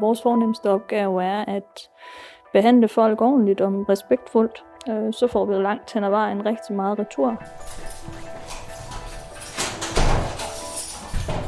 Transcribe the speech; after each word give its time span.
Vores 0.00 0.22
fornemmeste 0.22 0.70
opgave 0.70 1.24
er 1.24 1.44
at 1.44 1.88
behandle 2.52 2.88
folk 2.88 3.20
ordentligt 3.20 3.60
og 3.60 3.88
respektfuldt. 3.88 4.64
Øh, 4.88 5.12
så 5.12 5.26
får 5.26 5.44
vi 5.44 5.54
langt 5.54 5.92
hen 5.92 6.04
ad 6.04 6.10
vejen 6.10 6.46
rigtig 6.46 6.76
meget 6.76 6.98
retur. 6.98 7.28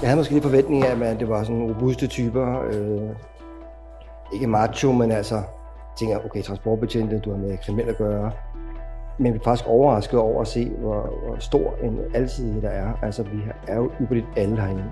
Jeg 0.03 0.09
havde 0.11 0.17
måske 0.17 0.33
lidt 0.33 0.45
forventning 0.45 0.85
af, 0.85 1.11
at 1.11 1.21
det 1.21 1.29
var 1.29 1.45
sådan 1.45 1.63
robuste 1.63 2.07
typer. 2.07 2.63
Øh, 2.63 3.11
ikke 4.35 4.47
macho, 4.47 4.93
men 4.93 5.13
altså 5.13 5.43
tænker, 5.99 6.19
okay, 6.25 6.43
transportbetjente, 6.43 7.19
du 7.19 7.31
har 7.31 7.39
med 7.39 7.59
kriminelle 7.59 7.93
at 7.93 7.99
gøre. 7.99 8.33
Men 9.19 9.33
vi 9.33 9.39
er 9.39 9.43
faktisk 9.43 9.69
overrasket 9.69 10.21
over 10.21 10.41
at 10.41 10.47
se, 10.47 10.71
hvor, 10.71 11.01
hvor 11.27 11.37
stor 11.39 11.75
en 11.83 12.01
alsidighed 12.15 12.63
der 12.63 12.69
er. 12.69 12.93
Altså, 13.03 13.23
vi 13.23 13.39
er 13.69 13.77
jo 13.77 13.91
ypperligt 14.01 14.27
alle 14.37 14.61
herinde. 14.61 14.85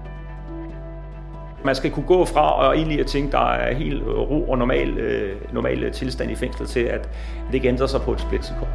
Man 1.64 1.74
skal 1.74 1.90
kunne 1.90 2.06
gå 2.06 2.24
fra 2.24 2.66
og 2.66 2.76
egentlig 2.76 3.00
at 3.00 3.06
tænke, 3.06 3.32
der 3.32 3.52
er 3.52 3.74
helt 3.74 4.02
ro 4.06 4.50
og 4.50 4.58
normal, 4.58 4.98
øh, 4.98 5.36
normal 5.52 5.84
øh, 5.84 5.92
tilstand 5.92 6.30
i 6.30 6.34
fængslet 6.34 6.68
til, 6.68 6.80
at 6.80 7.08
det 7.46 7.54
ikke 7.54 7.68
ændrer 7.68 7.86
sig 7.86 8.00
på 8.00 8.12
et 8.12 8.20
splitsekund. 8.20 8.68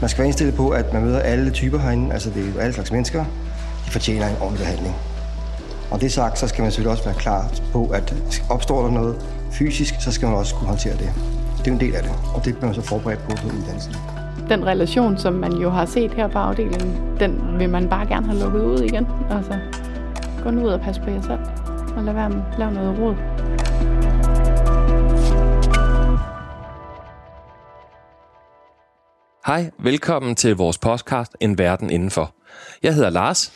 Man 0.00 0.08
skal 0.08 0.18
være 0.18 0.26
indstillet 0.26 0.54
på, 0.54 0.70
at 0.70 0.92
man 0.92 1.02
møder 1.02 1.20
alle 1.20 1.50
typer 1.50 1.78
herinde. 1.78 2.12
Altså, 2.12 2.30
det 2.30 2.42
er 2.48 2.52
jo 2.54 2.58
alle 2.58 2.72
slags 2.72 2.92
mennesker. 2.92 3.24
De 3.86 3.90
fortjener 3.90 4.26
en 4.26 4.36
ordentlig 4.40 4.60
behandling. 4.60 4.94
Og 5.90 6.00
det 6.00 6.12
sagt, 6.12 6.38
så 6.38 6.48
skal 6.48 6.62
man 6.62 6.70
selvfølgelig 6.70 6.92
også 6.92 7.04
være 7.04 7.14
klar 7.14 7.52
på, 7.72 7.86
at 7.94 8.14
opstår 8.50 8.82
der 8.82 8.90
noget 8.90 9.16
fysisk, 9.52 9.94
så 10.00 10.12
skal 10.12 10.28
man 10.28 10.36
også 10.36 10.54
kunne 10.54 10.68
håndtere 10.68 10.92
det. 10.92 11.12
Det 11.58 11.66
er 11.66 11.72
en 11.72 11.80
del 11.80 11.94
af 11.94 12.02
det, 12.02 12.12
og 12.34 12.44
det 12.44 12.54
bliver 12.54 12.66
man 12.66 12.74
så 12.74 12.82
forberedt 12.82 13.20
på 13.20 13.36
på 13.36 13.46
uddannelsen. 13.46 14.19
Den 14.50 14.66
relation, 14.66 15.18
som 15.18 15.32
man 15.32 15.52
jo 15.52 15.70
har 15.70 15.86
set 15.86 16.14
her 16.14 16.28
på 16.28 16.38
afdelingen, 16.38 17.18
den 17.20 17.58
vil 17.58 17.70
man 17.70 17.88
bare 17.88 18.06
gerne 18.06 18.26
have 18.26 18.38
lukket 18.40 18.60
ud 18.60 18.80
igen. 18.80 19.06
Altså, 19.30 19.58
gå 20.42 20.50
nu 20.50 20.64
ud 20.64 20.68
og 20.68 20.80
passe 20.80 21.02
på 21.02 21.10
jer 21.10 21.22
selv, 21.22 21.40
og 21.96 22.04
lad 22.04 22.14
være 22.14 22.30
med 22.30 22.42
at 22.52 22.58
lave 22.58 22.72
noget 22.72 22.98
råd. 22.98 23.14
Hej, 29.46 29.70
velkommen 29.78 30.34
til 30.34 30.56
vores 30.56 30.78
podcast 30.78 31.36
En 31.40 31.58
Verden 31.58 31.90
Indenfor. 31.90 32.34
Jeg 32.82 32.94
hedder 32.94 33.10
Lars. 33.10 33.52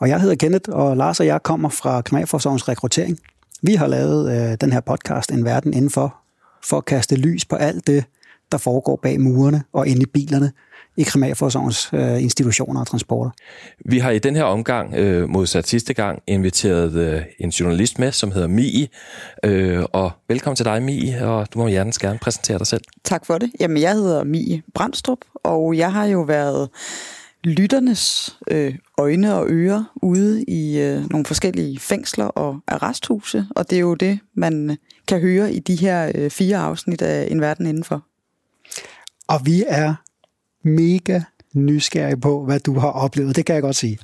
Og 0.00 0.08
jeg 0.08 0.20
hedder 0.20 0.34
Kenneth, 0.34 0.70
og 0.72 0.96
Lars 0.96 1.20
og 1.20 1.26
jeg 1.26 1.42
kommer 1.42 1.68
fra 1.68 2.02
Kriminalforsorgens 2.02 2.68
rekruttering. 2.68 3.18
Vi 3.62 3.74
har 3.74 3.86
lavet 3.86 4.50
øh, 4.50 4.56
den 4.60 4.72
her 4.72 4.80
podcast 4.80 5.30
En 5.30 5.44
Verden 5.44 5.74
Indenfor, 5.74 6.16
for 6.64 6.76
at 6.76 6.84
kaste 6.84 7.16
lys 7.16 7.44
på 7.44 7.56
alt 7.56 7.86
det, 7.86 8.04
der 8.52 8.58
foregår 8.58 8.98
bag 9.02 9.20
murene 9.20 9.62
og 9.72 9.86
inde 9.86 10.02
i 10.02 10.06
bilerne 10.06 10.52
i 10.96 11.02
Kriminalforsorgens 11.02 11.90
øh, 11.92 12.22
institutioner 12.22 12.80
og 12.80 12.86
transporter. 12.86 13.30
Vi 13.84 13.98
har 13.98 14.10
i 14.10 14.18
den 14.18 14.36
her 14.36 14.44
omgang, 14.44 14.94
øh, 14.94 15.28
modsat 15.28 15.68
sidste 15.68 15.94
gang, 15.94 16.22
inviteret 16.26 16.94
øh, 16.94 17.22
en 17.38 17.50
journalist 17.50 17.98
med, 17.98 18.12
som 18.12 18.32
hedder 18.32 18.48
Mie. 18.48 18.88
Øh, 19.44 19.84
og 19.92 20.10
velkommen 20.28 20.56
til 20.56 20.64
dig, 20.64 20.82
Mie, 20.82 21.26
og 21.26 21.54
du 21.54 21.58
må 21.58 21.68
hjertens 21.68 21.98
gerne 21.98 22.18
præsentere 22.18 22.58
dig 22.58 22.66
selv. 22.66 22.82
Tak 23.04 23.26
for 23.26 23.38
det. 23.38 23.50
Jamen, 23.60 23.82
jeg 23.82 23.92
hedder 23.92 24.24
Mie 24.24 24.62
Brandstrup, 24.74 25.18
og 25.34 25.76
jeg 25.76 25.92
har 25.92 26.04
jo 26.04 26.20
været 26.20 26.68
lytternes 27.44 28.36
øh, 28.50 28.74
øjne 28.98 29.34
og 29.34 29.46
ører 29.48 29.84
ude 30.02 30.42
i 30.42 30.78
øh, 30.78 31.10
nogle 31.10 31.24
forskellige 31.24 31.78
fængsler 31.78 32.24
og 32.24 32.60
arresthuse, 32.68 33.46
og 33.56 33.70
det 33.70 33.76
er 33.76 33.80
jo 33.80 33.94
det, 33.94 34.18
man 34.34 34.76
kan 35.08 35.20
høre 35.20 35.52
i 35.52 35.58
de 35.58 35.76
her 35.76 36.12
øh, 36.14 36.30
fire 36.30 36.56
afsnit 36.56 37.02
af 37.02 37.28
En 37.30 37.40
Verden 37.40 37.66
Indenfor. 37.66 38.04
Og 39.28 39.46
vi 39.46 39.64
er 39.66 39.94
mega 40.68 41.20
nysgerrige 41.54 42.20
på, 42.20 42.44
hvad 42.44 42.60
du 42.60 42.78
har 42.78 42.90
oplevet. 42.90 43.36
Det 43.36 43.46
kan 43.46 43.54
jeg 43.54 43.62
godt 43.62 43.76
sige. 43.76 43.98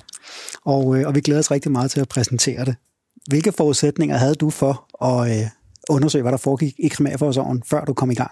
Og, 0.65 0.97
øh, 0.97 1.07
og 1.07 1.15
vi 1.15 1.21
glæder 1.21 1.39
os 1.39 1.51
rigtig 1.51 1.71
meget 1.71 1.91
til 1.91 1.99
at 1.99 2.09
præsentere 2.09 2.65
det. 2.65 2.75
Hvilke 3.27 3.51
forudsætninger 3.51 4.17
havde 4.17 4.35
du 4.35 4.49
for 4.49 5.03
at 5.05 5.39
øh, 5.39 5.47
undersøge, 5.89 6.21
hvad 6.21 6.31
der 6.31 6.37
foregik 6.37 6.75
i 6.79 6.87
Kriminalforsorgen, 6.87 7.63
før 7.65 7.85
du 7.85 7.93
kom 7.93 8.11
i 8.11 8.15
gang? 8.15 8.31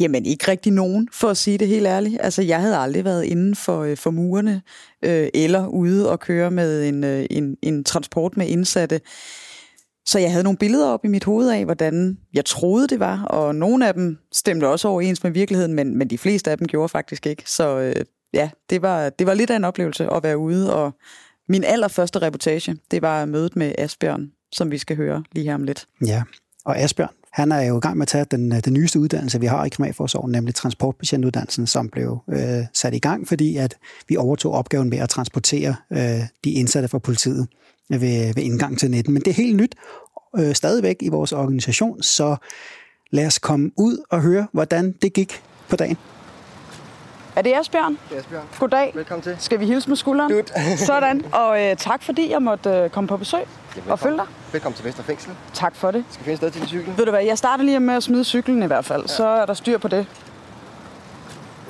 Jamen 0.00 0.26
ikke 0.26 0.48
rigtig 0.48 0.72
nogen, 0.72 1.08
for 1.12 1.28
at 1.28 1.36
sige 1.36 1.58
det 1.58 1.68
helt 1.68 1.86
ærligt. 1.86 2.20
Altså 2.20 2.42
jeg 2.42 2.60
havde 2.60 2.76
aldrig 2.76 3.04
været 3.04 3.24
inden 3.24 3.56
for, 3.56 3.82
øh, 3.82 3.96
for 3.96 4.10
murene, 4.10 4.62
øh, 5.04 5.28
eller 5.34 5.66
ude 5.66 6.10
og 6.10 6.20
køre 6.20 6.50
med 6.50 6.88
en, 6.88 7.04
øh, 7.04 7.26
en, 7.30 7.56
en 7.62 7.84
transport 7.84 8.36
med 8.36 8.46
indsatte. 8.46 9.00
Så 10.06 10.18
jeg 10.18 10.30
havde 10.30 10.44
nogle 10.44 10.56
billeder 10.56 10.88
op 10.88 11.04
i 11.04 11.08
mit 11.08 11.24
hoved 11.24 11.50
af, 11.50 11.64
hvordan 11.64 12.18
jeg 12.34 12.44
troede 12.44 12.88
det 12.88 13.00
var, 13.00 13.22
og 13.22 13.54
nogle 13.54 13.88
af 13.88 13.94
dem 13.94 14.18
stemte 14.32 14.68
også 14.68 14.88
overens 14.88 15.22
med 15.22 15.32
virkeligheden, 15.32 15.74
men, 15.74 15.98
men 15.98 16.10
de 16.10 16.18
fleste 16.18 16.50
af 16.50 16.58
dem 16.58 16.66
gjorde 16.66 16.88
faktisk 16.88 17.26
ikke. 17.26 17.42
Så 17.46 17.78
øh, 17.78 18.04
ja, 18.32 18.50
det 18.70 18.82
var, 18.82 19.10
det 19.10 19.26
var 19.26 19.34
lidt 19.34 19.50
af 19.50 19.56
en 19.56 19.64
oplevelse 19.64 20.10
at 20.10 20.22
være 20.22 20.38
ude, 20.38 20.74
og 20.74 20.92
min 21.48 21.64
allerførste 21.64 22.22
reportage, 22.22 22.76
det 22.90 23.02
var 23.02 23.24
mødet 23.24 23.56
med 23.56 23.72
Asbjørn, 23.78 24.30
som 24.52 24.70
vi 24.70 24.78
skal 24.78 24.96
høre 24.96 25.24
lige 25.32 25.46
her 25.46 25.54
om 25.54 25.64
lidt. 25.64 25.86
Ja, 26.06 26.22
og 26.64 26.78
Asbjørn, 26.78 27.14
han 27.32 27.52
er 27.52 27.62
jo 27.62 27.76
i 27.76 27.80
gang 27.80 27.96
med 27.96 28.02
at 28.02 28.08
tage 28.08 28.24
den, 28.30 28.50
den 28.50 28.72
nyeste 28.72 29.00
uddannelse, 29.00 29.40
vi 29.40 29.46
har 29.46 29.64
i 29.64 29.68
Kriminalforsorgen, 29.68 30.32
nemlig 30.32 30.54
transportpatientuddannelsen, 30.54 31.66
som 31.66 31.88
blev 31.88 32.18
øh, 32.32 32.64
sat 32.74 32.94
i 32.94 32.98
gang, 32.98 33.28
fordi 33.28 33.56
at 33.56 33.76
vi 34.08 34.16
overtog 34.16 34.52
opgaven 34.52 34.90
med 34.90 34.98
at 34.98 35.08
transportere 35.08 35.74
øh, 35.92 36.20
de 36.44 36.50
indsatte 36.50 36.88
fra 36.88 36.98
politiet 36.98 37.48
ved, 37.98 38.34
ved 38.34 38.42
indgang 38.42 38.78
til 38.78 38.90
netten. 38.90 39.14
Men 39.14 39.22
det 39.22 39.30
er 39.30 39.34
helt 39.34 39.56
nyt 39.56 39.74
øh, 40.38 40.54
stadigvæk 40.54 40.96
i 41.00 41.08
vores 41.08 41.32
organisation, 41.32 42.02
så 42.02 42.36
lad 43.10 43.26
os 43.26 43.38
komme 43.38 43.70
ud 43.76 44.04
og 44.10 44.22
høre, 44.22 44.46
hvordan 44.52 44.94
det 45.02 45.12
gik 45.12 45.42
på 45.68 45.76
dagen. 45.76 45.96
Er 47.36 47.42
det 47.42 47.54
Asbjørn? 47.60 47.98
Det 48.08 48.16
er 48.16 48.20
Asbjørn. 48.20 48.44
Goddag. 48.58 48.92
Velkommen 48.94 49.22
til. 49.22 49.36
Skal 49.38 49.60
vi 49.60 49.66
hilse 49.66 49.88
med 49.88 49.96
skulderen? 49.96 50.32
Dut. 50.32 50.52
Sådan, 50.86 51.24
og 51.32 51.62
øh, 51.62 51.76
tak 51.76 52.02
fordi 52.02 52.30
jeg 52.30 52.42
måtte 52.42 52.70
øh, 52.70 52.90
komme 52.90 53.08
på 53.08 53.16
besøg 53.16 53.40
Ja, 53.76 53.92
og 53.92 53.98
følge 53.98 54.16
dig. 54.16 54.26
Velkommen 54.52 54.76
til 54.76 54.84
Vester 54.84 55.02
Fængsel. 55.02 55.32
Tak 55.52 55.76
for 55.76 55.90
det. 55.90 56.04
Skal 56.10 56.20
vi 56.20 56.24
finde 56.24 56.36
sted 56.36 56.50
til 56.50 56.60
din 56.60 56.68
cykel? 56.68 56.92
Ved 56.96 57.04
du 57.04 57.10
hvad, 57.10 57.24
jeg 57.24 57.38
starter 57.38 57.64
lige 57.64 57.80
med 57.80 57.94
at 57.94 58.02
smide 58.02 58.24
cyklen 58.24 58.62
i 58.62 58.66
hvert 58.66 58.84
fald, 58.84 59.02
ja. 59.02 59.06
så 59.06 59.26
er 59.26 59.46
der 59.46 59.54
styr 59.54 59.78
på 59.78 59.88
det. 59.88 60.06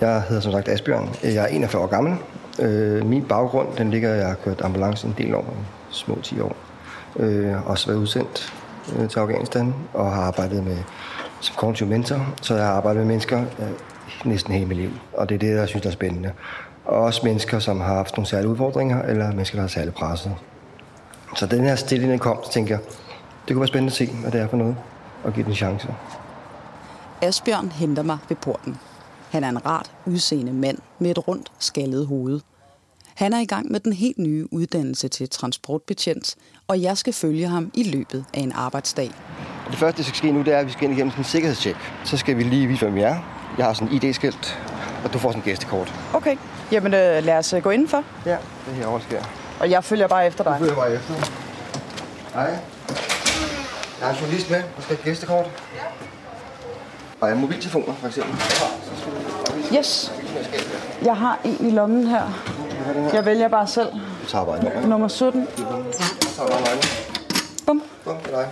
Jeg 0.01 0.23
hedder 0.23 0.43
som 0.43 0.53
sagt 0.53 0.69
Asbjørn. 0.69 1.09
Jeg 1.23 1.45
er 1.45 1.47
41 1.47 1.83
år 1.83 1.87
gammel. 1.87 2.17
Øh, 2.59 3.07
min 3.07 3.25
baggrund, 3.25 3.69
den 3.79 3.91
ligger, 3.91 4.15
jeg 4.15 4.27
har 4.27 4.35
kørt 4.35 4.61
ambulance 4.61 5.07
en 5.07 5.15
del 5.19 5.35
år, 5.35 5.55
små 5.91 6.19
10 6.23 6.41
år. 6.41 6.57
Øh, 7.17 7.71
også 7.71 7.87
været 7.87 7.99
udsendt 7.99 8.53
øh, 8.99 9.09
til 9.09 9.19
Afghanistan 9.19 9.75
og 9.93 10.13
har 10.13 10.23
arbejdet 10.23 10.65
med 10.65 10.77
som 11.41 11.57
kognitiv 11.57 11.87
mentor, 11.87 12.27
så 12.43 12.55
jeg 12.55 12.65
har 12.67 12.73
arbejdet 12.73 13.01
med 13.01 13.07
mennesker 13.07 13.39
øh, 13.39 13.69
næsten 14.25 14.55
hele 14.55 14.67
mit 14.67 14.77
liv. 14.77 14.91
Og 15.13 15.29
det 15.29 15.35
er 15.35 15.39
det, 15.39 15.57
jeg 15.57 15.69
synes, 15.69 15.83
der 15.83 15.89
er 15.89 15.93
spændende. 15.93 16.33
Og 16.85 17.01
også 17.01 17.21
mennesker, 17.25 17.59
som 17.59 17.81
har 17.81 17.95
haft 17.95 18.17
nogle 18.17 18.27
særlige 18.29 18.51
udfordringer, 18.51 19.03
eller 19.03 19.33
mennesker, 19.33 19.59
der 19.59 19.65
er 19.65 19.69
særligt 19.69 19.97
presset. 19.97 20.35
Så 21.37 21.47
den 21.47 21.65
her 21.65 21.77
stillende 21.77 22.19
kom, 22.19 22.39
så 22.45 22.53
tænker 22.53 22.75
jeg, 22.75 22.85
det 23.49 23.55
kunne 23.55 23.61
være 23.61 23.69
spændende 23.69 23.91
at 23.91 23.97
se, 23.97 24.07
hvad 24.07 24.31
det 24.31 24.41
er 24.41 24.49
for 24.49 24.57
noget, 24.57 24.77
og 25.25 25.33
give 25.33 25.45
den 25.45 25.53
en 25.53 25.57
chance. 25.57 25.89
Asbjørn 27.23 27.73
henter 27.73 28.03
mig 28.03 28.19
ved 28.29 28.37
porten. 28.37 28.79
Han 29.31 29.45
er 29.45 29.49
en 29.49 29.67
rart 29.67 29.91
udseende 30.07 30.53
mand 30.53 30.79
med 30.99 31.11
et 31.11 31.29
rundt 31.29 31.53
skaldet 31.59 32.07
hoved. 32.07 32.41
Han 33.21 33.33
er 33.33 33.39
i 33.41 33.45
gang 33.45 33.73
med 33.73 33.81
den 33.81 33.93
helt 33.93 34.19
nye 34.19 34.47
uddannelse 34.53 35.09
til 35.09 35.29
transportbetjent, 35.31 36.37
og 36.69 36.83
jeg 36.83 36.99
skal 36.99 37.13
følge 37.13 37.47
ham 37.47 37.71
i 37.75 37.83
løbet 37.83 38.25
af 38.35 38.41
en 38.41 38.53
arbejdsdag. 38.53 39.11
Det 39.71 39.79
første, 39.79 39.99
der 39.99 40.03
skal 40.05 40.17
ske 40.17 40.33
nu, 40.33 40.43
det 40.43 40.55
er, 40.55 40.59
at 40.59 40.67
vi 40.67 40.73
skal 40.73 40.85
ind 40.85 40.93
igennem 40.93 41.11
sådan 41.11 41.21
en 41.21 41.29
sikkerhedstjek. 41.29 41.77
Så 42.05 42.17
skal 42.17 42.37
vi 42.37 42.43
lige 42.43 42.67
vise, 42.67 42.85
hvem 42.85 42.95
vi 42.95 43.01
er. 43.01 43.17
Jeg 43.59 43.67
har 43.67 43.73
sådan 43.73 43.89
en 43.89 43.95
ID-skilt, 44.03 44.59
og 45.05 45.13
du 45.13 45.19
får 45.19 45.29
sådan 45.31 45.41
en 45.41 45.45
gæstekort. 45.45 45.95
Okay, 46.15 46.37
jamen 46.73 46.95
øh, 46.95 47.25
lad 47.25 47.39
os 47.39 47.53
øh, 47.53 47.63
gå 47.63 47.71
indenfor, 47.71 48.05
Ja, 48.27 48.37
det 48.67 48.75
her 48.75 48.87
over 48.87 49.01
sker. 49.01 49.23
og 49.61 49.71
jeg 49.71 49.85
følger 49.85 50.07
bare 50.09 50.27
efter 50.27 50.45
dig. 50.45 50.53
Du 50.53 50.65
følger 50.65 50.75
bare 50.75 50.95
efter. 50.95 51.15
Hej. 52.35 52.45
Jeg 54.01 54.07
har 54.09 54.11
en 54.11 54.17
journalist 54.21 54.51
med, 54.51 54.59
der 54.77 54.83
skal 54.83 54.97
have 54.97 55.05
gæstekort. 55.05 55.45
Ja. 55.47 55.81
Og 57.21 57.29
jeg 57.29 57.37
har 57.37 57.41
mobiltelefoner, 57.41 57.95
for 57.95 58.07
eksempel. 58.07 58.35
Yes, 59.79 60.13
jeg 61.05 61.17
har 61.17 61.39
en 61.45 61.67
i 61.67 61.71
lommen 61.71 62.07
her. 62.07 62.50
Jeg 63.13 63.25
vælger 63.25 63.49
bare 63.49 63.67
selv. 63.67 63.89
Du 63.93 64.27
tager 64.29 64.45
bare 64.45 64.57
en 64.59 64.65
nummer. 64.65 64.87
Nummer 64.89 65.09
17. 65.09 65.49
Så 65.57 65.63
tager 66.37 66.49
du 66.49 66.53
bare 66.53 66.61
nøglen. 66.61 66.83
Bum. 67.67 67.83
Bum, 68.05 68.17
det 68.17 68.35
er 68.35 68.37
dig. 68.39 68.49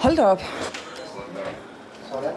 Hold 0.00 0.16
da 0.16 0.24
op. 0.24 0.42
Sådan. 2.12 2.30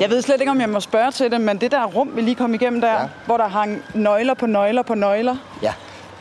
Jeg 0.00 0.10
ved 0.10 0.22
slet 0.22 0.40
ikke, 0.40 0.50
om 0.50 0.60
jeg 0.60 0.68
må 0.68 0.80
spørge 0.80 1.10
til 1.10 1.30
det, 1.30 1.40
men 1.40 1.58
det 1.60 1.70
der 1.70 1.84
rum, 1.84 2.10
vi 2.14 2.20
lige 2.20 2.34
kom 2.34 2.54
igennem 2.54 2.80
der, 2.80 2.92
ja. 2.92 3.08
hvor 3.26 3.36
der 3.36 3.48
hang 3.48 3.82
nøgler 3.94 4.34
på 4.34 4.46
nøgler 4.46 4.82
på 4.82 4.94
nøgler. 4.94 5.36
Ja, 5.62 5.72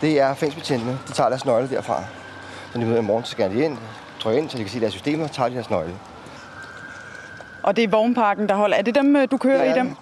det 0.01 0.19
er 0.19 0.33
fængselsbetjentene. 0.33 0.97
De 1.07 1.11
tager 1.13 1.29
deres 1.29 1.45
nøgle 1.45 1.69
derfra. 1.69 2.03
Så 2.73 2.79
de 2.79 2.85
møder 2.85 2.99
i 2.99 3.03
morgen, 3.03 3.23
så 3.23 3.31
skal 3.31 3.51
de 3.51 3.63
ind, 3.63 3.77
trykker 4.19 4.41
ind, 4.41 4.49
så 4.49 4.57
de 4.57 4.63
kan 4.63 4.71
se 4.71 4.79
deres 4.79 4.93
systemer, 4.93 5.23
og 5.23 5.31
tager 5.31 5.49
de 5.49 5.55
deres 5.55 5.69
nøgle. 5.69 5.93
Og 7.63 7.75
det 7.75 7.83
er 7.83 7.87
vognparken, 7.87 8.49
der 8.49 8.55
holder. 8.55 8.77
Er 8.77 8.81
det 8.81 8.95
dem, 8.95 9.15
øh, 9.15 9.27
du 9.31 9.37
kører 9.37 9.63
Ja, 9.63 9.71
i 9.71 9.79
dem? 9.79 9.95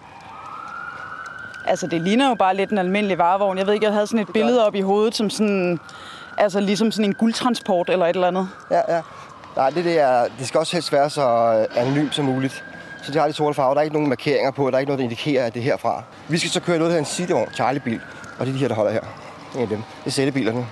Altså, 1.67 1.87
det 1.87 2.01
ligner 2.01 2.29
jo 2.29 2.35
bare 2.35 2.55
lidt 2.55 2.69
en 2.69 2.77
almindelig 2.77 3.17
varevogn. 3.17 3.57
Jeg 3.57 3.67
ved 3.67 3.73
ikke, 3.73 3.85
jeg 3.85 3.93
havde 3.93 4.07
sådan 4.07 4.19
et 4.19 4.33
billede 4.33 4.65
op 4.67 4.75
i 4.75 4.81
hovedet, 4.81 5.15
som 5.15 5.29
sådan... 5.29 5.79
Altså, 6.37 6.59
ligesom 6.59 6.91
sådan 6.91 7.05
en 7.05 7.13
guldtransport 7.13 7.89
eller 7.89 8.05
et 8.05 8.15
eller 8.15 8.27
andet. 8.27 8.49
Ja, 8.71 8.95
ja. 8.95 9.01
Nej, 9.55 9.69
det, 9.69 9.85
det, 9.85 9.99
er, 9.99 10.25
det 10.39 10.47
skal 10.47 10.59
også 10.59 10.75
helst 10.75 10.91
være 10.91 11.09
så 11.09 11.21
øh, 11.71 11.81
anonymt 11.81 12.15
som 12.15 12.25
muligt. 12.25 12.63
Så 13.03 13.11
de 13.11 13.17
har 13.19 13.27
de 13.27 13.33
sorte 13.33 13.55
farver. 13.55 13.73
Der 13.73 13.79
er 13.79 13.83
ikke 13.83 13.93
nogen 13.95 14.09
markeringer 14.09 14.51
på. 14.51 14.69
Der 14.69 14.75
er 14.75 14.79
ikke 14.79 14.89
noget, 14.89 14.99
der 14.99 15.03
indikerer, 15.03 15.45
at 15.45 15.53
det 15.53 15.59
er 15.59 15.63
herfra. 15.63 16.03
Vi 16.27 16.37
skal 16.37 16.51
så 16.51 16.59
køre 16.59 16.77
noget 16.77 16.93
her 16.93 16.99
en 16.99 17.05
Cityvogn, 17.05 17.49
Charlie-bil. 17.53 18.01
Og 18.39 18.45
det 18.45 18.51
er 18.51 18.53
de 18.53 18.59
her, 18.59 18.67
der 18.67 18.75
holder 18.75 18.91
her. 18.91 19.01
En 19.55 19.61
af 19.61 19.67
dem. 19.67 19.77
Det 19.77 20.05
er 20.05 20.11
sættebilerne. 20.11 20.65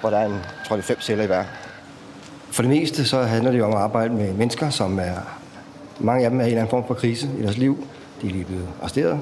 hvor 0.00 0.10
der 0.10 0.18
er 0.18 0.26
en, 0.26 0.40
tror 0.68 0.76
jeg, 0.76 0.84
fem 0.84 1.00
celler 1.00 1.24
i 1.24 1.26
hver. 1.26 1.44
For 2.50 2.62
det 2.62 2.70
meste 2.70 3.04
så 3.04 3.22
handler 3.22 3.50
det 3.50 3.58
jo 3.58 3.66
om 3.66 3.72
at 3.72 3.78
arbejde 3.78 4.14
med 4.14 4.32
mennesker, 4.32 4.70
som 4.70 4.98
er... 4.98 5.14
Mange 5.98 6.24
af 6.24 6.30
dem 6.30 6.40
er 6.40 6.44
i 6.44 6.46
en 6.46 6.50
eller 6.50 6.60
anden 6.60 6.70
form 6.70 6.86
for 6.86 6.94
krise 6.94 7.28
i 7.38 7.42
deres 7.42 7.56
liv. 7.56 7.86
De 8.22 8.26
er 8.26 8.30
lige 8.30 8.44
blevet 8.44 8.68
arresteret. 8.80 9.20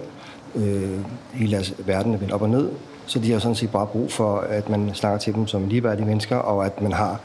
Øh, 0.56 0.99
hele 1.33 1.53
deres 1.53 1.75
verden 1.79 2.15
er 2.15 2.19
vendt 2.19 2.33
op 2.33 2.43
og 2.43 2.51
ned. 2.51 2.71
Så 3.06 3.19
de 3.19 3.33
har 3.33 3.39
sådan 3.39 3.55
set 3.55 3.71
bare 3.71 3.87
brug 3.87 4.12
for, 4.12 4.39
at 4.39 4.69
man 4.69 4.91
snakker 4.95 5.19
til 5.19 5.35
dem 5.35 5.47
som 5.47 5.69
ligeværdige 5.69 6.06
mennesker, 6.06 6.37
og 6.37 6.67
at 6.67 6.83
man 6.83 6.93
har 6.93 7.21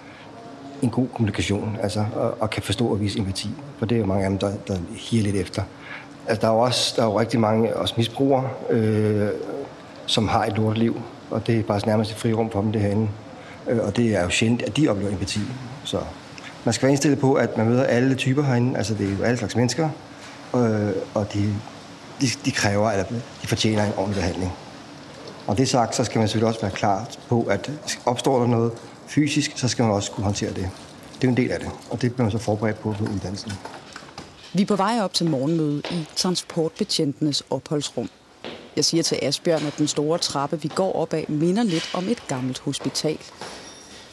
en 0.82 0.90
god 0.90 1.08
kommunikation, 1.14 1.78
altså, 1.82 2.06
og, 2.16 2.36
og 2.40 2.50
kan 2.50 2.64
forstå 2.64 2.88
og 2.88 3.00
vise 3.00 3.20
empati. 3.20 3.50
For 3.78 3.86
det 3.86 3.96
er 3.96 4.00
jo 4.00 4.06
mange 4.06 4.24
af 4.24 4.30
dem, 4.30 4.40
der, 4.40 4.52
der 4.68 4.76
higer 4.92 5.24
lidt 5.24 5.36
efter. 5.36 5.64
Altså, 6.28 6.42
der 6.42 6.48
er 6.48 6.54
jo 6.54 6.60
også 6.60 6.94
der 6.96 7.02
er 7.02 7.06
jo 7.06 7.20
rigtig 7.20 7.40
mange 7.40 7.76
også 7.76 7.94
misbrugere, 7.98 8.50
øh, 8.70 9.28
som 10.06 10.28
har 10.28 10.46
et 10.46 10.58
lorteliv, 10.58 11.02
og 11.32 11.48
det 11.48 11.60
er 11.60 11.64
bare 11.64 11.82
nærmest 11.86 12.12
et 12.12 12.18
frirum 12.18 12.50
for 12.52 12.62
dem 12.62 12.72
det 12.72 12.82
herinde. 12.82 13.10
Øh, 13.68 13.80
og 13.84 13.98
det 13.98 14.16
er 14.16 14.24
jo 14.24 14.30
sjældent, 14.30 14.62
at 14.62 14.78
de 14.78 14.88
oplever 14.88 15.12
empati. 15.12 15.40
Så 15.84 15.98
man 16.64 16.74
skal 16.74 16.84
være 16.84 16.92
indstillet 16.92 17.20
på, 17.20 17.34
at 17.34 17.58
man 17.58 17.68
møder 17.68 17.84
alle 17.84 18.16
typer 18.16 18.44
herinde. 18.44 18.78
Altså, 18.78 18.94
det 18.94 19.08
er 19.08 19.18
jo 19.18 19.24
alle 19.24 19.38
slags 19.38 19.56
mennesker, 19.56 19.90
øh, 20.56 20.92
og 21.14 21.34
de, 21.34 21.54
de, 22.22 22.28
de 22.46 22.52
kræver, 22.52 22.92
eller 22.92 23.06
de 23.42 23.48
fortjener 23.48 23.84
en 23.84 23.94
ordentlig 23.98 24.16
behandling. 24.16 24.54
Og 25.48 25.58
det 25.58 25.70
sagt, 25.70 25.96
så 25.96 26.04
skal 26.04 26.20
man 26.20 26.28
selvfølgelig 26.28 26.48
også 26.48 26.62
være 26.62 26.72
klar 26.72 27.08
på, 27.30 27.44
at 27.44 27.72
opstår 28.06 28.40
der 28.40 28.48
noget 28.48 28.72
fysisk, 29.08 29.52
så 29.56 29.68
skal 29.68 29.84
man 29.84 29.92
også 29.92 30.12
kunne 30.12 30.24
håndtere 30.24 30.50
det. 30.50 30.70
Det 31.16 31.24
er 31.24 31.28
jo 31.28 31.30
en 31.30 31.38
del 31.38 31.52
af 31.52 31.60
det, 31.60 31.70
og 31.90 32.02
det 32.02 32.14
bliver 32.14 32.26
man 32.26 32.32
så 32.32 32.38
forberedt 32.38 32.80
på 32.80 32.96
på 32.98 33.04
uddannelsen. 33.04 33.52
Vi 34.54 34.62
er 34.62 34.66
på 34.66 34.76
vej 34.76 35.00
op 35.02 35.14
til 35.14 35.30
morgenmøde 35.30 35.82
i 35.92 36.06
transportbetjentenes 36.16 37.44
opholdsrum. 37.50 38.10
Jeg 38.76 38.86
siger 38.86 39.04
til 39.04 39.20
Asbjørn, 39.22 39.66
at 39.66 39.78
den 39.78 39.88
store 39.88 40.18
trappe, 40.18 40.62
vi 40.62 40.68
går 40.68 40.96
op 40.96 41.14
ad, 41.14 41.24
minder 41.28 41.64
lidt 41.64 41.90
om 41.94 42.08
et 42.08 42.28
gammelt 42.28 42.60
hospital. 42.60 43.18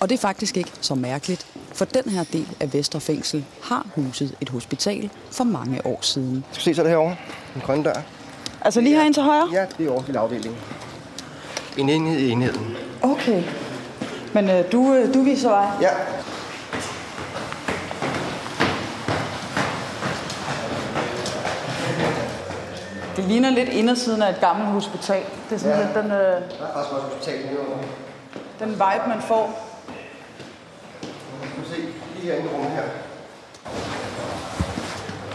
Og 0.01 0.09
det 0.09 0.15
er 0.15 0.21
faktisk 0.21 0.57
ikke 0.57 0.71
så 0.81 0.95
mærkeligt, 0.95 1.47
for 1.77 1.85
den 1.85 2.11
her 2.11 2.25
del 2.33 2.49
af 2.61 2.73
Vesterfængsel 2.75 3.45
har 3.63 3.87
huset 3.95 4.35
et 4.41 4.49
hospital 4.49 5.11
for 5.31 5.45
mange 5.45 5.87
år 5.87 5.99
siden. 6.03 6.45
Skal 6.53 6.61
du 6.61 6.65
se 6.65 6.75
så 6.75 6.83
det 6.83 6.91
herovre? 6.91 7.17
Den 7.55 7.63
grønne 7.67 7.85
dør. 7.85 8.03
Altså 8.61 8.81
lige 8.81 8.95
herinde 8.95 9.17
til 9.17 9.23
højre? 9.23 9.49
Ja, 9.53 9.67
det 9.79 9.87
er 9.87 9.91
også 9.91 10.11
en 10.13 10.17
afdeling. 10.17 10.57
En 11.77 11.89
enhed 11.89 12.19
i 12.19 12.31
enheden. 12.31 12.77
Okay. 13.03 13.43
Men 14.35 14.51
øh, 14.51 14.73
du, 14.73 14.95
øh, 14.95 15.15
du 15.15 15.23
viser 15.23 15.49
vej? 15.49 15.67
Ja. 15.81 15.89
Det 23.17 23.25
ligner 23.25 23.51
lidt 23.51 23.69
indersiden 23.69 24.23
af 24.23 24.31
et 24.31 24.41
gammelt 24.41 24.71
hospital. 24.71 25.23
Det 25.51 25.55
er 25.55 25.59
sådan 25.59 25.79
Ja. 25.79 25.85
lidt 25.85 25.95
den, 25.95 26.05
øh, 26.05 26.11
Der 26.11 26.27
er 26.27 26.41
faktisk 26.75 26.93
også 26.95 27.07
hospital 27.11 27.39
den 28.59 28.69
vibe, 28.71 29.09
man 29.09 29.21
får. 29.23 29.73
Du 31.03 31.07
kan 31.55 31.65
se 31.75 31.81
lige 31.81 31.93
herinde 32.27 32.49
i 32.51 32.55
rummet 32.55 32.71
her. 32.71 32.83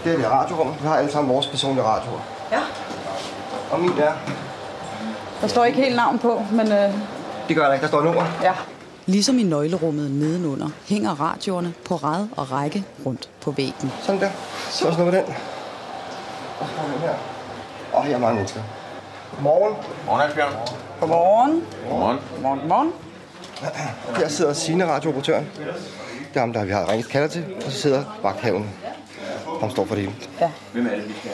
Det 0.03 0.13
er 0.13 0.17
det 0.17 0.31
radiorum. 0.31 0.67
Vi 0.81 0.87
har 0.87 0.97
alle 0.97 1.11
sammen 1.11 1.33
vores 1.33 1.47
personlige 1.47 1.83
radioer. 1.85 2.19
Ja. 2.51 2.59
Og 3.71 3.79
min 3.79 3.91
der, 3.97 4.11
Der 5.41 5.47
står 5.47 5.65
ikke 5.65 5.81
helt 5.81 5.95
navn 5.95 6.19
på, 6.19 6.43
men 6.51 6.71
øh, 6.71 6.93
det 7.47 7.55
gør 7.55 7.65
der 7.65 7.73
ikke. 7.73 7.81
Der 7.83 7.87
står 7.87 8.01
nummer. 8.01 8.23
ja. 8.43 8.53
Ligesom 9.05 9.39
i 9.39 9.43
nøglerummet 9.43 10.11
nedenunder 10.11 10.69
hænger 10.89 11.21
radioerne 11.21 11.73
på 11.85 11.95
rad 11.95 12.27
og 12.37 12.51
række 12.51 12.83
rundt 13.05 13.29
på 13.41 13.51
væggen. 13.51 13.91
Sådan 14.01 14.21
der. 14.21 14.29
Så 14.69 14.87
også 14.87 14.99
noget 14.99 15.13
med 15.13 15.23
den. 15.23 15.33
Og 16.59 16.67
så 16.67 16.73
den 16.93 16.99
her. 17.01 17.13
Og 17.93 18.03
her 18.03 18.15
er 18.15 18.19
mange 18.19 18.35
mennesker. 18.35 18.59
Godmorgen. 19.35 19.73
Godmorgen, 19.97 20.29
Asbjørn. 20.29 20.51
Godmorgen. 20.99 21.63
Godmorgen. 21.89 22.19
Godmorgen. 22.33 22.59
Godmorgen. 22.59 22.91
Her 24.17 24.27
sidder 24.27 24.53
Signe, 24.53 24.85
radiooperatøren. 24.87 25.47
Det 26.33 26.35
er 26.37 26.39
ham, 26.39 26.53
der 26.53 26.63
vi 26.65 26.71
har 26.71 26.89
ringet 26.91 27.09
kalder 27.09 27.27
til. 27.27 27.45
Og 27.65 27.71
så 27.71 27.81
sidder 27.81 28.03
vagthaven. 28.23 28.69
Han 29.61 29.71
står 29.71 29.85
for 29.85 29.95
det. 29.95 30.09
Ja. 30.41 30.49
Hvem 30.73 30.85
er 30.85 30.89
det, 30.89 31.07
vi 31.07 31.13
skal? 31.19 31.31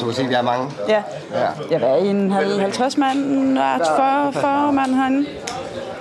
Så 0.00 0.04
kan 0.06 0.14
se, 0.14 0.22
at 0.22 0.28
vi 0.28 0.34
er 0.34 0.42
mange. 0.42 0.70
Ja. 0.88 1.02
Ja. 1.34 1.46
Jeg 1.70 1.80
var 1.80 1.96
i 1.96 2.06
en 2.06 2.30
hal- 2.30 2.60
50 2.60 2.96
mand, 2.98 3.54
ja, 3.58 3.76
40, 3.76 4.32
40 4.32 4.72
mand 4.72 4.94
herinde. 4.94 5.26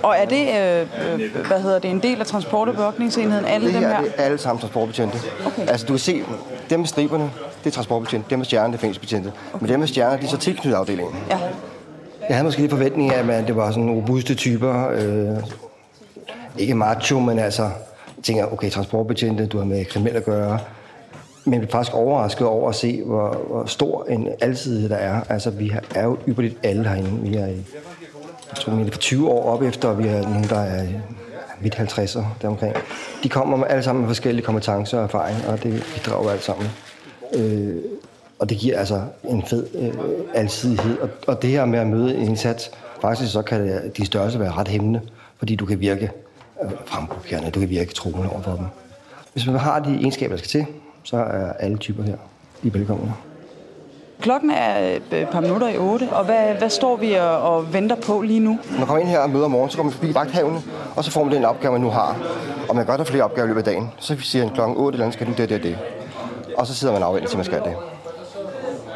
Og 0.04 0.16
er 0.18 0.26
det, 0.26 0.48
øh, 0.48 1.22
øh, 1.22 1.48
hvad 1.48 1.62
hedder 1.62 1.80
det, 1.80 1.90
en 1.92 2.00
del 2.00 2.20
af 2.20 2.26
transport- 2.26 2.68
og 2.70 2.76
bevogtningsenheden, 2.76 3.46
alle 3.46 3.68
Det 3.68 3.74
dem 3.76 3.84
her 3.84 3.90
her? 3.96 4.02
det 4.02 4.14
er 4.18 4.24
alle 4.24 4.38
sammen 4.38 4.60
transportbetjente. 4.60 5.18
Okay. 5.46 5.68
Altså, 5.68 5.86
du 5.86 5.94
kan 5.94 6.00
se, 6.00 6.24
dem 6.70 6.80
med 6.80 6.88
striberne, 6.88 7.32
det 7.64 7.70
er 7.70 7.72
transportbetjente. 7.74 8.30
Dem 8.30 8.40
med 8.40 8.46
stjerner, 8.46 8.68
det 8.68 8.76
er 8.76 8.80
fængselsbetjente. 8.82 9.32
Men 9.60 9.70
dem 9.70 9.80
med 9.80 9.88
stjerner, 9.88 10.18
de 10.18 10.26
er 10.26 10.30
så 10.30 10.38
tilknyttet 10.38 10.78
afdelingen. 10.78 11.16
Ja. 11.30 11.38
Jeg 12.30 12.36
havde 12.38 12.44
måske 12.44 12.62
lidt 12.62 12.72
forventning 12.72 13.14
af, 13.14 13.38
at 13.38 13.48
det 13.48 13.56
var 13.56 13.72
sådan 13.72 13.90
robuste 13.92 14.36
typer. 14.36 14.90
Øh, 14.90 15.38
ikke 16.58 16.76
macho, 16.76 17.20
men 17.20 17.40
altså... 17.40 17.70
Tænker, 18.24 18.54
okay, 18.54 18.70
transportbetjente, 18.70 19.46
du 19.46 19.58
har 19.58 19.66
med 19.66 19.86
kriminelle 19.86 20.18
at 20.20 20.26
gøre. 20.26 20.60
Men 21.46 21.62
vi 21.62 21.66
er 21.66 21.70
faktisk 21.72 21.96
overrasket 21.96 22.48
over 22.48 22.70
at 22.70 22.76
se, 22.76 23.04
hvor, 23.04 23.46
hvor 23.50 23.66
stor 23.66 24.06
en 24.10 24.28
alsidighed 24.42 24.90
der 24.90 24.96
er. 24.96 25.22
Altså, 25.30 25.50
vi 25.50 25.68
har- 25.68 25.84
er 25.96 26.04
jo 26.04 26.18
ypperligt 26.28 26.58
alle 26.64 26.88
herinde. 26.90 27.30
Vi 27.30 27.36
er, 27.36 27.46
jeg 27.46 27.56
tror, 28.56 28.74
vi 28.76 28.88
er 28.88 28.92
for 28.92 29.00
20 29.00 29.30
år 29.30 29.44
op 29.54 29.62
efter, 29.62 29.88
og 29.88 29.98
vi 30.04 30.08
er 30.08 30.22
nogen, 30.22 30.44
der 30.44 30.60
er 30.60 30.88
midt 31.62 31.76
50'er 31.76 32.24
deromkring. 32.42 32.76
De 33.24 33.30
kommer 33.30 33.58
med, 33.58 33.66
alle 33.70 33.84
sammen 33.84 34.02
med 34.02 34.10
forskellige 34.10 34.46
kompetencer 34.46 34.98
og 34.98 35.04
erfaring, 35.04 35.38
og 35.48 35.64
det 35.64 35.84
bidrager 35.96 36.32
alt 36.32 36.44
sammen. 36.44 36.68
Øh, 37.36 37.76
og 38.40 38.50
det 38.50 38.58
giver 38.58 38.80
altså 38.80 39.02
en 39.24 39.44
fed 39.46 39.68
øh, 39.76 39.94
alsidighed. 40.34 40.98
Og, 41.00 41.10
og 41.28 41.42
det 41.42 41.50
her 41.50 41.66
med 41.66 41.80
at 41.80 41.88
møde 41.88 42.16
en 42.16 42.22
indsats, 42.28 42.72
faktisk 43.02 43.32
så 43.32 43.42
kan 43.42 43.62
det, 43.62 43.98
de 43.98 44.06
størrelse 44.06 44.40
være 44.40 44.52
ret 44.52 44.68
hæmmende, 44.68 45.02
fordi 45.38 45.56
du 45.56 45.66
kan 45.66 45.80
virke 45.80 46.12
fremprovokerende, 46.86 47.52
du 47.52 47.60
kan 47.60 47.70
virke 47.70 47.94
troende 47.94 48.30
over 48.30 48.42
for 48.42 48.52
dem. 48.52 48.66
Hvis 49.34 49.48
man 49.48 49.56
har 49.56 49.80
de 49.80 49.96
egenskaber, 49.96 50.36
der 50.36 50.38
skal 50.38 50.50
til, 50.50 50.66
så 51.04 51.18
er 51.18 51.54
alle 51.54 51.78
typer 51.78 52.04
her 52.04 52.16
lige 52.62 52.74
velkomne. 52.74 53.14
Klokken 54.22 54.52
er 54.52 54.96
øh, 55.12 55.20
et 55.20 55.28
par 55.30 55.42
minutter 55.42 55.68
i 55.68 55.78
otte, 55.78 56.10
og 56.12 56.26
hvad, 56.26 56.54
hvad 56.54 56.70
står 56.70 56.96
vi 56.96 57.14
og, 57.14 57.42
og 57.42 57.74
venter 57.74 57.96
på 57.96 58.22
lige 58.22 58.40
nu? 58.40 58.60
Når 58.72 58.78
man 58.78 58.88
kommer 58.88 59.02
ind 59.02 59.10
her 59.10 59.20
og 59.20 59.30
møder 59.30 59.46
om 59.46 59.52
morgenen, 59.52 59.72
så 59.72 59.78
kommer 59.78 59.92
man 59.92 59.98
forbi 60.00 60.14
vagthavene, 60.14 60.62
og 60.96 61.04
så 61.04 61.12
får 61.12 61.24
man 61.24 61.34
den 61.34 61.46
opgave, 61.46 61.72
man 61.72 61.82
nu 61.82 61.90
har. 61.90 62.18
Og 62.70 62.76
man 62.76 62.86
gør 62.86 62.98
der 62.98 63.04
flere 63.04 63.24
opgaver 63.24 63.46
i 63.46 63.48
løbet 63.48 63.68
af 63.68 63.74
dagen. 63.74 63.90
Så 64.00 64.18
siger 64.20 64.46
han 64.46 64.54
klokken 64.54 64.78
8 64.78 64.96
eller 64.96 65.06
andet, 65.06 65.14
skal 65.14 65.28
du 65.28 65.32
det, 65.32 65.50
det 65.50 65.58
og 65.58 65.64
det. 65.64 65.78
Og 66.58 66.68
så 66.68 66.76
sidder 66.76 66.94
man 66.94 67.04
og 67.04 67.08
afventer, 67.08 67.30
til 67.30 67.38
man 67.38 67.46
skal 67.46 67.62
det. 67.64 67.76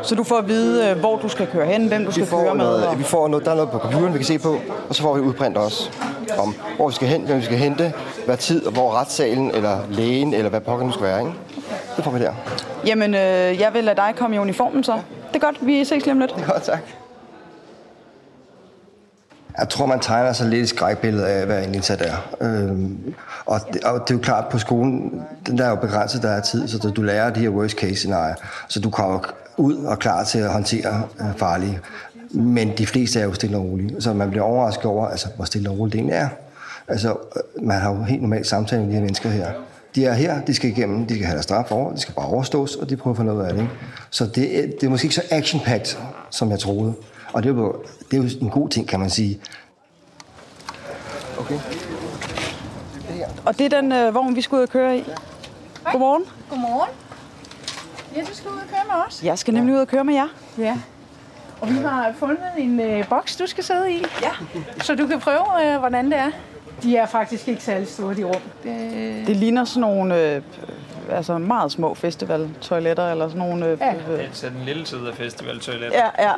Så 0.06 0.16
du 0.16 0.24
får 0.24 0.38
at 0.38 0.48
vide, 0.48 0.90
øh, 0.90 1.00
hvor 1.00 1.18
du 1.18 1.30
skal 1.30 1.48
køre 1.48 1.66
hen, 1.66 1.88
hvem 1.88 2.06
du 2.06 2.12
skal 2.12 2.28
køre 2.28 2.56
med. 2.56 2.66
noget, 2.66 2.88
Og... 2.88 3.00
vi 3.00 3.04
får 3.04 3.28
noget, 3.28 3.46
der 3.46 3.52
er 3.52 3.56
noget 3.56 3.72
på 3.72 3.78
computeren, 3.78 4.13
vi 4.13 4.18
kan 4.18 4.25
se 4.25 4.40
på, 4.40 4.57
og 4.90 4.96
så 4.96 5.02
får 5.02 5.13
vi 5.13 5.22
udprint 5.22 5.57
også 5.57 5.90
om, 6.38 6.56
hvor 6.76 6.88
vi 6.88 6.95
skal 6.95 7.07
hen, 7.07 7.21
hvem 7.21 7.38
vi 7.38 7.44
skal 7.44 7.57
hente, 7.57 7.94
hvad 8.26 8.38
tid, 8.38 8.66
og 8.66 8.74
hvor 8.74 8.94
retssalen, 9.00 9.52
eller 9.52 9.80
lægen, 9.90 10.33
eller 10.33 10.50
hvad 10.50 10.62
pokker 10.62 10.85
nu 10.85 10.92
skal 10.92 11.06
være. 11.06 11.19
Ikke? 11.19 11.33
Det 11.95 12.04
får 12.04 12.12
vi 12.12 12.19
der. 12.19 12.33
Jamen, 12.85 13.14
øh, 13.14 13.59
jeg 13.59 13.69
vil 13.74 13.83
lade 13.83 13.95
dig 13.95 14.14
komme 14.18 14.35
i 14.35 14.40
uniformen 14.40 14.83
så. 14.83 14.94
Det 15.28 15.35
er 15.35 15.45
godt, 15.45 15.57
vi 15.62 15.85
ses 15.85 16.04
lige 16.04 16.12
om 16.12 16.19
lidt. 16.19 16.35
Godt, 16.47 16.64
tak. 16.64 16.80
Jeg 19.59 19.69
tror, 19.69 19.85
man 19.85 20.00
tegner 20.00 20.33
sig 20.33 20.47
lidt 20.47 20.62
et 20.62 20.69
skrækbillede 20.69 21.28
af, 21.28 21.45
hvad 21.45 21.64
en 21.64 21.76
indsat 21.76 22.02
er. 22.02 22.16
Øhm, 22.42 23.14
og, 23.45 23.59
det, 23.74 23.83
og 23.83 24.00
det 24.07 24.14
er 24.14 24.18
jo 24.18 24.21
klart, 24.24 24.45
på 24.47 24.57
skolen, 24.59 25.21
den 25.47 25.57
der 25.57 25.66
er 25.66 25.69
jo 25.69 25.76
begrænset, 25.76 26.21
der 26.21 26.30
er 26.30 26.42
tid, 26.42 26.68
så 26.68 26.78
du 26.95 27.02
lærer 27.02 27.30
de 27.30 27.40
her 27.40 27.50
worst 27.50 27.78
case 27.78 27.95
scenarier, 27.95 28.35
så 28.68 28.80
du 28.80 28.90
kommer 28.90 29.19
ud 29.57 29.76
og 29.76 30.00
klar 30.00 30.24
til 30.24 30.40
at 30.40 30.50
håndtere 30.50 31.02
øh, 31.21 31.26
farlige. 31.38 31.80
Men 32.31 32.71
de 32.78 32.88
fleste 32.88 33.19
er 33.19 33.24
jo 33.24 33.33
stille 33.33 33.57
og 33.57 33.64
rolige, 33.64 34.02
så 34.02 34.14
man 34.14 34.30
bliver 34.30 34.44
overrasket 34.44 34.85
over, 34.85 35.07
altså, 35.07 35.28
hvor 35.35 35.45
stille 35.45 35.69
og 35.69 35.80
roligt 35.80 35.94
det 35.94 36.00
egentlig 36.00 36.16
er. 36.16 36.28
Altså, 36.88 37.09
øh, 37.09 37.66
man 37.68 37.81
har 37.81 37.94
jo 37.95 38.04
helt 38.04 38.21
normalt 38.21 38.47
samtale 38.47 38.81
med 38.81 38.90
de 38.90 38.94
her 38.94 39.02
mennesker 39.02 39.30
her. 39.30 39.52
De 39.95 40.06
er 40.06 40.14
her, 40.14 40.42
de 40.42 40.54
skal 40.54 40.69
igennem, 40.69 41.06
de 41.06 41.14
skal 41.14 41.26
have 41.26 41.33
deres 41.33 41.44
straf 41.44 41.71
over, 41.71 41.94
de 41.94 42.00
skal 42.00 42.14
bare 42.14 42.26
overstås, 42.26 42.76
og 42.76 42.90
de 42.90 42.95
prøver 42.97 43.14
at 43.14 43.18
få 43.18 43.24
noget 43.24 43.45
af 43.45 43.54
det. 43.54 43.62
Ikke? 43.62 43.74
Så 44.09 44.26
det, 44.26 44.59
er- 44.59 44.68
det 44.68 44.83
er 44.83 44.90
måske 44.90 45.06
ikke 45.06 45.16
så 45.16 45.21
action-packed, 45.31 45.97
som 46.30 46.52
jeg 46.52 46.59
troede. 46.59 46.94
Og 47.33 47.44
det 47.44 47.50
er, 47.52 47.54
jo, 47.56 47.76
det 48.12 48.18
er 48.19 48.24
jo 48.24 48.30
en 48.42 48.50
god 48.50 48.69
ting, 48.69 48.88
kan 48.88 49.00
man 49.00 49.09
sige. 49.09 49.40
Okay. 51.40 51.59
Og 53.45 53.57
det 53.59 53.74
er 53.74 53.81
den 53.81 53.92
øh, 53.92 54.14
vogn, 54.16 54.35
vi 54.35 54.42
skal 54.42 54.56
ud 54.56 54.62
og 54.62 54.69
køre 54.69 54.97
i. 54.97 55.04
Godmorgen. 55.92 56.24
Godmorgen. 56.50 56.90
Ja, 58.16 58.22
du 58.22 58.34
skal 58.36 58.52
ud 58.52 58.56
og 58.56 58.68
køre 58.69 58.80
med 58.95 59.04
os. 59.07 59.24
Jeg 59.24 59.40
skal 59.40 59.54
nemlig 59.54 59.76
ud 59.76 59.80
og 59.80 59.88
køre 59.88 60.04
med 60.04 60.14
jer. 60.14 60.28
Ja. 60.57 60.78
Og 61.62 61.69
vi 61.69 61.74
har 61.76 62.14
fundet 62.19 62.38
en 62.57 62.80
øh, 62.80 63.10
boks, 63.10 63.36
du 63.36 63.48
skal 63.48 63.64
sidde 63.64 63.92
i. 63.92 64.04
Ja. 64.22 64.31
Så 64.84 64.95
du 64.95 65.07
kan 65.07 65.19
prøve, 65.19 65.74
øh, 65.74 65.80
hvordan 65.80 66.06
det 66.06 66.18
er. 66.18 66.31
De 66.84 66.98
er 66.98 67.06
faktisk 67.06 67.48
ikke 67.48 67.64
særlig 67.64 67.88
store, 67.88 68.16
de 68.16 68.24
rum. 68.24 68.42
Det, 68.64 69.28
Det 69.28 69.36
ligner 69.36 69.64
sådan 69.66 69.81
nogle 69.81 70.22
øh, 70.36 70.42
altså 71.10 71.38
meget 71.38 71.72
små 71.72 71.94
festivaltoiletter, 71.94 73.12
eller 73.12 73.28
sådan 73.28 73.40
nogle... 73.40 73.66
Øh, 73.68 73.78
Ja. 73.81 73.94
øh, 74.14 74.30
Så 74.34 74.50
den 74.50 74.66
lille 74.66 74.86
side 74.86 75.07
af 75.10 75.16
festivaltoilettet. 75.16 75.94
ja, 75.98 76.28
ja. 76.28 76.34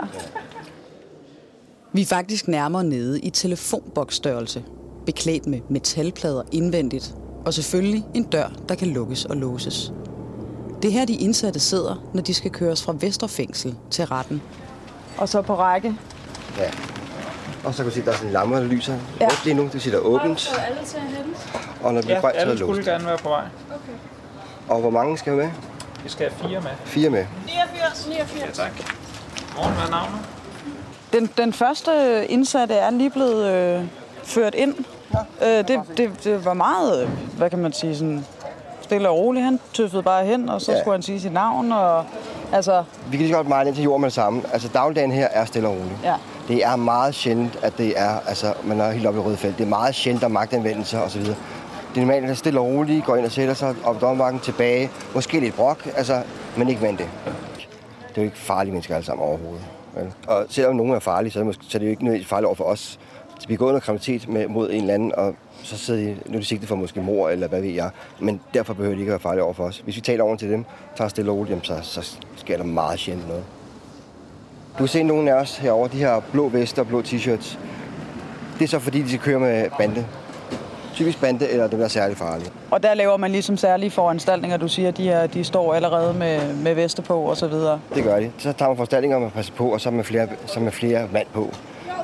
Vi 1.93 2.01
er 2.01 2.05
faktisk 2.05 2.47
nærmere 2.47 2.83
nede 2.83 3.19
i 3.21 3.29
telefonboksstørrelse, 3.29 4.63
beklædt 5.05 5.47
med 5.47 5.59
metalplader 5.69 6.43
indvendigt, 6.51 7.15
og 7.45 7.53
selvfølgelig 7.53 8.03
en 8.13 8.23
dør, 8.23 8.51
der 8.69 8.75
kan 8.75 8.87
lukkes 8.87 9.25
og 9.25 9.35
låses. 9.37 9.93
Det 10.81 10.87
er 10.87 10.91
her, 10.91 11.05
de 11.05 11.15
indsatte 11.15 11.59
sidder, 11.59 11.95
når 12.13 12.21
de 12.21 12.33
skal 12.33 12.51
køres 12.51 12.83
fra 12.83 12.93
Vesterfængsel 12.99 13.75
til 13.91 14.05
retten. 14.05 14.41
Og 15.17 15.29
så 15.29 15.41
på 15.41 15.55
række. 15.55 15.95
Ja. 16.57 16.69
Og 17.63 17.73
så 17.73 17.83
kan 17.83 17.85
du 17.85 17.93
se, 17.93 17.99
at 17.99 18.05
der 18.05 18.11
er 18.11 18.15
sådan 18.15 18.27
en 18.27 18.33
lampe, 18.33 18.55
der 18.55 18.63
lyser 18.63 18.97
Ja. 19.21 19.25
rødt 19.25 19.45
lige 19.45 19.53
nu. 19.53 19.63
Det 19.63 19.73
vil 19.73 19.81
sige, 19.81 19.93
der 19.93 19.99
er 19.99 20.03
åbent. 20.03 20.53
alle 20.67 20.79
til 20.85 20.97
at 20.97 21.03
hente? 21.03 21.39
Og 21.83 21.93
når 21.93 22.01
det 22.01 22.05
bliver 22.05 22.15
Ja, 22.15 22.21
grønt, 22.21 22.33
så 22.33 22.37
er 22.37 22.41
alle 22.41 22.51
det 22.51 22.59
skulle 22.59 22.83
gerne 22.83 23.05
være 23.05 23.17
på 23.17 23.29
vej. 23.29 23.43
Og 24.69 24.79
hvor 24.81 24.89
mange 24.89 25.17
skal 25.17 25.33
vi 25.33 25.37
med? 25.37 25.49
Vi 26.03 26.09
skal 26.09 26.29
have 26.31 26.49
fire 26.49 26.61
med. 26.61 26.69
Fire 26.85 27.09
med. 27.09 27.25
89, 27.45 28.07
89. 28.07 28.57
Ja, 28.59 28.63
tak. 28.63 28.71
Morgen, 29.55 29.73
hvad 29.73 29.83
er 29.83 29.89
navnet? 29.89 30.19
Den, 31.13 31.29
den 31.37 31.53
første 31.53 32.25
indsatte 32.29 32.73
er 32.73 32.89
lige 32.89 33.09
blevet 33.09 33.45
øh, 33.45 33.83
ført 34.23 34.55
ind. 34.55 34.75
Øh, 35.43 35.47
det, 35.67 35.79
det, 35.97 36.23
det 36.23 36.45
var 36.45 36.53
meget, 36.53 37.03
øh, 37.03 37.09
hvad 37.37 37.49
kan 37.49 37.59
man 37.59 37.73
sige, 37.73 37.97
sådan 37.97 38.25
stille 38.87 39.09
og 39.09 39.17
roligt. 39.17 39.45
Han 39.45 39.59
tøffede 39.73 40.03
bare 40.03 40.25
hen, 40.25 40.49
og 40.49 40.61
så 40.61 40.71
Ja. 40.71 40.79
skulle 40.79 40.93
han 40.93 41.01
sige 41.01 41.19
sit 41.19 41.33
navn. 41.33 41.71
Og, 41.71 42.05
altså, 42.53 42.83
Vi 43.11 43.17
kan 43.17 43.25
lige 43.25 43.35
godt 43.35 43.47
meget 43.47 43.67
ind 43.67 43.75
til 43.75 43.83
jorden 43.83 44.01
med 44.01 44.09
det 44.09 44.15
samme. 44.15 44.41
Altså 44.53 44.67
dagligdagen 44.67 45.11
her 45.11 45.27
er 45.31 45.45
stille 45.45 45.67
og 45.67 45.73
rolig. 45.73 45.97
ja. 46.03 46.15
Det 46.47 46.65
er 46.65 46.75
meget 46.75 47.15
sjældent, 47.15 47.59
at 47.61 47.77
det 47.77 47.93
er, 47.99 48.19
altså 48.27 48.53
man 48.63 48.79
er 48.81 48.91
helt 48.91 49.07
oppe 49.07 49.19
i 49.19 49.23
røde 49.23 49.37
felt. 49.37 49.57
Det 49.57 49.63
er 49.63 49.67
meget 49.69 49.95
sjældent, 49.95 50.21
der 50.21 50.27
er 50.27 50.31
magtanvendelser 50.31 50.99
osv. 51.01 51.21
Det 51.21 51.35
er 51.95 51.99
normalt, 51.99 52.29
at 52.29 52.37
stille 52.37 52.59
og 52.59 52.65
roligt, 52.65 53.05
går 53.05 53.15
ind 53.15 53.25
og 53.25 53.31
sætter 53.31 53.53
sig 53.53 53.75
op 53.83 54.01
dommervagten 54.01 54.39
tilbage. 54.39 54.89
Måske 55.15 55.39
lidt 55.39 55.55
brok, 55.55 55.87
altså, 55.97 56.21
men 56.57 56.69
ikke 56.69 56.89
end 56.89 56.97
det. 56.97 57.09
Det 58.09 58.17
er 58.17 58.21
jo 58.21 58.23
ikke 58.23 58.37
farlige 58.37 58.71
mennesker 58.71 58.95
alle 58.95 59.05
sammen 59.05 59.27
overhovedet. 59.27 59.61
Vel? 59.93 60.13
Og 60.27 60.45
selvom 60.49 60.75
nogen 60.75 60.93
er 60.93 60.99
farlige, 60.99 61.31
så 61.31 61.39
er 61.39 61.41
det, 61.41 61.45
måske, 61.47 61.63
så 61.69 61.77
er 61.77 61.79
det 61.79 61.85
jo 61.85 61.89
ikke 61.91 62.03
nødvendigvis 62.03 62.29
farligt 62.29 62.45
over 62.45 62.55
for 62.55 62.63
os. 62.63 62.99
Så 63.39 63.47
vi 63.47 63.55
går 63.55 63.67
noget 63.67 63.83
kriminalitet 63.83 64.29
med, 64.29 64.47
mod 64.47 64.69
en 64.71 64.81
eller 64.81 64.93
anden, 64.93 65.15
og 65.15 65.35
så 65.63 65.77
sidder 65.77 65.99
de, 65.99 66.17
nu 66.25 66.35
er 66.35 66.39
de 66.39 66.45
sigtet 66.45 66.67
for 66.67 66.75
måske 66.75 67.01
mor, 67.01 67.29
eller 67.29 67.47
hvad 67.47 67.61
ved 67.61 67.69
jeg. 67.69 67.89
Men 68.19 68.41
derfor 68.53 68.73
behøver 68.73 68.95
de 68.95 68.99
ikke 68.99 69.09
være 69.09 69.19
farlige 69.19 69.43
over 69.43 69.53
for 69.53 69.63
os. 69.63 69.77
Hvis 69.77 69.95
vi 69.95 70.01
taler 70.01 70.23
over 70.23 70.35
til 70.35 70.49
dem, 70.49 70.65
tager 70.97 71.07
stille 71.07 71.31
og 71.31 71.37
roligt, 71.37 71.49
jamen, 71.49 71.63
så, 71.63 72.01
så 72.01 72.17
sker 72.35 72.57
der 72.57 72.63
meget 72.63 72.99
sjældent 72.99 73.27
noget. 73.27 73.43
Du 74.73 74.77
kan 74.77 74.87
se 74.87 75.03
nogle 75.03 75.31
af 75.31 75.35
os 75.35 75.57
herovre, 75.57 75.89
de 75.91 75.97
her 75.97 76.21
blå 76.31 76.49
vester 76.49 76.81
og 76.81 76.87
blå 76.87 77.01
t-shirts. 77.01 77.57
Det 78.59 78.63
er 78.63 78.67
så 78.67 78.79
fordi, 78.79 79.01
de 79.01 79.07
skal 79.07 79.19
køre 79.19 79.39
med 79.39 79.65
bande. 79.77 80.05
Typisk 80.93 81.21
bande, 81.21 81.49
eller 81.49 81.67
dem, 81.67 81.79
der 81.79 81.85
er 81.85 81.89
særlig 81.89 82.17
farlige. 82.17 82.51
Og 82.71 82.83
der 82.83 82.93
laver 82.93 83.17
man 83.17 83.31
ligesom 83.31 83.57
særlige 83.57 83.91
foranstaltninger. 83.91 84.57
Du 84.57 84.67
siger, 84.67 84.87
at 84.87 84.97
de, 84.97 85.03
her, 85.03 85.27
de 85.27 85.43
står 85.43 85.73
allerede 85.73 86.13
med, 86.13 86.55
med 86.55 86.73
veste 86.73 87.01
på 87.01 87.21
og 87.21 87.37
så 87.37 87.47
videre. 87.47 87.79
Det 87.95 88.03
gør 88.03 88.19
de. 88.19 88.31
Så 88.37 88.53
tager 88.53 88.69
man 88.69 88.77
foranstaltninger 88.77 89.17
om 89.17 89.23
at 89.23 89.33
passe 89.33 89.51
på, 89.51 89.73
og 89.73 89.81
så 89.81 89.91
med 89.91 90.03
flere, 90.03 90.27
så 90.45 90.59
med 90.59 90.71
flere 90.71 91.07
mand 91.11 91.27
på. 91.33 91.49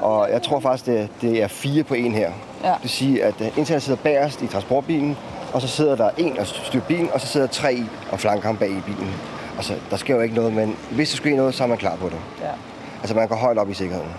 Og 0.04 0.32
jeg 0.32 0.42
tror 0.42 0.60
faktisk, 0.60 0.86
det, 0.86 1.10
det 1.22 1.44
er 1.44 1.48
fire 1.48 1.84
på 1.84 1.94
en 1.94 2.12
her. 2.12 2.32
Ja. 2.64 2.68
Det 2.68 2.82
vil 2.82 2.90
sige, 2.90 3.24
at 3.24 3.42
øh, 3.42 3.58
indsatte 3.58 3.82
sidder 3.86 4.00
bagerst 4.04 4.42
i 4.42 4.48
transportbilen, 4.48 5.18
og 5.54 5.62
så 5.62 5.68
sidder 5.68 5.96
der 5.96 6.10
en 6.18 6.40
og 6.40 6.48
styrer 6.48 6.84
bilen, 6.84 7.10
og 7.14 7.22
så 7.22 7.28
sidder 7.28 7.48
tre 7.48 7.74
i 7.74 7.86
og 8.12 8.20
flanker 8.20 8.46
ham 8.46 8.58
bag 8.58 8.70
i 8.70 8.82
bilen. 8.86 9.14
Altså, 9.58 9.74
der 9.90 9.98
sker 9.98 10.16
jo 10.16 10.22
ikke 10.22 10.36
noget, 10.36 10.54
men 10.54 10.76
hvis 10.92 11.10
der 11.10 11.18
sker 11.18 11.36
noget, 11.36 11.56
så 11.56 11.64
er 11.64 11.68
man 11.68 11.78
klar 11.78 11.96
på 11.96 12.10
det. 12.10 12.18
Ja. 12.42 12.52
Altså, 13.00 13.16
man 13.16 13.28
går 13.28 13.36
højt 13.36 13.58
op 13.58 13.70
i 13.70 13.74
sikkerheden. 13.74 14.10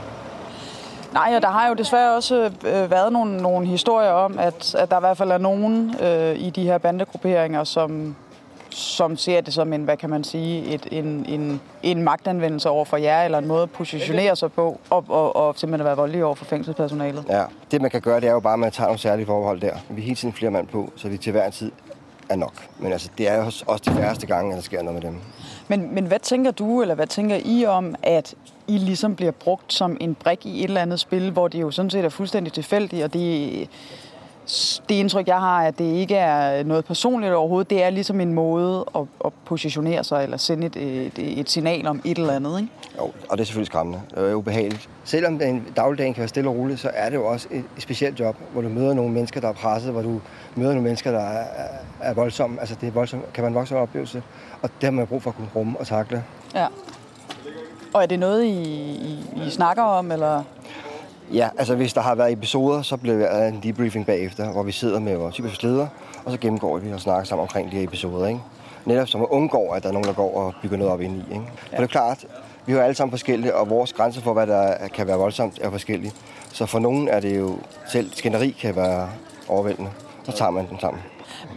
Nej, 1.12 1.32
og 1.36 1.42
der 1.42 1.48
har 1.48 1.68
jo 1.68 1.74
desværre 1.74 2.16
også 2.16 2.50
øh, 2.66 2.90
været 2.90 3.12
nogle, 3.12 3.36
nogle 3.36 3.66
historier 3.66 4.10
om, 4.10 4.38
at, 4.38 4.74
at 4.74 4.90
der 4.90 4.96
i 4.96 5.00
hvert 5.00 5.16
fald 5.16 5.30
er 5.30 5.38
nogen 5.38 5.94
øh, 6.02 6.36
i 6.36 6.50
de 6.50 6.64
her 6.64 6.78
bandegrupperinger, 6.78 7.64
som, 7.64 8.16
som 8.74 9.16
ser 9.16 9.40
det 9.40 9.54
som 9.54 9.72
en, 9.72 9.84
hvad 9.84 9.96
kan 9.96 10.10
man 10.10 10.24
sige, 10.24 10.74
et, 10.74 10.86
en, 10.90 11.26
en, 11.28 11.60
en 11.82 12.02
magtanvendelse 12.02 12.68
over 12.68 12.84
for 12.84 12.96
jer, 12.96 13.22
eller 13.22 13.38
en 13.38 13.46
måde 13.46 13.62
at 13.62 13.70
positionere 13.70 14.36
sig 14.36 14.52
på, 14.52 14.80
og, 14.90 15.04
og, 15.08 15.36
og 15.36 15.54
simpelthen 15.58 15.80
at 15.80 15.86
være 15.86 15.96
voldelig 15.96 16.24
over 16.24 16.34
for 16.34 16.44
fængselspersonalet. 16.44 17.24
Ja, 17.28 17.44
det 17.70 17.82
man 17.82 17.90
kan 17.90 18.00
gøre, 18.00 18.20
det 18.20 18.28
er 18.28 18.32
jo 18.32 18.40
bare, 18.40 18.52
at 18.52 18.58
man 18.58 18.72
tager 18.72 18.86
nogle 18.86 19.00
særlige 19.00 19.26
forhold 19.26 19.60
der. 19.60 19.76
Vi 19.90 20.00
er 20.00 20.04
hele 20.04 20.16
tiden 20.16 20.34
flere 20.34 20.50
mand 20.50 20.66
på, 20.66 20.92
så 20.96 21.08
vi 21.08 21.16
til 21.16 21.32
hver 21.32 21.46
en 21.46 21.52
tid 21.52 21.72
er 22.28 22.36
nok. 22.36 22.52
Men 22.78 22.92
altså, 22.92 23.10
det 23.18 23.28
er 23.28 23.36
jo 23.36 23.44
også 23.44 23.82
de 23.84 23.90
færreste 23.90 24.26
gange, 24.26 24.52
at 24.52 24.56
der 24.56 24.62
sker 24.62 24.82
noget 24.82 25.02
med 25.02 25.10
dem. 25.10 25.20
Men, 25.68 25.94
men 25.94 26.06
hvad 26.06 26.18
tænker 26.18 26.50
du, 26.50 26.82
eller 26.82 26.94
hvad 26.94 27.06
tænker 27.06 27.36
I 27.44 27.66
om, 27.66 27.94
at 28.02 28.34
I 28.66 28.78
ligesom 28.78 29.16
bliver 29.16 29.32
brugt 29.32 29.72
som 29.72 29.96
en 30.00 30.14
brik 30.14 30.46
i 30.46 30.58
et 30.58 30.64
eller 30.64 30.80
andet 30.80 31.00
spil, 31.00 31.30
hvor 31.30 31.48
det 31.48 31.60
jo 31.60 31.70
sådan 31.70 31.90
set 31.90 32.04
er 32.04 32.08
fuldstændig 32.08 32.52
tilfældigt, 32.52 33.04
og 33.04 33.12
det, 33.12 33.68
det 34.88 34.94
indtryk, 34.94 35.26
jeg 35.26 35.38
har, 35.40 35.62
at 35.62 35.78
det 35.78 35.84
ikke 35.84 36.14
er 36.14 36.62
noget 36.62 36.84
personligt 36.84 37.32
overhovedet, 37.32 37.70
det 37.70 37.82
er 37.82 37.90
ligesom 37.90 38.20
en 38.20 38.34
måde 38.34 38.84
at, 38.96 39.02
at 39.24 39.32
positionere 39.44 40.04
sig, 40.04 40.22
eller 40.22 40.36
sende 40.36 40.66
et, 40.66 40.76
et, 40.76 41.38
et 41.40 41.50
signal 41.50 41.86
om 41.86 42.00
et 42.04 42.18
eller 42.18 42.32
andet, 42.32 42.60
ikke? 42.60 42.72
Jo, 42.98 43.02
og 43.04 43.38
det 43.38 43.40
er 43.40 43.44
selvfølgelig 43.44 43.66
skræmmende. 43.66 44.00
Er 44.16 44.34
ubehageligt. 44.34 44.88
Selvom 45.04 45.38
den 45.38 45.66
dagligdagen 45.76 46.14
kan 46.14 46.20
være 46.20 46.28
stille 46.28 46.50
og 46.50 46.56
rolig, 46.56 46.78
så 46.78 46.90
er 46.94 47.10
det 47.10 47.16
jo 47.16 47.26
også 47.26 47.48
et, 47.50 47.64
et 47.76 47.82
specielt 47.82 48.20
job, 48.20 48.36
hvor 48.52 48.62
du 48.62 48.68
møder 48.68 48.94
nogle 48.94 49.12
mennesker, 49.12 49.40
der 49.40 49.48
er 49.48 49.52
presset, 49.52 49.92
hvor 49.92 50.02
du 50.02 50.20
møder 50.54 50.70
nogle 50.70 50.82
mennesker, 50.82 51.10
der 51.10 51.20
er, 51.20 51.44
er, 52.00 52.14
voldsomme. 52.14 52.60
Altså 52.60 52.76
det 52.80 52.86
er 52.86 52.92
voldsomt, 52.92 53.32
kan 53.32 53.44
man 53.44 53.50
en 53.50 53.54
voldsom 53.54 53.78
oplevelse, 53.78 54.22
og 54.62 54.70
det 54.80 54.84
har 54.84 54.90
man 54.90 55.06
brug 55.06 55.22
for 55.22 55.30
at 55.30 55.36
kunne 55.36 55.48
rumme 55.56 55.78
og 55.78 55.86
takle. 55.86 56.24
Ja. 56.54 56.66
Og 57.94 58.02
er 58.02 58.06
det 58.06 58.18
noget, 58.18 58.44
I, 58.44 58.62
I, 58.62 59.24
I 59.46 59.50
snakker 59.50 59.82
om, 59.82 60.12
eller? 60.12 60.42
Ja, 61.32 61.48
altså 61.58 61.74
hvis 61.74 61.92
der 61.92 62.00
har 62.00 62.14
været 62.14 62.32
episoder, 62.32 62.82
så 62.82 62.96
bliver 62.96 63.16
der 63.16 63.48
en 63.48 63.60
debriefing 63.62 64.06
bagefter, 64.06 64.52
hvor 64.52 64.62
vi 64.62 64.72
sidder 64.72 64.98
med 64.98 65.16
vores 65.16 65.34
typisk 65.34 65.62
leder, 65.62 65.86
og 66.24 66.32
så 66.32 66.38
gennemgår 66.38 66.78
vi 66.78 66.92
og 66.92 67.00
snakker 67.00 67.24
sammen 67.24 67.42
omkring 67.42 67.70
de 67.70 67.76
her 67.76 67.82
episoder. 67.82 68.26
Ikke? 68.26 68.40
Netop 68.84 69.08
som 69.08 69.22
at 69.22 69.28
undgår, 69.30 69.74
at 69.74 69.82
der 69.82 69.88
er 69.88 69.92
nogen, 69.92 70.06
der 70.06 70.12
går 70.12 70.34
og 70.34 70.54
bygger 70.62 70.76
noget 70.76 70.92
op 70.92 71.00
ind 71.00 71.16
i. 71.16 71.32
Ikke? 71.32 71.44
For 71.70 71.76
det 71.76 71.82
er 71.82 71.86
klart, 71.86 72.24
vi 72.66 72.72
er 72.72 72.76
jo 72.76 72.82
alle 72.82 72.94
sammen 72.94 73.10
forskellige, 73.10 73.54
og 73.54 73.70
vores 73.70 73.92
grænser 73.92 74.20
for, 74.20 74.32
hvad 74.32 74.46
der 74.46 74.88
kan 74.94 75.06
være 75.06 75.16
voldsomt, 75.16 75.58
er 75.62 75.70
forskellige. 75.70 76.12
Så 76.52 76.66
for 76.66 76.78
nogen 76.78 77.08
er 77.08 77.20
det 77.20 77.38
jo, 77.38 77.58
selv 77.88 78.10
skænderi 78.12 78.50
kan 78.50 78.76
være 78.76 79.08
overvældende. 79.48 79.90
Så 80.24 80.32
tager 80.32 80.50
man 80.50 80.68
den 80.70 80.80
sammen. 80.80 81.02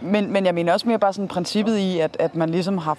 Men, 0.02 0.32
men 0.32 0.46
jeg 0.46 0.54
mener 0.54 0.72
også 0.72 0.88
mere 0.88 0.98
bare 0.98 1.12
sådan 1.12 1.28
princippet 1.28 1.76
i, 1.76 1.98
at, 1.98 2.16
at 2.20 2.34
man 2.34 2.50
ligesom 2.50 2.78
har 2.78 2.98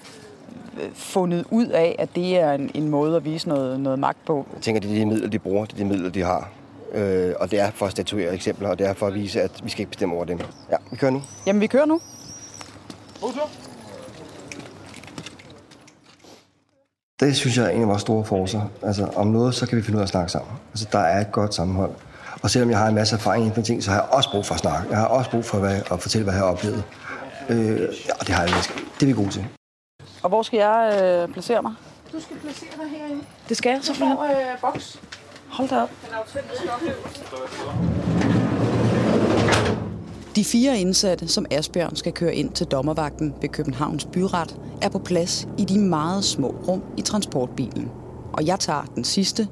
fundet 0.94 1.44
ud 1.50 1.66
af, 1.66 1.96
at 1.98 2.08
det 2.14 2.38
er 2.38 2.52
en, 2.52 2.70
en 2.74 2.88
måde 2.88 3.16
at 3.16 3.24
vise 3.24 3.48
noget, 3.48 3.80
noget 3.80 3.98
magt 3.98 4.24
på. 4.26 4.46
Jeg 4.54 4.62
tænker, 4.62 4.80
det 4.80 4.90
er 4.90 4.94
de 4.94 5.06
midler, 5.06 5.28
de 5.28 5.38
bruger, 5.38 5.64
det 5.64 5.72
er 5.72 5.76
de 5.76 5.84
midler, 5.84 6.10
de 6.10 6.22
har. 6.22 6.48
Øh, 6.92 7.34
og 7.40 7.50
det 7.50 7.60
er 7.60 7.70
for 7.70 7.86
at 7.86 7.92
statuere 7.92 8.34
eksempler, 8.34 8.68
og 8.68 8.78
det 8.78 8.86
er 8.86 8.92
for 8.94 9.06
at 9.06 9.14
vise, 9.14 9.42
at 9.42 9.50
vi 9.64 9.70
skal 9.70 9.80
ikke 9.80 9.90
bestemme 9.90 10.14
over 10.14 10.24
dem. 10.24 10.38
Ja, 10.70 10.76
vi 10.90 10.96
kører 10.96 11.10
nu. 11.10 11.22
Jamen, 11.46 11.60
vi 11.60 11.66
kører 11.66 11.84
nu. 11.86 12.00
Det 17.20 17.36
synes 17.36 17.56
jeg 17.56 17.66
er 17.66 17.70
en 17.70 17.82
af 17.82 17.88
vores 17.88 18.00
store 18.02 18.24
forcer. 18.24 18.60
Altså, 18.82 19.08
om 19.16 19.26
noget, 19.26 19.54
så 19.54 19.66
kan 19.66 19.78
vi 19.78 19.82
finde 19.82 19.96
ud 19.96 20.00
af 20.00 20.04
at 20.04 20.08
snakke 20.08 20.32
sammen. 20.32 20.52
Altså, 20.72 20.86
der 20.92 20.98
er 20.98 21.20
et 21.20 21.32
godt 21.32 21.54
sammenhold. 21.54 21.90
Og 22.42 22.50
selvom 22.50 22.70
jeg 22.70 22.78
har 22.78 22.88
en 22.88 22.94
masse 22.94 23.16
erfaring 23.16 23.42
inden 23.44 23.54
for 23.54 23.62
ting, 23.62 23.82
så 23.82 23.90
har 23.90 24.00
jeg 24.00 24.08
også 24.12 24.30
brug 24.30 24.46
for 24.46 24.54
at 24.54 24.60
snakke. 24.60 24.88
Jeg 24.90 24.98
har 24.98 25.06
også 25.06 25.30
brug 25.30 25.44
for 25.44 25.56
at, 25.56 25.62
være, 25.62 25.76
at 25.92 26.02
fortælle, 26.02 26.24
hvad 26.24 26.34
jeg 26.34 26.42
har 26.42 26.50
oplevet. 26.50 26.84
Øh, 27.48 27.80
ja, 27.80 28.12
det 28.20 28.28
har 28.28 28.42
jeg 28.42 28.52
Det 28.94 29.02
er 29.02 29.06
vi 29.06 29.12
gode 29.12 29.30
til. 29.30 29.46
Og 30.22 30.28
hvor 30.28 30.42
skal 30.42 30.56
jeg 30.56 31.02
øh, 31.02 31.32
placere 31.32 31.62
mig? 31.62 31.74
Du 32.12 32.20
skal 32.20 32.36
placere 32.36 32.68
dig 32.82 32.90
herinde. 32.90 33.24
Det 33.48 33.56
skal 33.56 33.70
jeg 33.70 33.80
selvfølgelig. 33.82 34.16
Hvor 34.16 34.24
øh, 34.24 34.60
boks. 34.60 35.00
Hold 35.50 35.68
da 35.68 35.82
op. 35.82 35.90
De 40.36 40.44
fire 40.44 40.78
indsatte, 40.78 41.28
som 41.28 41.46
Asbjørn 41.50 41.96
skal 41.96 42.12
køre 42.12 42.34
ind 42.34 42.52
til 42.52 42.66
dommervagten 42.66 43.34
ved 43.40 43.48
Københavns 43.48 44.04
Byret, 44.04 44.56
er 44.82 44.88
på 44.88 44.98
plads 44.98 45.48
i 45.58 45.64
de 45.64 45.78
meget 45.78 46.24
små 46.24 46.48
rum 46.68 46.82
i 46.96 47.02
transportbilen. 47.02 47.90
Og 48.32 48.46
jeg 48.46 48.60
tager 48.60 48.82
den 48.94 49.04
sidste 49.04 49.48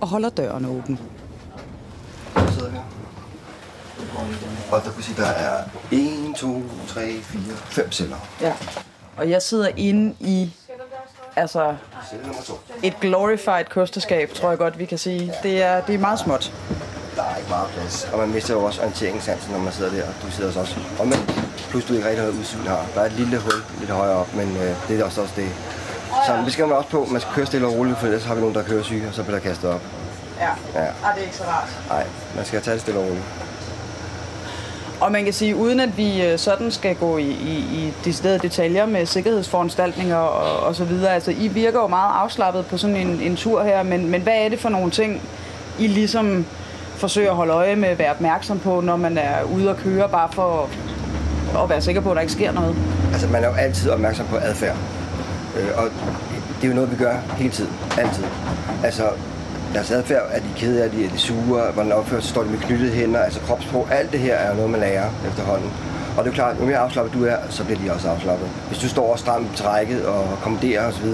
og 0.00 0.08
holder 0.08 0.28
døren 0.28 0.64
åben. 0.64 0.98
Jeg 2.36 2.48
sidder 2.52 2.70
her. 2.70 2.80
Og 4.72 4.84
der 4.84 4.92
kan 4.92 5.02
sige, 5.02 5.16
der 5.16 5.26
er 5.26 5.64
1, 5.90 6.36
2, 6.36 6.62
3, 6.88 7.00
4, 7.22 7.42
5 7.56 7.92
celler. 7.92 8.16
Ja. 8.40 8.54
Og 9.16 9.30
jeg 9.30 9.42
sidder 9.42 9.68
inde 9.76 10.14
i 10.20 10.52
altså 11.36 11.58
Celle 11.58 11.64
nummer 11.64 11.91
2. 11.91 11.91
et 12.82 13.00
glorified 13.00 13.64
kosteskab, 13.70 14.32
tror 14.34 14.48
jeg 14.48 14.58
godt, 14.58 14.78
vi 14.78 14.84
kan 14.84 14.98
sige. 14.98 15.32
Det 15.42 15.62
er, 15.62 15.80
det 15.80 15.94
er 15.94 15.98
meget 15.98 16.18
småt. 16.18 16.52
Der 17.16 17.22
er 17.22 17.36
ikke 17.36 17.50
meget 17.50 17.68
plads. 17.68 18.08
Og 18.12 18.18
man 18.18 18.28
mister 18.28 18.54
jo 18.54 18.64
også 18.64 18.80
orienteringssansen, 18.80 19.52
når 19.52 19.58
man 19.58 19.72
sidder 19.72 19.90
der. 19.90 20.06
Du 20.22 20.30
sidder 20.30 20.60
også 20.60 20.76
Og 20.98 21.06
men 21.06 21.18
plus 21.70 21.84
du 21.84 21.94
ikke 21.94 22.08
rigtig 22.08 22.24
har 22.24 22.30
udsyn 22.30 22.58
her. 22.58 22.76
Der 22.94 23.00
er 23.00 23.06
et 23.06 23.12
lille 23.12 23.38
hul 23.38 23.52
lidt 23.78 23.90
højere 23.90 24.16
op, 24.16 24.34
men 24.34 24.56
øh, 24.56 24.88
det 24.88 25.00
er 25.00 25.04
også, 25.04 25.20
også 25.22 25.34
det. 25.36 25.48
Så 26.26 26.42
det 26.44 26.52
skal 26.52 26.66
man 26.66 26.76
også 26.76 26.88
på. 26.88 27.04
Man 27.04 27.20
skal 27.20 27.32
køre 27.34 27.46
stille 27.46 27.66
og 27.66 27.72
roligt, 27.72 27.98
for 27.98 28.06
ellers 28.06 28.24
har 28.24 28.34
vi 28.34 28.40
nogen, 28.40 28.54
der 28.54 28.60
er 28.60 28.64
køresyge, 28.64 29.08
og 29.08 29.14
så 29.14 29.22
bliver 29.22 29.38
der 29.38 29.48
kastet 29.48 29.70
op. 29.70 29.80
Ja. 30.40 30.48
Ja. 30.74 30.86
Ah, 30.86 31.14
det 31.14 31.20
er 31.20 31.24
ikke 31.24 31.36
så 31.36 31.44
rart. 31.44 31.68
Nej, 31.88 32.06
man 32.36 32.44
skal 32.44 32.62
tage 32.62 32.74
det 32.74 32.80
stille 32.82 33.00
og 33.00 33.06
roligt. 33.06 33.24
Og 35.02 35.12
man 35.12 35.24
kan 35.24 35.32
sige, 35.32 35.56
uden 35.56 35.80
at 35.80 35.96
vi 35.96 36.22
øh, 36.22 36.38
sådan 36.38 36.70
skal 36.70 36.94
gå 36.94 37.18
i, 37.18 37.30
i, 37.30 37.56
i 37.72 37.92
deciderede 38.04 38.38
detaljer 38.38 38.86
med 38.86 39.06
sikkerhedsforanstaltninger 39.06 40.16
og, 40.16 40.66
og 40.66 40.74
så 40.74 40.84
videre. 40.84 41.14
Altså, 41.14 41.30
I 41.30 41.48
virker 41.48 41.80
jo 41.80 41.86
meget 41.86 42.12
afslappet 42.14 42.66
på 42.66 42.76
sådan 42.76 42.96
en, 42.96 43.20
en 43.20 43.36
tur 43.36 43.62
her, 43.62 43.82
men, 43.82 44.10
men 44.10 44.22
hvad 44.22 44.32
er 44.36 44.48
det 44.48 44.60
for 44.60 44.68
nogle 44.68 44.90
ting, 44.90 45.22
I 45.78 45.86
ligesom 45.86 46.46
forsøger 46.96 47.30
at 47.30 47.36
holde 47.36 47.52
øje 47.52 47.76
med, 47.76 47.94
være 47.96 48.10
opmærksom 48.10 48.58
på, 48.58 48.80
når 48.80 48.96
man 48.96 49.18
er 49.18 49.42
ude 49.54 49.70
og 49.70 49.76
køre, 49.76 50.08
bare 50.08 50.28
for 50.32 50.68
at 51.62 51.70
være 51.70 51.80
sikker 51.80 52.00
på, 52.00 52.10
at 52.10 52.14
der 52.14 52.20
ikke 52.20 52.32
sker 52.32 52.52
noget? 52.52 52.76
Altså, 53.12 53.28
man 53.28 53.44
er 53.44 53.48
jo 53.48 53.54
altid 53.54 53.90
opmærksom 53.90 54.26
på 54.26 54.36
adfærd. 54.36 54.76
Øh, 55.56 55.68
og 55.76 55.84
det 56.56 56.64
er 56.64 56.68
jo 56.68 56.74
noget, 56.74 56.90
vi 56.90 56.96
gør 56.96 57.16
hele 57.36 57.50
tiden. 57.50 57.72
Altid. 57.98 58.24
Altså, 58.84 59.02
deres 59.74 59.90
adfærd, 59.90 60.22
er 60.30 60.38
de 60.38 60.46
kede 60.56 60.82
af, 60.82 60.86
er 60.86 60.90
de, 60.90 61.04
er 61.04 61.08
de 61.10 61.18
sure, 61.18 61.62
hvordan 61.74 61.92
opfører 61.92 62.20
sig, 62.20 62.30
står 62.30 62.42
de 62.42 62.50
med 62.50 62.58
knyttede 62.58 62.92
hænder, 62.92 63.20
altså 63.20 63.40
kropsprog, 63.40 63.88
alt 63.90 64.12
det 64.12 64.20
her 64.20 64.34
er 64.34 64.54
noget, 64.54 64.70
man 64.70 64.80
lærer 64.80 65.08
efterhånden. 65.28 65.70
Og 66.16 66.24
det 66.24 66.30
er 66.30 66.34
klart, 66.34 66.56
jo 66.60 66.64
mere 66.64 66.76
afslappet 66.78 67.14
du 67.14 67.24
er, 67.24 67.36
så 67.50 67.64
bliver 67.64 67.80
de 67.80 67.92
også 67.92 68.08
afslappet. 68.08 68.48
Hvis 68.68 68.78
du 68.78 68.88
står 68.88 69.12
og 69.12 69.18
stramt 69.18 69.56
trækket 69.56 70.06
og 70.06 70.24
kommanderer 70.42 70.88
osv., 70.88 71.06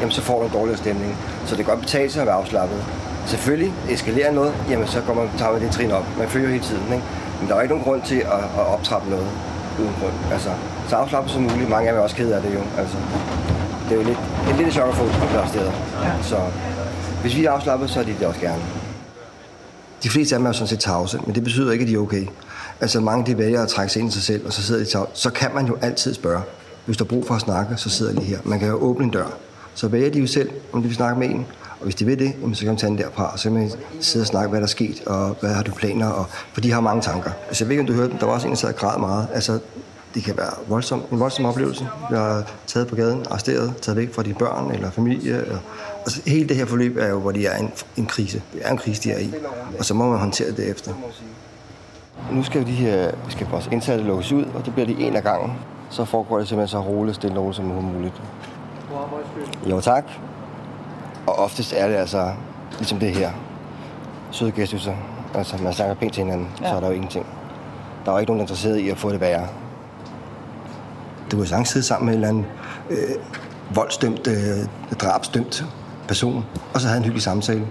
jamen 0.00 0.10
så 0.10 0.20
får 0.22 0.38
du 0.40 0.46
en 0.46 0.52
dårligere 0.52 0.78
stemning. 0.78 1.16
Så 1.46 1.56
det 1.56 1.64
kan 1.64 1.74
godt 1.74 1.80
betale 1.80 2.10
sig 2.10 2.20
at 2.20 2.26
være 2.26 2.36
afslappet. 2.36 2.84
Selvfølgelig 3.26 3.72
eskalerer 3.90 4.32
noget, 4.32 4.54
jamen 4.70 4.86
så 4.86 5.00
går 5.06 5.14
man, 5.14 5.30
tager 5.38 5.52
man 5.52 5.62
det 5.62 5.70
trin 5.70 5.90
op. 5.90 6.04
Man 6.18 6.28
følger 6.28 6.48
hele 6.48 6.64
tiden, 6.64 6.84
ikke? 6.92 7.04
Men 7.40 7.48
der 7.48 7.54
er 7.56 7.60
ikke 7.62 7.74
nogen 7.74 7.84
grund 7.84 8.02
til 8.02 8.16
at, 8.16 8.44
at 8.58 8.66
optrappe 8.74 9.10
noget 9.10 9.26
uden 9.80 9.94
grund. 10.00 10.12
Altså, 10.32 10.50
så 10.88 10.96
afslappet 10.96 11.32
som 11.32 11.42
muligt. 11.42 11.70
Mange 11.70 11.88
af 11.88 11.92
dem 11.92 12.00
er 12.00 12.04
også 12.04 12.16
kede 12.16 12.36
af 12.36 12.42
det 12.42 12.54
jo. 12.54 12.60
Altså, 12.78 12.96
det 13.88 13.92
er 13.92 14.00
jo 14.02 14.06
lidt, 14.06 14.18
et 14.50 14.56
lille 14.56 14.72
chok 14.72 14.88
at 14.88 14.94
få 14.94 15.04
på 15.04 15.48
steder. 15.48 15.72
Så 16.22 16.36
hvis 17.24 17.36
vi 17.36 17.44
er 17.44 17.50
afslappet, 17.50 17.90
så 17.90 18.00
er 18.00 18.04
de 18.04 18.14
det 18.18 18.26
også 18.26 18.40
gerne. 18.40 18.62
De 20.02 20.10
fleste 20.10 20.34
af 20.34 20.38
dem 20.38 20.46
er 20.46 20.48
jo 20.48 20.52
sådan 20.52 20.68
set 20.68 20.78
tavse, 20.78 21.20
men 21.26 21.34
det 21.34 21.44
betyder 21.44 21.72
ikke, 21.72 21.82
at 21.82 21.88
de 21.88 21.94
er 21.94 21.98
okay. 21.98 22.26
Altså 22.80 23.00
mange 23.00 23.26
de 23.26 23.38
vælger 23.38 23.62
at 23.62 23.68
trække 23.68 23.92
sig 23.92 24.00
ind 24.00 24.08
i 24.08 24.12
sig 24.12 24.22
selv, 24.22 24.46
og 24.46 24.52
så 24.52 24.62
sidder 24.62 24.84
de 24.84 24.90
tavse. 24.90 25.10
Så 25.14 25.30
kan 25.30 25.50
man 25.54 25.66
jo 25.66 25.76
altid 25.82 26.14
spørge. 26.14 26.42
Hvis 26.86 26.96
der 26.96 27.04
er 27.04 27.08
brug 27.08 27.26
for 27.26 27.34
at 27.34 27.40
snakke, 27.40 27.76
så 27.76 27.90
sidder 27.90 28.20
de 28.20 28.24
her. 28.24 28.38
Man 28.44 28.58
kan 28.58 28.68
jo 28.68 28.74
åbne 28.74 29.04
en 29.04 29.10
dør. 29.10 29.26
Så 29.74 29.88
vælger 29.88 30.10
de 30.10 30.18
jo 30.18 30.26
selv, 30.26 30.50
om 30.72 30.82
de 30.82 30.88
vil 30.88 30.96
snakke 30.96 31.18
med 31.18 31.30
en. 31.30 31.46
Og 31.78 31.84
hvis 31.84 31.94
de 31.94 32.04
vil 32.04 32.18
det, 32.18 32.34
så 32.52 32.60
kan 32.60 32.68
man 32.68 32.76
tage 32.76 32.90
den 32.90 32.98
derfra, 32.98 33.32
og 33.32 33.38
så 33.38 33.42
kan 33.42 33.52
man 33.52 33.70
sidde 34.00 34.22
og 34.22 34.26
snakke, 34.26 34.50
hvad 34.50 34.60
der 34.60 34.66
er 34.66 34.68
sket, 34.68 35.02
og 35.06 35.36
hvad 35.40 35.50
har 35.54 35.62
du 35.62 35.72
planer, 35.72 36.08
og, 36.08 36.26
for 36.52 36.60
de 36.60 36.72
har 36.72 36.80
mange 36.80 37.02
tanker. 37.02 37.30
Altså, 37.48 37.64
jeg 37.64 37.68
ved 37.68 37.72
ikke, 37.72 37.80
om 37.80 37.86
du 37.86 37.92
hørte 37.92 38.10
dem, 38.10 38.18
der 38.18 38.26
var 38.26 38.32
også 38.32 38.46
en, 38.46 38.52
der 38.52 38.58
sad 38.58 38.68
og 38.68 38.76
græd 38.76 38.98
meget. 38.98 39.28
Altså, 39.34 39.58
det 40.14 40.24
kan 40.24 40.36
være 40.36 40.50
voldsom, 40.68 41.02
en 41.12 41.20
voldsom 41.20 41.44
oplevelse. 41.44 41.88
Jeg 42.10 42.18
har 42.18 42.52
taget 42.66 42.88
på 42.88 42.96
gaden, 42.96 43.26
arresteret, 43.30 43.76
taget 43.76 43.96
væk 43.96 44.14
fra 44.14 44.22
de 44.22 44.34
børn 44.34 44.70
eller 44.70 44.90
familie. 44.90 45.44
Og, 45.50 45.58
altså, 46.00 46.22
hele 46.26 46.48
det 46.48 46.56
her 46.56 46.66
forløb 46.66 46.96
er 46.96 47.08
jo, 47.08 47.20
hvor 47.20 47.32
de 47.32 47.46
er 47.46 47.56
en, 47.56 47.70
en 47.96 48.06
krise. 48.06 48.42
Det 48.52 48.60
er 48.64 48.70
en 48.70 48.78
krise, 48.78 49.02
de 49.02 49.10
er 49.10 49.18
i. 49.18 49.34
Og 49.78 49.84
så 49.84 49.94
må 49.94 50.10
man 50.10 50.18
håndtere 50.18 50.50
det 50.50 50.70
efter. 50.70 50.92
Nu 52.32 52.42
skal 52.42 52.66
de 52.66 52.72
her, 52.72 53.10
skal 53.28 53.46
vores 53.50 53.68
indsatte 53.72 54.04
lukkes 54.04 54.32
ud, 54.32 54.44
og 54.54 54.64
det 54.64 54.74
bliver 54.74 54.86
de 54.86 54.92
en 54.92 55.16
af 55.16 55.22
gangen. 55.22 55.52
Så 55.90 56.04
foregår 56.04 56.38
det 56.38 56.48
simpelthen 56.48 56.80
så 56.80 56.88
roligt 56.88 57.16
stille 57.16 57.40
og 57.40 57.54
som 57.54 57.64
muligt. 57.64 58.22
Jo, 59.70 59.80
tak. 59.80 60.04
Og 61.26 61.38
oftest 61.38 61.74
er 61.76 61.88
det 61.88 61.94
altså 61.94 62.32
ligesom 62.78 62.98
det 62.98 63.10
her. 63.10 63.30
Søde 64.30 64.52
gestusser. 64.52 64.94
Altså, 65.34 65.56
man 65.62 65.72
snakker 65.72 65.94
pænt 65.94 66.12
til 66.12 66.22
hinanden, 66.22 66.48
ja. 66.60 66.68
så 66.68 66.76
er 66.76 66.80
der 66.80 66.86
jo 66.86 66.92
ingenting. 66.92 67.26
Der 68.04 68.10
er 68.10 68.14
jo 68.14 68.18
ikke 68.18 68.30
nogen, 68.32 68.38
der 68.38 68.44
er 68.44 68.48
interesseret 68.48 68.78
i 68.78 68.88
at 68.88 68.98
få 68.98 69.10
det 69.10 69.20
værre. 69.20 69.48
Du 71.30 71.36
kan 71.36 71.46
sagtens 71.46 71.68
sidde 71.68 71.86
sammen 71.86 72.06
med 72.06 72.14
en 72.14 72.24
eller 72.24 72.28
anden 72.28 72.46
øh, 72.90 73.76
voldsdømt, 73.76 74.26
øh, 74.26 74.66
drabsdømt 75.00 75.64
person, 76.08 76.44
og 76.74 76.80
så 76.80 76.88
have 76.88 76.98
en 76.98 77.04
hyggelig 77.04 77.22
samtale. 77.22 77.66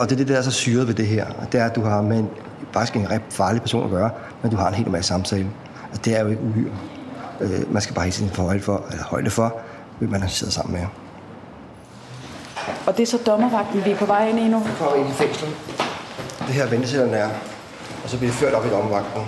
Og 0.00 0.10
det 0.10 0.12
er 0.12 0.16
det, 0.16 0.28
der 0.28 0.36
er 0.36 0.42
så 0.42 0.50
syret 0.50 0.88
ved 0.88 0.94
det 0.94 1.06
her. 1.06 1.26
Det 1.52 1.60
er, 1.60 1.64
at 1.64 1.76
du 1.76 1.82
har 1.82 2.02
med 2.02 2.18
en, 2.18 2.28
faktisk 2.72 2.96
en 2.96 3.10
ret 3.10 3.22
farlig 3.30 3.62
person 3.62 3.84
at 3.84 3.90
gøre, 3.90 4.10
men 4.42 4.50
du 4.50 4.56
har 4.56 4.68
en 4.68 4.74
helt 4.74 4.86
normal 4.86 5.04
samtale. 5.04 5.46
Og 5.92 6.04
det 6.04 6.16
er 6.16 6.22
jo 6.22 6.28
ikke 6.28 6.42
uhyre. 6.42 6.72
Øh, 7.40 7.72
man 7.72 7.82
skal 7.82 7.94
bare 7.94 8.04
hele 8.04 8.14
tiden 8.14 8.30
få 8.30 8.42
højde 8.42 8.60
for, 8.60 8.84
eller 8.90 9.04
højde 9.04 9.30
for, 9.30 9.56
hvem 9.98 10.10
man 10.10 10.28
sidder 10.28 10.52
sammen 10.52 10.80
med. 10.80 10.86
Og 12.86 12.96
det 12.96 13.02
er 13.02 13.06
så 13.06 13.18
dommervagten, 13.26 13.84
vi 13.84 13.90
er 13.90 13.96
på 13.96 14.06
vej 14.06 14.28
ind 14.28 14.38
i 14.38 14.48
nu? 14.48 14.58
Vi 14.58 14.70
kommer 14.78 14.96
ind 14.96 15.08
i 15.08 15.12
fængslet. 15.12 15.50
Det 16.38 16.54
her 16.54 16.66
ventesætterne 16.66 17.16
er. 17.16 17.28
Og 18.04 18.10
så 18.10 18.18
bliver 18.18 18.30
det 18.30 18.40
ført 18.40 18.54
op 18.54 18.66
i 18.66 18.68
dommervagten. 18.68 19.22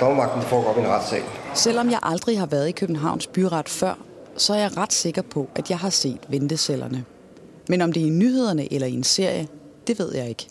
Dommervagten 0.00 0.42
foregår 0.42 0.70
op 0.70 0.78
i 0.78 0.80
en 0.80 0.88
retssag. 0.88 1.22
Selvom 1.56 1.90
jeg 1.90 1.98
aldrig 2.02 2.38
har 2.38 2.46
været 2.46 2.68
i 2.68 2.72
Københavns 2.72 3.26
byret 3.26 3.68
før, 3.68 3.94
så 4.36 4.54
er 4.54 4.58
jeg 4.58 4.76
ret 4.76 4.92
sikker 4.92 5.22
på, 5.22 5.48
at 5.54 5.70
jeg 5.70 5.78
har 5.78 5.90
set 5.90 6.20
ventecellerne. 6.28 7.04
Men 7.68 7.82
om 7.82 7.92
det 7.92 8.02
er 8.02 8.06
i 8.06 8.10
nyhederne 8.10 8.72
eller 8.72 8.86
i 8.86 8.92
en 8.92 9.04
serie, 9.04 9.48
det 9.86 9.98
ved 9.98 10.14
jeg 10.14 10.28
ikke. 10.28 10.48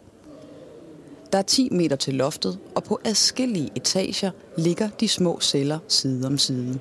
Der 1.32 1.38
er 1.38 1.42
10 1.42 1.70
meter 1.72 1.96
til 1.96 2.14
loftet, 2.14 2.60
og 2.76 2.84
på 2.84 3.00
adskillige 3.04 3.72
etager 3.76 4.32
ligger 4.58 4.90
de 5.00 5.08
små 5.08 5.40
celler 5.40 5.80
side 5.88 6.28
om 6.28 6.38
side. 6.38 6.80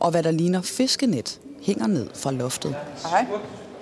Og 0.00 0.10
hvad 0.10 0.22
der 0.22 0.30
ligner 0.30 0.62
fiskenet, 0.62 1.40
hænger 1.62 1.86
ned 1.86 2.08
fra 2.14 2.32
loftet. 2.32 2.74
Hej. 3.10 3.26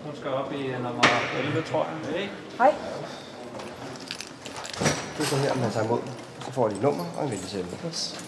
Hun 0.04 0.16
skal 0.16 0.30
op 0.30 0.52
i 0.52 0.62
nummer 0.72 1.02
11, 1.46 1.62
tror 1.70 1.86
jeg. 2.14 2.28
Hej. 2.58 2.74
Det 5.16 5.22
er 5.22 5.26
sådan 5.26 5.44
her, 5.44 5.54
man 5.54 5.70
tager 5.70 5.84
imod. 5.84 6.00
Så 6.44 6.50
får 6.52 6.68
de 6.68 6.74
et 6.74 6.82
nummer 6.82 7.04
og 7.16 7.24
en 7.24 7.30
ventecelle. 7.30 7.68
Yes. 7.86 8.23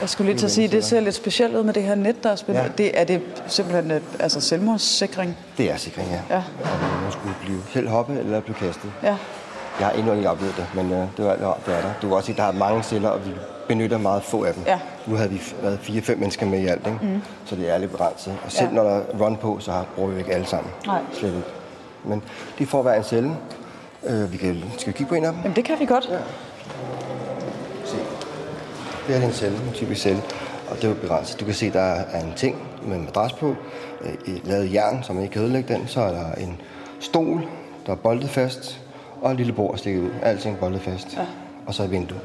Jeg 0.00 0.08
skulle 0.08 0.30
lige 0.32 0.38
til 0.38 0.46
at 0.46 0.52
sige, 0.52 0.68
det 0.68 0.84
ser 0.84 1.00
lidt 1.00 1.14
specielt 1.14 1.54
ud 1.54 1.62
med 1.62 1.74
det 1.74 1.82
her 1.82 1.94
net, 1.94 2.22
der 2.22 2.30
er 2.30 2.36
spændt. 2.36 2.60
Ja. 2.60 2.68
Det, 2.78 3.00
er 3.00 3.04
det 3.04 3.22
simpelthen 3.46 3.90
et, 3.90 4.02
altså 4.20 4.40
selvmordssikring? 4.40 5.36
Det 5.58 5.70
er 5.70 5.76
sikring, 5.76 6.08
ja. 6.10 6.36
ja. 6.36 6.42
Og 6.62 7.02
man 7.02 7.12
skulle 7.12 7.34
blive 7.44 7.58
selv 7.72 7.88
hoppe 7.88 8.18
eller 8.18 8.40
blive 8.40 8.54
kastet. 8.54 8.90
Ja. 9.02 9.16
Jeg 9.78 9.86
har 9.86 9.92
endnu 9.92 10.12
ikke 10.12 10.30
oplevet 10.30 10.54
det, 10.56 10.66
men 10.74 10.92
øh, 10.92 10.98
det, 11.16 11.24
var, 11.24 11.58
det 11.66 11.74
er 11.74 11.80
der. 11.80 11.92
Du 12.02 12.06
kan 12.06 12.16
også 12.16 12.26
se, 12.26 12.32
at 12.32 12.38
der 12.38 12.44
er 12.44 12.52
mange 12.52 12.82
celler, 12.82 13.08
og 13.08 13.26
vi 13.26 13.30
benytter 13.68 13.98
meget 13.98 14.22
få 14.22 14.44
af 14.44 14.54
dem. 14.54 14.62
Ja. 14.66 14.78
Nu 15.06 15.16
havde 15.16 15.30
vi 15.30 15.42
været 15.62 15.78
fire-fem 15.78 16.18
mennesker 16.18 16.46
med 16.46 16.60
i 16.60 16.66
alt, 16.66 16.86
ikke? 16.86 16.98
Mm. 17.02 17.22
så 17.44 17.56
det 17.56 17.70
er 17.74 17.78
lidt 17.78 17.90
begrænset. 17.90 18.36
Og 18.44 18.52
selv 18.52 18.68
ja. 18.68 18.74
når 18.74 18.82
der 18.82 18.90
er 18.90 19.02
run 19.20 19.36
på, 19.36 19.58
så 19.60 19.72
bruger 19.94 20.10
vi 20.10 20.18
ikke 20.18 20.32
alle 20.32 20.46
sammen. 20.46 20.72
Nej. 20.86 21.00
Slet 21.12 21.28
ikke. 21.28 21.48
Men 22.04 22.22
de 22.58 22.66
får 22.66 22.82
hver 22.82 22.94
en 22.94 23.04
celle. 23.04 23.36
Øh, 24.04 24.32
vi 24.32 24.36
kan, 24.36 24.62
skal 24.78 24.92
vi 24.92 24.96
kigge 24.96 25.08
på 25.08 25.14
en 25.14 25.24
af 25.24 25.32
dem? 25.32 25.40
Jamen, 25.40 25.56
det 25.56 25.64
kan 25.64 25.80
vi 25.80 25.86
godt. 25.86 26.08
Ja. 26.10 26.18
Se. 27.84 27.96
Det 29.06 29.16
er 29.16 29.26
en 29.26 29.32
celle, 29.32 29.58
en 29.58 29.72
typisk 29.74 30.00
celle. 30.02 30.22
Og 30.70 30.76
det 30.76 30.84
er 30.84 30.88
jo 30.88 30.94
begrænset. 30.94 31.40
Du 31.40 31.44
kan 31.44 31.54
se, 31.54 31.72
der 31.72 31.80
er 31.80 32.24
en 32.24 32.32
ting 32.36 32.56
med 32.86 32.96
en 32.96 33.04
madras 33.04 33.32
på, 33.32 33.54
øh, 34.00 34.46
lavet 34.48 34.72
jern, 34.72 35.02
så 35.02 35.12
man 35.12 35.22
ikke 35.22 35.32
kan 35.32 35.42
ødelægge 35.42 35.74
den. 35.74 35.88
Så 35.88 36.00
er 36.00 36.12
der 36.12 36.32
en 36.32 36.60
stol, 37.00 37.48
der 37.86 37.92
er 37.92 37.96
boldet 37.96 38.30
fast, 38.30 38.80
og 39.20 39.30
et 39.30 39.36
lille 39.36 39.52
bord 39.52 39.78
stikket 39.78 40.02
ud. 40.02 40.10
Alting 40.22 40.58
boldet 40.58 40.80
fast. 40.80 41.16
Ja. 41.16 41.26
Og 41.66 41.74
så 41.74 41.82
et 41.82 41.90
vindue. 41.90 42.18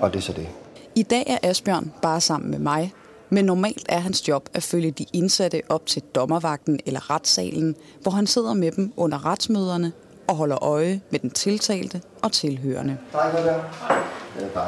Og 0.00 0.12
det 0.12 0.18
er 0.18 0.22
så 0.22 0.32
det. 0.32 0.48
I 0.94 1.02
dag 1.02 1.24
er 1.26 1.48
Asbjørn 1.48 1.92
bare 2.02 2.20
sammen 2.20 2.50
med 2.50 2.58
mig, 2.58 2.92
men 3.30 3.44
normalt 3.44 3.86
er 3.88 3.98
hans 3.98 4.28
job 4.28 4.48
at 4.54 4.62
følge 4.62 4.90
de 4.90 5.06
indsatte 5.12 5.62
op 5.68 5.86
til 5.86 6.02
dommervagten 6.14 6.80
eller 6.86 7.10
retssalen, 7.10 7.76
hvor 8.02 8.10
han 8.10 8.26
sidder 8.26 8.54
med 8.54 8.72
dem 8.72 8.92
under 8.96 9.26
retsmøderne 9.26 9.92
og 10.26 10.36
holder 10.36 10.64
øje 10.64 11.00
med 11.10 11.20
den 11.20 11.30
tiltalte 11.30 12.00
og 12.22 12.32
tilhørende. 12.32 12.96
Hej, 13.12 13.30
hvad 13.30 13.44
der? 13.44 13.52
Er. 13.52 14.62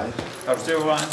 Har 0.47 0.55
du 0.55 0.61
styr 0.61 0.81
på 0.81 0.87
vejen? 0.87 1.09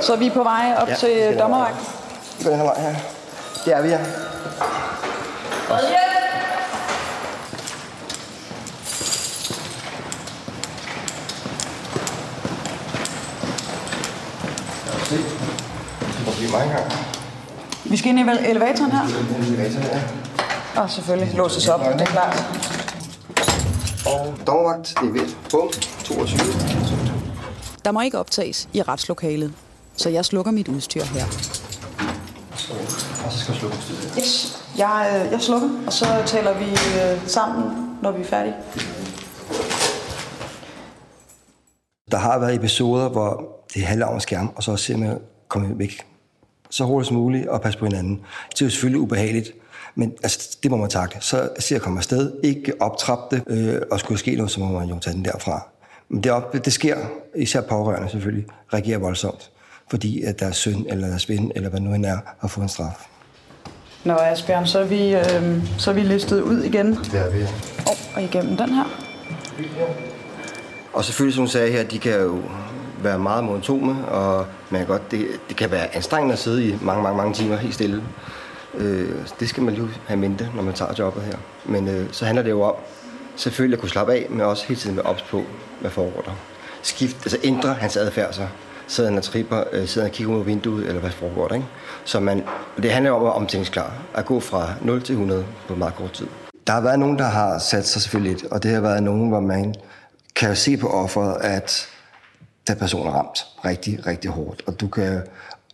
Så 0.00 0.16
vi 0.16 0.26
er 0.26 0.32
på 0.34 0.42
vej 0.42 0.74
op 0.78 0.88
Ja, 0.88 0.94
til 0.94 1.08
vi 1.08 1.14
skal 1.20 1.38
dommervagten? 1.38 1.86
Vi 2.38 2.44
går 2.44 2.50
den 2.50 2.58
her 2.58 2.66
vej 2.66 2.80
her. 2.80 2.94
Det 3.64 3.74
er 3.74 3.82
vi 3.82 3.88
her. 3.88 4.04
Se. 15.08 15.16
Det 15.16 16.26
må 16.26 16.32
blive 16.38 16.50
mange 16.52 16.72
gange. 16.74 17.07
Vi 17.90 17.96
skal 17.96 18.10
ind 18.10 18.18
i 18.18 18.50
elevatoren 18.50 18.90
her. 18.90 19.02
Og 20.76 20.90
selvfølgelig 20.90 21.34
låses 21.34 21.68
op, 21.68 21.80
det 21.80 22.00
er 22.00 22.04
klart. 22.04 22.36
Og 24.06 24.34
dommervagt, 24.46 24.94
det 25.00 25.08
er 25.08 25.12
ved. 25.12 25.28
Bum, 25.50 25.70
22. 26.04 26.38
Der 27.84 27.90
må 27.90 28.00
ikke 28.00 28.18
optages 28.18 28.68
i 28.72 28.82
retslokalet, 28.82 29.52
så 29.96 30.08
jeg 30.08 30.24
slukker 30.24 30.52
mit 30.52 30.68
udstyr 30.68 31.02
her. 31.02 31.24
Og 33.24 33.32
så 33.32 33.38
skal 33.38 33.52
jeg 33.52 33.60
slukke 33.60 33.76
udstyret. 33.76 34.14
Yes. 34.18 34.62
Jeg, 34.78 35.22
øh, 35.26 35.32
jeg 35.32 35.40
slukker, 35.40 35.68
og 35.86 35.92
så 35.92 36.06
taler 36.26 36.58
vi 36.58 36.64
øh, 36.64 37.28
sammen, 37.28 37.88
når 38.02 38.12
vi 38.12 38.20
er 38.20 38.26
færdige. 38.26 38.54
Der 42.10 42.18
har 42.18 42.38
været 42.38 42.54
episoder, 42.54 43.08
hvor 43.08 43.44
det 43.74 43.82
handler 43.82 44.06
om 44.06 44.16
at 44.16 44.22
skærme, 44.22 44.50
og 44.56 44.62
så 44.62 44.76
ser 44.76 44.96
man 44.96 45.18
komme 45.48 45.78
væk 45.78 46.06
så 46.70 46.84
hurtigt 46.84 47.08
som 47.08 47.16
muligt 47.16 47.48
og 47.48 47.60
passe 47.60 47.78
på 47.78 47.84
hinanden. 47.84 48.20
Det 48.50 48.62
er 48.62 48.66
jo 48.66 48.70
selvfølgelig 48.70 49.00
ubehageligt, 49.00 49.52
men 49.94 50.12
altså, 50.22 50.58
det 50.62 50.70
må 50.70 50.76
man 50.76 50.90
takle. 50.90 51.20
Så 51.20 51.48
ser 51.58 51.76
at 51.76 51.82
komme 51.82 51.98
afsted, 51.98 52.32
ikke 52.42 52.72
optrappe 52.80 53.36
det, 53.36 53.42
øh, 53.46 53.82
og 53.90 54.00
skulle 54.00 54.18
ske 54.18 54.36
noget, 54.36 54.50
så 54.50 54.60
må 54.60 54.78
man 54.78 54.88
jo 54.88 54.98
tage 54.98 55.14
den 55.14 55.24
derfra. 55.24 55.68
Men 56.08 56.22
det, 56.22 56.32
op, 56.32 56.52
det 56.52 56.72
sker, 56.72 56.96
især 57.36 57.60
pårørende 57.60 58.08
selvfølgelig, 58.10 58.46
reagerer 58.72 58.98
voldsomt, 58.98 59.50
fordi 59.90 60.22
at 60.22 60.40
deres 60.40 60.56
søn 60.56 60.86
eller 60.88 61.08
deres 61.08 61.28
ven, 61.28 61.52
eller 61.54 61.68
hvad 61.70 61.80
nu 61.80 61.94
end 61.94 62.06
er, 62.06 62.18
har 62.38 62.48
fået 62.48 62.62
en 62.62 62.68
straf. 62.68 63.06
Nå, 64.04 64.14
Asbjørn, 64.14 64.66
så 64.66 64.78
er 64.78 64.84
vi, 64.84 65.14
øh, 65.14 65.78
så 65.78 65.90
er 65.90 65.94
vi 65.94 66.00
listet 66.00 66.40
ud 66.40 66.62
igen. 66.62 66.86
Det 66.86 67.14
er 67.14 67.30
vi. 67.30 67.42
Og, 67.86 67.96
og 68.14 68.22
igennem 68.22 68.56
den 68.56 68.68
her. 68.68 68.84
Og 70.92 71.04
selvfølgelig, 71.04 71.34
som 71.34 71.44
du 71.44 71.50
sagde 71.50 71.72
her, 71.72 71.84
de 71.84 71.98
kan 71.98 72.20
jo 72.20 72.38
være 73.02 73.18
meget 73.18 73.44
monotone, 73.44 74.08
og 74.08 74.46
men 74.70 74.86
godt, 74.86 75.10
det, 75.10 75.26
det 75.48 75.56
kan 75.56 75.70
være 75.70 75.96
anstrengende 75.96 76.32
at 76.32 76.38
sidde 76.38 76.68
i 76.68 76.78
mange, 76.82 77.02
mange, 77.02 77.16
mange 77.16 77.34
timer 77.34 77.56
helt 77.56 77.74
stille. 77.74 78.02
Øh, 78.74 79.08
det 79.40 79.48
skal 79.48 79.62
man 79.62 79.74
jo 79.74 79.88
have 80.06 80.20
mente, 80.20 80.50
når 80.54 80.62
man 80.62 80.74
tager 80.74 80.94
jobbet 80.98 81.22
her. 81.22 81.36
Men 81.64 81.88
øh, 81.88 82.06
så 82.12 82.24
handler 82.24 82.42
det 82.42 82.50
jo 82.50 82.62
om 82.62 82.74
selvfølgelig 83.36 83.76
at 83.76 83.80
kunne 83.80 83.90
slappe 83.90 84.12
af, 84.12 84.26
men 84.30 84.40
også 84.40 84.66
hele 84.66 84.80
tiden 84.80 84.96
være 84.96 85.06
ops 85.06 85.22
på, 85.22 85.42
hvad 85.80 85.90
foregår 85.90 86.20
der. 86.20 86.32
Skift, 86.82 87.16
altså 87.16 87.38
ændre 87.44 87.74
hans 87.74 87.96
adfærd 87.96 88.32
så. 88.32 88.46
Sidder 88.86 89.10
han 89.10 89.18
og 89.18 89.24
tripper, 89.24 89.64
øh, 89.72 89.86
sidder 89.88 90.06
han 90.06 90.10
og 90.10 90.14
kigger 90.14 90.34
ud 90.34 90.40
af 90.40 90.46
vinduet, 90.46 90.86
eller 90.86 91.00
hvad 91.00 91.10
foregår 91.10 91.48
der, 91.48 91.54
ikke? 91.54 91.66
Så 92.04 92.20
man, 92.20 92.42
det 92.82 92.92
handler 92.92 93.10
om 93.10 93.26
at 93.26 93.32
omtænkningsklar, 93.32 93.92
at 94.14 94.24
gå 94.24 94.40
fra 94.40 94.68
0 94.82 95.02
til 95.02 95.12
100 95.12 95.44
på 95.68 95.74
meget 95.74 95.94
kort 95.94 96.12
tid. 96.12 96.26
Der 96.66 96.72
har 96.72 96.80
været 96.80 96.98
nogen, 96.98 97.18
der 97.18 97.24
har 97.24 97.58
sat 97.58 97.86
sig 97.86 98.02
selvfølgelig 98.02 98.32
lidt, 98.32 98.52
og 98.52 98.62
det 98.62 98.70
har 98.70 98.80
været 98.80 99.02
nogen, 99.02 99.28
hvor 99.28 99.40
man 99.40 99.74
kan 100.36 100.56
se 100.56 100.76
på 100.76 100.88
offeret, 100.88 101.36
at 101.40 101.88
der 102.68 102.74
person 102.74 103.02
personer 103.02 103.18
ramt 103.18 103.46
rigtig, 103.64 104.06
rigtig 104.06 104.30
hårdt. 104.30 104.62
Og 104.66 104.80
du, 104.80 104.88
kan, 104.88 105.22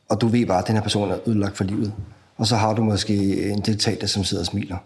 og 0.08 0.20
du 0.20 0.28
ved 0.28 0.46
bare, 0.46 0.58
at 0.58 0.66
den 0.66 0.74
her 0.74 0.82
person 0.82 1.10
er 1.10 1.16
ødelagt 1.26 1.56
for 1.56 1.64
livet. 1.64 1.92
Og 2.36 2.46
så 2.46 2.56
har 2.56 2.74
du 2.74 2.82
måske 2.82 3.42
en 3.50 3.60
deltager, 3.60 4.06
som 4.06 4.24
sidder 4.24 4.42
og 4.42 4.46
smiler. 4.46 4.76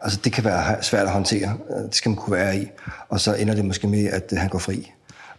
Altså, 0.00 0.20
det 0.24 0.32
kan 0.32 0.44
være 0.44 0.82
svært 0.82 1.06
at 1.06 1.12
håndtere. 1.12 1.56
Øh, 1.70 1.82
det 1.84 1.94
skal 1.94 2.08
man 2.08 2.16
kunne 2.16 2.36
være 2.36 2.56
i. 2.56 2.66
Og 3.08 3.20
så 3.20 3.34
ender 3.34 3.54
det 3.54 3.64
måske 3.64 3.86
med, 3.86 4.04
at 4.06 4.32
øh, 4.32 4.38
han 4.38 4.48
går 4.48 4.58
fri. 4.58 4.92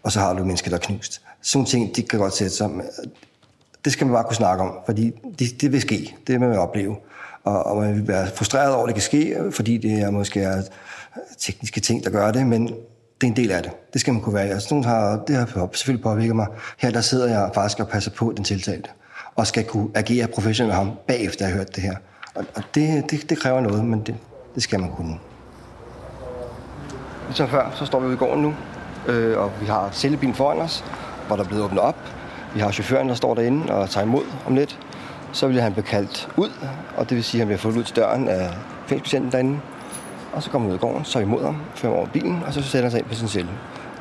Og 0.04 0.12
så 0.12 0.20
har 0.20 0.34
du 0.34 0.44
mennesker, 0.44 0.70
der 0.70 0.78
er 0.78 0.82
knust. 0.82 1.22
Sådan 1.42 1.66
ting, 1.66 1.96
det 1.96 2.10
kan 2.10 2.20
godt 2.20 2.36
sætte 2.36 2.56
sig. 2.56 2.70
Øh, 2.76 2.84
det 3.86 3.94
skal 3.94 4.08
man 4.08 4.14
bare 4.14 4.24
kunne 4.24 4.36
snakke 4.36 4.64
om, 4.64 4.74
fordi 4.86 5.12
det, 5.40 5.62
det 5.62 5.72
vil 5.72 5.82
ske. 5.82 6.16
Det 6.28 6.40
vil 6.40 6.50
man 6.50 6.58
opleve. 6.58 6.96
Og, 7.44 7.66
og 7.66 7.82
man 7.82 7.96
vil 7.96 8.08
være 8.08 8.28
frustreret 8.36 8.74
over, 8.74 8.84
at 8.84 8.88
det 8.88 8.96
kan 8.96 9.02
ske, 9.02 9.38
fordi 9.52 9.78
det 9.78 10.02
er 10.02 10.12
måske 10.12 10.42
er 10.42 10.62
tekniske 11.40 11.80
ting, 11.80 12.04
der 12.04 12.10
gør 12.10 12.32
det, 12.32 12.48
men 12.48 12.76
det 13.24 13.30
er 13.30 13.32
en 13.32 13.38
del 13.38 13.52
af 13.52 13.64
det. 13.64 13.72
Det 13.94 14.02
skal 14.02 14.14
man 14.14 14.22
kunne 14.22 14.36
være 14.36 14.48
Altså, 14.48 14.68
nogen 14.72 14.86
har, 14.86 15.24
det 15.28 15.36
har 15.36 15.70
selvfølgelig 15.74 16.04
påvirket 16.04 16.36
mig. 16.36 16.48
Her 16.78 16.92
der 16.92 17.02
sidder 17.02 17.28
jeg 17.28 17.52
faktisk 17.54 17.80
og 17.80 17.88
passer 17.88 18.12
på 18.12 18.34
den 18.36 18.44
tiltalte, 18.44 18.90
og 19.36 19.48
skal 19.48 19.64
kunne 19.64 19.90
agere 19.96 20.28
professionelt 20.28 20.70
med 20.70 20.76
ham, 20.76 20.92
bagefter 21.08 21.46
jeg 21.46 21.52
har 21.52 21.58
hørt 21.58 21.76
det 21.76 21.84
her. 21.84 21.96
Og, 22.36 22.46
og 22.56 22.64
det, 22.76 23.12
det, 23.12 23.30
det 23.30 23.40
kræver 23.40 23.62
noget, 23.62 23.86
men 23.86 24.00
det, 24.00 24.16
det 24.56 24.64
skal 24.64 24.80
man 24.80 24.92
kunne. 24.92 25.18
Ligesom 27.28 27.50
før, 27.50 27.72
så 27.76 27.86
står 27.86 28.00
vi 28.00 28.06
ude 28.06 28.14
i 28.14 28.18
gården 28.18 28.42
nu, 28.42 28.56
øh, 29.08 29.38
og 29.38 29.52
vi 29.62 29.66
har 29.66 29.90
cellebilen 29.94 30.36
foran 30.36 30.60
os, 30.60 30.86
hvor 31.28 31.36
der 31.36 31.44
er 31.44 31.48
blevet 31.48 31.64
åbnet 31.64 31.80
op. 31.80 31.98
Vi 32.54 32.60
har 32.60 32.72
chaufføren, 32.72 33.10
der 33.10 33.16
står 33.16 33.36
derinde 33.36 33.74
og 33.74 33.90
tager 33.90 34.06
imod 34.06 34.24
om 34.48 34.56
lidt. 34.56 34.80
Så 35.32 35.48
bliver 35.48 35.64
han 35.64 35.74
bekaldt 35.74 36.30
ud, 36.38 36.50
og 36.98 37.10
det 37.10 37.16
vil 37.16 37.24
sige, 37.24 37.42
at 37.42 37.42
han 37.42 37.48
bliver 37.48 37.60
fået 37.60 37.78
ud 37.78 37.84
til 37.84 37.96
døren 37.96 38.28
af 38.28 38.50
fængselspatienten 38.88 39.32
derinde. 39.32 39.60
Og 40.34 40.44
så 40.44 40.50
kommer 40.50 40.68
vi 40.68 40.74
ud 40.74 40.78
i 40.78 40.82
gården, 40.82 41.06
så 41.06 41.20
vi 41.20 41.26
imod 41.26 41.44
ham, 41.44 41.58
fører 41.76 41.94
over 41.94 42.08
bilen, 42.08 42.44
og 42.48 42.54
så 42.54 42.62
sætter 42.62 42.82
han 42.82 42.92
sig 42.92 43.00
ind 43.00 43.08
på 43.08 43.16
sin 43.16 43.28
celle 43.28 43.50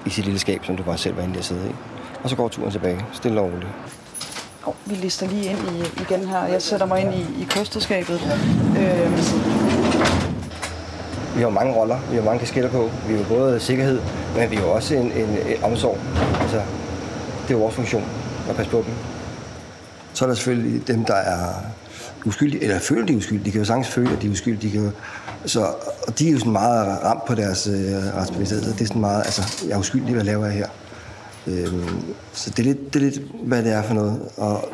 i 0.07 0.11
sit 0.11 0.25
lille 0.25 0.41
skab, 0.41 0.65
som 0.65 0.77
du 0.77 0.83
bare 0.83 0.99
selv 0.99 1.17
var 1.17 1.23
inde 1.23 1.39
at 1.39 1.45
sidde 1.45 1.69
i. 1.69 1.73
Og 2.23 2.31
så 2.31 2.37
går 2.37 2.49
turen 2.49 2.71
tilbage, 2.71 3.05
stille 3.13 3.41
og 3.41 3.47
roligt. 3.47 3.71
Oh, 4.67 4.75
vi 4.87 4.95
lister 4.95 5.29
lige 5.29 5.45
ind 5.45 5.59
i, 5.59 6.03
igen 6.03 6.29
her. 6.29 6.45
Jeg 6.45 6.63
sætter 6.63 6.87
mig 6.87 7.01
ind 7.01 7.15
i, 7.15 7.43
i 7.43 7.47
kosteskabet. 7.51 8.21
Øh, 8.79 9.13
vi 11.37 11.43
har 11.43 11.49
mange 11.49 11.75
roller, 11.75 11.99
vi 12.11 12.17
har 12.17 12.23
mange 12.23 12.39
kasketter 12.39 12.71
på. 12.71 12.91
Vi 13.09 13.17
har 13.17 13.25
både 13.29 13.61
sikkerhed, 13.61 14.01
men 14.37 14.51
vi 14.51 14.57
har 14.57 14.65
også 14.65 14.95
en, 14.95 15.13
en, 15.13 15.29
en 15.29 15.63
omsorg. 15.63 15.99
Altså, 16.41 16.63
det 17.49 17.55
er 17.55 17.59
vores 17.59 17.75
funktion 17.75 18.05
at 18.49 18.57
passe 18.57 18.71
på 18.71 18.77
dem. 18.77 18.95
Så 20.13 20.25
er 20.25 20.29
der 20.29 20.35
selvfølgelig 20.35 20.89
dem, 20.89 21.05
der 21.05 21.15
er 21.15 21.55
uskyldige, 22.27 22.63
eller 22.63 22.79
føler, 22.79 23.07
de 23.07 23.13
er 23.13 23.17
uskyldige. 23.17 23.45
De 23.45 23.51
kan 23.51 23.61
jo 23.61 23.65
sagtens 23.65 23.89
føle, 23.89 24.13
at 24.13 24.23
de 24.23 24.27
er 24.27 24.31
uskyldige. 24.31 24.69
De 24.69 24.73
kan 24.73 24.85
jo, 24.85 24.91
så, 25.47 25.61
og 26.07 26.19
de 26.19 26.29
er 26.29 26.33
jo 26.33 26.39
sådan 26.39 26.53
meget 26.53 27.03
ramt 27.05 27.25
på 27.25 27.35
deres 27.35 27.67
øh, 27.67 28.17
retsbevidsthed. 28.17 28.63
Det 28.63 28.81
er 28.81 28.87
sådan 28.87 29.01
meget, 29.01 29.23
altså, 29.25 29.65
jeg 29.69 29.75
er 29.75 29.79
uskyldig, 29.79 30.15
hvad 30.15 30.25
laver 30.25 30.47
jeg 30.47 30.55
her? 30.55 30.69
Øhm, 31.47 32.15
så 32.33 32.51
det 32.51 32.59
er, 32.59 32.63
lidt, 32.63 32.95
det 32.95 33.03
er 33.03 33.11
lidt, 33.11 33.21
hvad 33.45 33.63
det 33.63 33.73
er 33.73 33.83
for 33.83 33.95
noget. 33.95 34.21
Og 34.37 34.69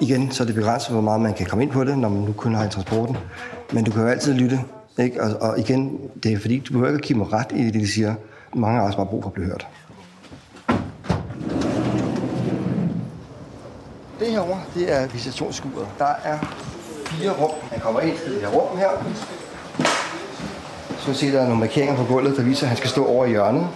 igen, 0.00 0.30
så 0.30 0.42
er 0.42 0.46
det 0.46 0.54
begrænset, 0.54 0.92
hvor 0.92 1.00
meget 1.00 1.20
man 1.20 1.34
kan 1.34 1.46
komme 1.46 1.64
ind 1.64 1.72
på 1.72 1.84
det, 1.84 1.98
når 1.98 2.08
man 2.08 2.22
nu 2.22 2.32
kun 2.32 2.54
har 2.54 2.66
i 2.66 2.70
transporten. 2.70 3.16
Men 3.72 3.84
du 3.84 3.90
kan 3.90 4.02
jo 4.02 4.08
altid 4.08 4.34
lytte 4.34 4.60
ikke? 4.98 5.22
Og, 5.22 5.50
og 5.50 5.58
igen, 5.58 6.00
det 6.22 6.32
er 6.32 6.38
fordi, 6.38 6.58
du 6.58 6.72
behøver 6.72 6.88
ikke 6.88 6.98
at 6.98 7.02
kigge 7.02 7.18
mig 7.18 7.32
ret 7.32 7.52
i 7.52 7.64
det, 7.64 7.74
de 7.74 7.92
siger. 7.92 8.14
Mange 8.54 8.78
har 8.78 8.86
også 8.86 8.98
bare 8.98 9.06
brug 9.06 9.22
for 9.22 9.28
at 9.28 9.34
blive 9.34 9.46
hørt. 9.46 9.66
Det 14.20 14.30
herovre, 14.30 14.60
det 14.74 14.92
er 14.92 15.08
visitationsskuret. 15.08 15.88
Der 15.98 16.14
er 16.24 16.38
fire 17.10 17.30
rum. 17.30 17.50
Han 17.70 17.80
kommer 17.80 18.00
ind 18.00 18.16
i 18.26 18.34
det 18.34 18.40
her 18.40 18.48
rum 18.48 18.78
her. 18.78 18.88
Så 20.98 21.14
ser 21.14 21.30
der 21.30 21.42
nogle 21.42 21.60
markeringer 21.60 21.96
på 21.96 22.04
gulvet, 22.04 22.36
der 22.36 22.42
viser, 22.42 22.62
at 22.62 22.68
han 22.68 22.76
skal 22.76 22.90
stå 22.90 23.06
over 23.06 23.24
i 23.24 23.28
hjørnet. 23.28 23.68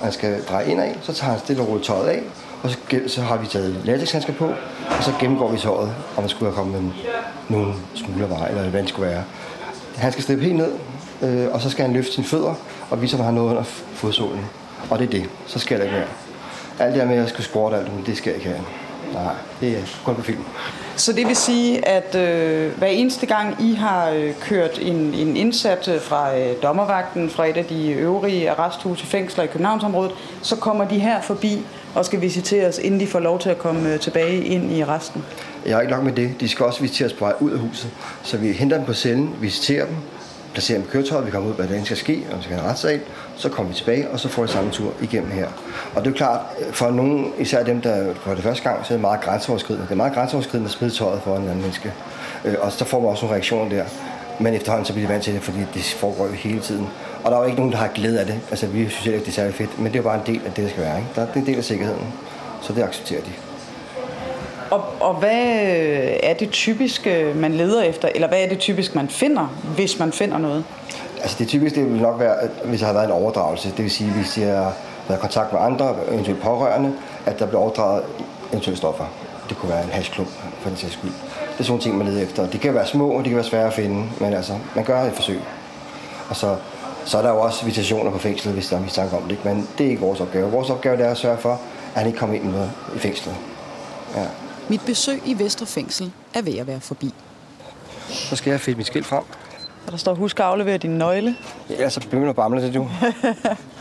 Og 0.00 0.06
han 0.06 0.12
skal 0.12 0.44
dreje 0.44 0.66
ind 0.66 0.80
af. 0.80 0.98
Så 1.02 1.12
tager 1.12 1.30
han 1.30 1.40
stille 1.40 1.62
og 1.62 1.68
roligt 1.68 1.86
tøjet 1.86 2.08
af. 2.08 2.22
Og 2.62 2.70
så, 2.70 2.76
så 3.06 3.22
har 3.22 3.36
vi 3.36 3.46
taget 3.46 3.80
latexhandsker 3.84 4.32
på. 4.32 4.44
Og 4.98 5.04
så 5.04 5.12
gennemgår 5.20 5.50
vi 5.52 5.58
tøjet, 5.58 5.94
om 6.16 6.22
man 6.22 6.28
skulle 6.28 6.52
have 6.52 6.56
kommet 6.56 6.82
med 6.82 6.92
nogle 7.48 7.74
smuglervarer, 7.94 8.48
eller 8.48 8.62
hvad 8.62 8.82
det 8.82 8.88
skulle 8.88 9.10
være. 9.10 9.24
Han 9.96 10.12
skal 10.12 10.24
slippe 10.24 10.44
helt 10.44 10.56
ned, 10.56 10.72
øh, 11.22 11.52
og 11.52 11.60
så 11.60 11.70
skal 11.70 11.84
han 11.84 11.94
løfte 11.94 12.12
sine 12.12 12.26
fødder 12.26 12.54
og 12.90 13.02
vise, 13.02 13.16
om 13.16 13.24
han 13.24 13.24
har 13.24 13.40
noget 13.40 13.50
under 13.50 13.62
fodsålen. 13.94 14.44
Og 14.90 14.98
det 14.98 15.06
er 15.06 15.10
det. 15.10 15.28
Så 15.46 15.58
skal 15.58 15.78
der 15.78 15.84
ikke 15.84 15.96
mere. 15.96 16.06
Alt 16.78 16.94
det 16.94 17.02
her 17.02 17.08
med, 17.08 17.16
at 17.16 17.20
jeg 17.20 17.28
skal 17.28 17.44
squatte 17.44 17.76
alt, 17.76 18.06
det 18.06 18.16
skal 18.16 18.30
jeg 18.30 18.36
ikke 18.38 18.50
have. 18.50 18.64
Nej, 19.12 19.34
det 19.60 19.68
er 19.68 19.82
kun 20.04 20.14
på 20.14 20.22
film. 20.22 20.44
Så 20.96 21.12
det 21.12 21.26
vil 21.26 21.36
sige, 21.36 21.88
at 21.88 22.14
øh, 22.14 22.78
hver 22.78 22.86
eneste 22.86 23.26
gang 23.26 23.56
I 23.60 23.74
har 23.74 24.10
øh, 24.10 24.34
kørt 24.40 24.78
en, 24.78 24.96
en 25.14 25.36
indsat 25.36 25.88
øh, 25.88 26.00
fra 26.00 26.38
øh, 26.38 26.54
dommervagten, 26.62 27.30
fra 27.30 27.46
et 27.46 27.56
af 27.56 27.64
de 27.64 27.90
øvrige 27.90 28.50
arresthuse 28.50 29.06
fængsler 29.06 29.44
i 29.44 29.46
Københavnsområdet, 29.46 30.12
så 30.42 30.56
kommer 30.56 30.88
de 30.88 30.98
her 30.98 31.20
forbi 31.20 31.58
og 31.94 32.04
skal 32.04 32.20
visiteres, 32.20 32.78
inden 32.78 33.00
de 33.00 33.06
får 33.06 33.20
lov 33.20 33.38
til 33.38 33.50
at 33.50 33.58
komme 33.58 33.92
øh, 33.92 34.00
tilbage 34.00 34.44
ind 34.44 34.72
i 34.72 34.80
arresten? 34.80 35.24
Jeg 35.66 35.76
er 35.76 35.80
ikke 35.80 35.92
nok 35.92 36.04
med 36.04 36.12
det. 36.12 36.40
De 36.40 36.48
skal 36.48 36.66
også 36.66 36.80
visiteres 36.80 37.12
på 37.12 37.24
vej 37.24 37.34
ud 37.40 37.50
af 37.50 37.58
huset. 37.58 37.90
Så 38.22 38.36
vi 38.36 38.52
henter 38.52 38.76
dem 38.76 38.86
på 38.86 38.94
cellen, 38.94 39.34
visiterer 39.40 39.86
dem, 39.86 39.96
placering 40.52 40.82
dem 40.82 40.88
i 40.88 40.92
køretøjet, 40.92 41.26
vi 41.26 41.30
kommer 41.30 41.50
ud, 41.50 41.54
hvad 41.54 41.68
der 41.68 41.84
skal 41.84 41.96
ske, 41.96 42.26
og 42.30 42.38
vi 42.38 42.42
skal 42.42 42.56
have 42.56 42.64
en 42.64 42.70
retssag, 42.70 43.00
så 43.36 43.48
kommer 43.48 43.72
vi 43.72 43.78
tilbage, 43.78 44.08
og 44.08 44.20
så 44.20 44.28
får 44.28 44.42
vi 44.42 44.48
samme 44.48 44.70
tur 44.70 44.92
igennem 45.02 45.30
her. 45.30 45.48
Og 45.94 46.04
det 46.04 46.10
er 46.10 46.14
klart, 46.14 46.40
for 46.72 46.90
nogen, 46.90 47.32
især 47.38 47.64
dem, 47.64 47.80
der 47.80 48.14
for 48.14 48.34
det 48.34 48.42
første 48.42 48.62
gang, 48.62 48.86
så 48.86 48.92
er 48.92 48.96
det 48.96 49.00
meget 49.00 49.20
grænseoverskridende. 49.20 49.86
Det 49.86 49.92
er 49.92 49.96
meget 49.96 50.14
grænseoverskridende 50.14 50.68
at 50.68 50.72
smide 50.72 50.90
tøjet 50.90 51.22
for 51.22 51.36
en 51.36 51.42
anden 51.42 51.60
menneske. 51.60 51.92
Øh, 52.44 52.54
og 52.60 52.72
så 52.72 52.84
får 52.84 53.00
man 53.00 53.10
også 53.10 53.24
nogle 53.24 53.34
reaktioner 53.34 53.68
der. 53.76 53.84
Men 54.40 54.54
efterhånden 54.54 54.86
så 54.86 54.92
bliver 54.92 55.06
de 55.08 55.12
vant 55.12 55.24
til 55.24 55.34
det, 55.34 55.42
fordi 55.42 55.58
det 55.74 55.84
foregår 55.84 56.26
jo 56.26 56.32
hele 56.32 56.60
tiden. 56.60 56.88
Og 57.24 57.30
der 57.30 57.36
er 57.36 57.40
jo 57.40 57.46
ikke 57.46 57.58
nogen, 57.58 57.72
der 57.72 57.78
har 57.78 57.88
glæde 57.88 58.20
af 58.20 58.26
det. 58.26 58.40
Altså, 58.50 58.66
vi 58.66 58.88
synes 58.88 59.06
ikke, 59.06 59.18
det 59.18 59.28
er 59.28 59.32
særlig 59.32 59.54
fedt, 59.54 59.78
men 59.78 59.86
det 59.86 59.92
er 59.92 59.98
jo 59.98 60.02
bare 60.02 60.20
en 60.28 60.34
del 60.34 60.40
af 60.46 60.52
det, 60.52 60.64
der 60.64 60.70
skal 60.70 60.82
være. 60.82 60.98
Ikke? 60.98 61.10
Der 61.16 61.22
er 61.22 61.26
en 61.34 61.46
del 61.46 61.58
af 61.58 61.64
sikkerheden, 61.64 62.06
så 62.62 62.72
det 62.72 62.82
accepterer 62.82 63.20
de. 63.20 63.30
Og, 64.72 64.84
og 65.00 65.14
hvad 65.14 65.42
er 66.22 66.34
det 66.34 66.50
typisk, 66.50 67.08
man 67.34 67.54
leder 67.54 67.82
efter, 67.82 68.08
eller 68.14 68.28
hvad 68.28 68.42
er 68.42 68.48
det 68.48 68.58
typisk, 68.58 68.94
man 68.94 69.08
finder, 69.08 69.46
hvis 69.76 69.98
man 69.98 70.12
finder 70.12 70.38
noget? 70.38 70.64
Altså 71.22 71.36
det 71.38 71.48
typiske 71.48 71.80
det 71.80 71.92
vil 71.92 72.02
nok 72.02 72.20
være, 72.20 72.40
at 72.40 72.50
hvis 72.64 72.80
der 72.80 72.86
har 72.86 72.92
været 72.92 73.04
en 73.04 73.10
overdragelse, 73.10 73.68
det 73.68 73.82
vil 73.82 73.90
sige, 73.90 74.10
hvis 74.10 74.38
jeg 74.38 74.56
har 74.56 74.72
været 75.08 75.18
i 75.18 75.20
kontakt 75.20 75.52
med 75.52 75.60
andre, 75.60 75.94
eventuelt 76.10 76.42
pårørende, 76.42 76.92
at 77.26 77.38
der 77.38 77.46
bliver 77.46 77.60
overdraget 77.60 78.02
eventuelle 78.52 78.76
stoffer. 78.76 79.04
Det 79.48 79.56
kunne 79.56 79.70
være 79.70 79.84
en 79.84 79.90
hashklub, 79.90 80.26
for 80.60 80.68
den 80.68 80.78
sags 80.78 80.92
skyld. 80.92 81.10
Det 81.52 81.60
er 81.60 81.64
sådan 81.64 81.80
ting, 81.80 81.98
man 81.98 82.06
leder 82.06 82.22
efter. 82.22 82.46
Det 82.46 82.60
kan 82.60 82.74
være 82.74 82.86
små, 82.86 83.10
og 83.10 83.18
det 83.18 83.24
kan 83.24 83.36
være 83.36 83.44
svære 83.44 83.66
at 83.66 83.72
finde, 83.72 84.04
men 84.20 84.32
altså, 84.32 84.52
man 84.76 84.84
gør 84.84 85.00
et 85.02 85.12
forsøg. 85.12 85.40
Og 86.28 86.36
så, 86.36 86.56
så 87.04 87.18
er 87.18 87.22
der 87.22 87.30
jo 87.30 87.40
også 87.40 87.64
visitationer 87.64 88.10
på 88.10 88.18
fængslet, 88.18 88.54
hvis 88.54 88.68
der 88.68 88.76
er 88.76 88.80
mistanke 88.80 89.16
om 89.16 89.22
det, 89.22 89.44
men 89.44 89.68
det 89.78 89.86
er 89.86 89.90
ikke 89.90 90.02
vores 90.02 90.20
opgave. 90.20 90.50
Vores 90.50 90.70
opgave 90.70 90.98
er 90.98 91.10
at 91.10 91.16
sørge 91.16 91.38
for, 91.38 91.52
at 91.94 91.98
han 92.00 92.06
ikke 92.06 92.18
kommer 92.18 92.36
ind 92.36 92.44
med 92.44 92.68
i 92.96 92.98
fængslet. 92.98 93.34
Ja. 94.16 94.22
Mit 94.72 94.80
besøg 94.86 95.22
i 95.26 95.38
Vestre 95.38 95.66
Fængsel 95.66 96.12
er 96.34 96.42
ved 96.42 96.58
at 96.58 96.66
være 96.66 96.80
forbi. 96.80 97.14
Så 98.08 98.36
skal 98.36 98.50
jeg 98.50 98.60
finde 98.60 98.76
mit 98.76 98.86
skilt 98.86 99.06
frem. 99.06 99.22
Og 99.86 99.92
der 99.92 99.96
står, 99.96 100.14
husk 100.14 100.40
at 100.40 100.46
aflevere 100.46 100.78
din 100.78 100.90
nøgle. 100.90 101.36
Ja, 101.70 101.90
så 101.90 102.00
begynder 102.00 102.30
at 102.30 102.36
bamle 102.36 102.62
det, 102.62 102.74
du. 102.74 102.88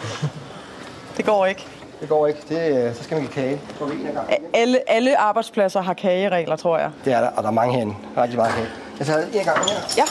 det 1.18 1.26
går 1.26 1.46
ikke. 1.46 1.66
Det 2.02 2.10
går 2.10 2.28
ikke. 2.28 2.40
Det, 2.50 2.88
øh, 2.88 2.96
så 2.96 3.04
skal 3.04 3.16
man 3.16 3.22
give 3.22 3.34
kage. 3.34 3.62
Alle, 4.54 4.90
alle 4.90 5.18
arbejdspladser 5.18 5.82
har 5.82 5.94
kageregler, 5.94 6.56
tror 6.56 6.78
jeg. 6.78 6.92
Det 7.06 7.14
er 7.14 7.22
der, 7.22 7.28
og 7.28 7.44
der 7.44 7.50
er 7.50 7.54
mange 7.54 7.74
herinde. 7.74 7.96
Rigtig 8.18 8.38
meget 8.38 8.54
kage. 8.54 8.68
Jeg 9.00 9.08
tager 9.08 9.26
en 9.26 9.32
gang 9.32 9.46
her. 9.46 9.76
Ja. 9.98 10.04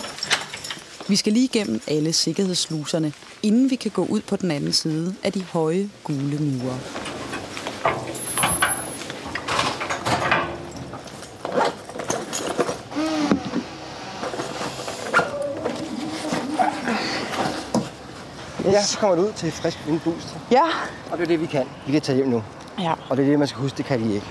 Vi 1.08 1.16
skal 1.16 1.32
lige 1.32 1.44
igennem 1.44 1.80
alle 1.88 2.12
sikkerhedssluserne, 2.12 3.12
inden 3.42 3.70
vi 3.70 3.76
kan 3.76 3.90
gå 3.90 4.04
ud 4.04 4.20
på 4.20 4.36
den 4.36 4.50
anden 4.50 4.72
side 4.72 5.14
af 5.24 5.32
de 5.32 5.42
høje 5.52 5.90
gule 6.04 6.38
mure. 6.38 6.78
Yes. 18.70 18.76
Ja, 18.76 18.82
så 18.82 18.98
kommer 18.98 19.16
du 19.16 19.22
ud 19.22 19.32
til 19.32 19.52
frisk 19.52 19.78
vindboost. 19.86 20.36
Ja. 20.50 20.62
Og 21.10 21.18
det 21.18 21.24
er 21.24 21.28
det, 21.28 21.40
vi 21.40 21.46
kan. 21.46 21.64
Vi 21.86 21.92
kan 21.92 22.00
tage 22.00 22.16
hjem 22.16 22.28
nu. 22.28 22.42
Ja. 22.80 22.92
Og 23.08 23.16
det 23.16 23.24
er 23.24 23.30
det, 23.30 23.38
man 23.38 23.48
skal 23.48 23.62
huske, 23.62 23.76
det 23.76 23.84
kan 23.84 24.00
de 24.00 24.14
ikke. 24.14 24.26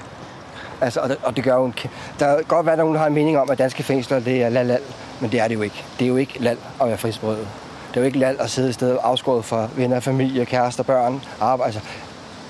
Altså, 0.82 0.99
og, 0.99 1.10
det, 1.10 1.17
og 1.23 1.36
det 1.36 1.43
gør 1.43 1.56
jo 1.56 1.65
en, 1.65 1.73
Der 2.19 2.36
kan 2.36 2.43
godt 2.47 2.65
være, 2.65 2.73
at 2.73 2.80
nogen 2.80 2.93
der 2.93 2.99
har 2.99 3.08
en 3.08 3.13
mening 3.13 3.38
om, 3.38 3.49
at 3.49 3.58
danske 3.58 3.84
fængsler, 3.84 4.19
det 4.19 4.43
er 4.43 4.49
lal, 4.49 4.80
men 5.19 5.32
det 5.32 5.39
er 5.39 5.47
det 5.47 5.56
jo 5.56 5.62
ikke. 5.62 5.84
Det 5.99 6.06
er 6.06 6.10
jo 6.10 6.17
ikke 6.17 6.39
lal 6.39 6.58
at 6.82 6.88
være 6.88 6.97
frihedsberøvet. 6.97 7.47
Det 7.89 7.97
er 7.97 8.02
jo 8.02 8.06
ikke 8.06 8.19
lal 8.19 8.38
at 8.39 8.49
sidde 8.49 8.69
et 8.69 8.73
sted 8.73 8.97
afskåret 9.04 9.45
fra 9.45 9.67
venner, 9.75 9.99
familie, 9.99 10.45
kærester, 10.45 10.84
børn, 10.84 11.21
arbejde. 11.41 11.75
Altså, 11.75 11.89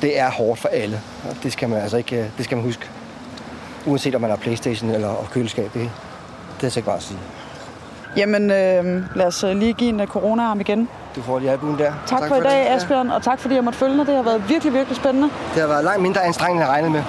det 0.01 0.19
er 0.19 0.31
hårdt 0.31 0.59
for 0.59 0.69
alle. 0.69 1.01
Det 1.43 1.53
skal 1.53 1.69
man 1.69 1.81
altså 1.81 1.97
ikke, 1.97 2.15
øh, 2.15 2.25
det 2.37 2.45
skal 2.45 2.57
man 2.57 2.65
huske. 2.65 2.89
Uanset 3.85 4.15
om 4.15 4.21
man 4.21 4.29
har 4.29 4.37
Playstation 4.37 4.89
eller 4.89 5.27
køleskab, 5.31 5.63
det, 5.65 5.73
det 5.73 5.89
er 6.59 6.63
altså 6.63 6.79
ikke 6.79 6.85
bare 6.87 6.97
at 6.97 7.03
sige. 7.03 7.19
Jamen, 8.17 8.51
øh, 8.51 9.15
lad 9.15 9.25
os 9.25 9.43
øh, 9.43 9.57
lige 9.57 9.73
give 9.73 9.89
en 9.89 10.01
uh, 10.01 10.07
corona-arm 10.07 10.59
igen. 10.59 10.89
Du 11.19 11.23
får 11.23 11.39
lige 11.39 11.51
albuen 11.51 11.79
der. 11.79 11.91
Tak, 11.91 12.07
tak 12.07 12.19
for, 12.19 12.27
for 12.27 12.35
i 12.35 12.43
dag, 12.43 12.59
det. 12.59 12.75
Asbjørn, 12.75 13.09
og 13.09 13.23
tak 13.23 13.39
fordi 13.39 13.55
jeg 13.55 13.63
måtte 13.63 13.79
følge 13.79 13.97
dig. 13.97 14.07
Det 14.07 14.15
har 14.15 14.23
været 14.23 14.49
virkelig, 14.49 14.73
virkelig 14.73 14.97
spændende. 14.97 15.29
Det 15.53 15.61
har 15.61 15.67
været 15.67 15.83
langt 15.83 16.01
mindre 16.01 16.23
anstrengende, 16.23 16.63
end 16.63 16.71
jeg 16.71 16.73
regnede 16.73 16.91
med. 16.91 17.03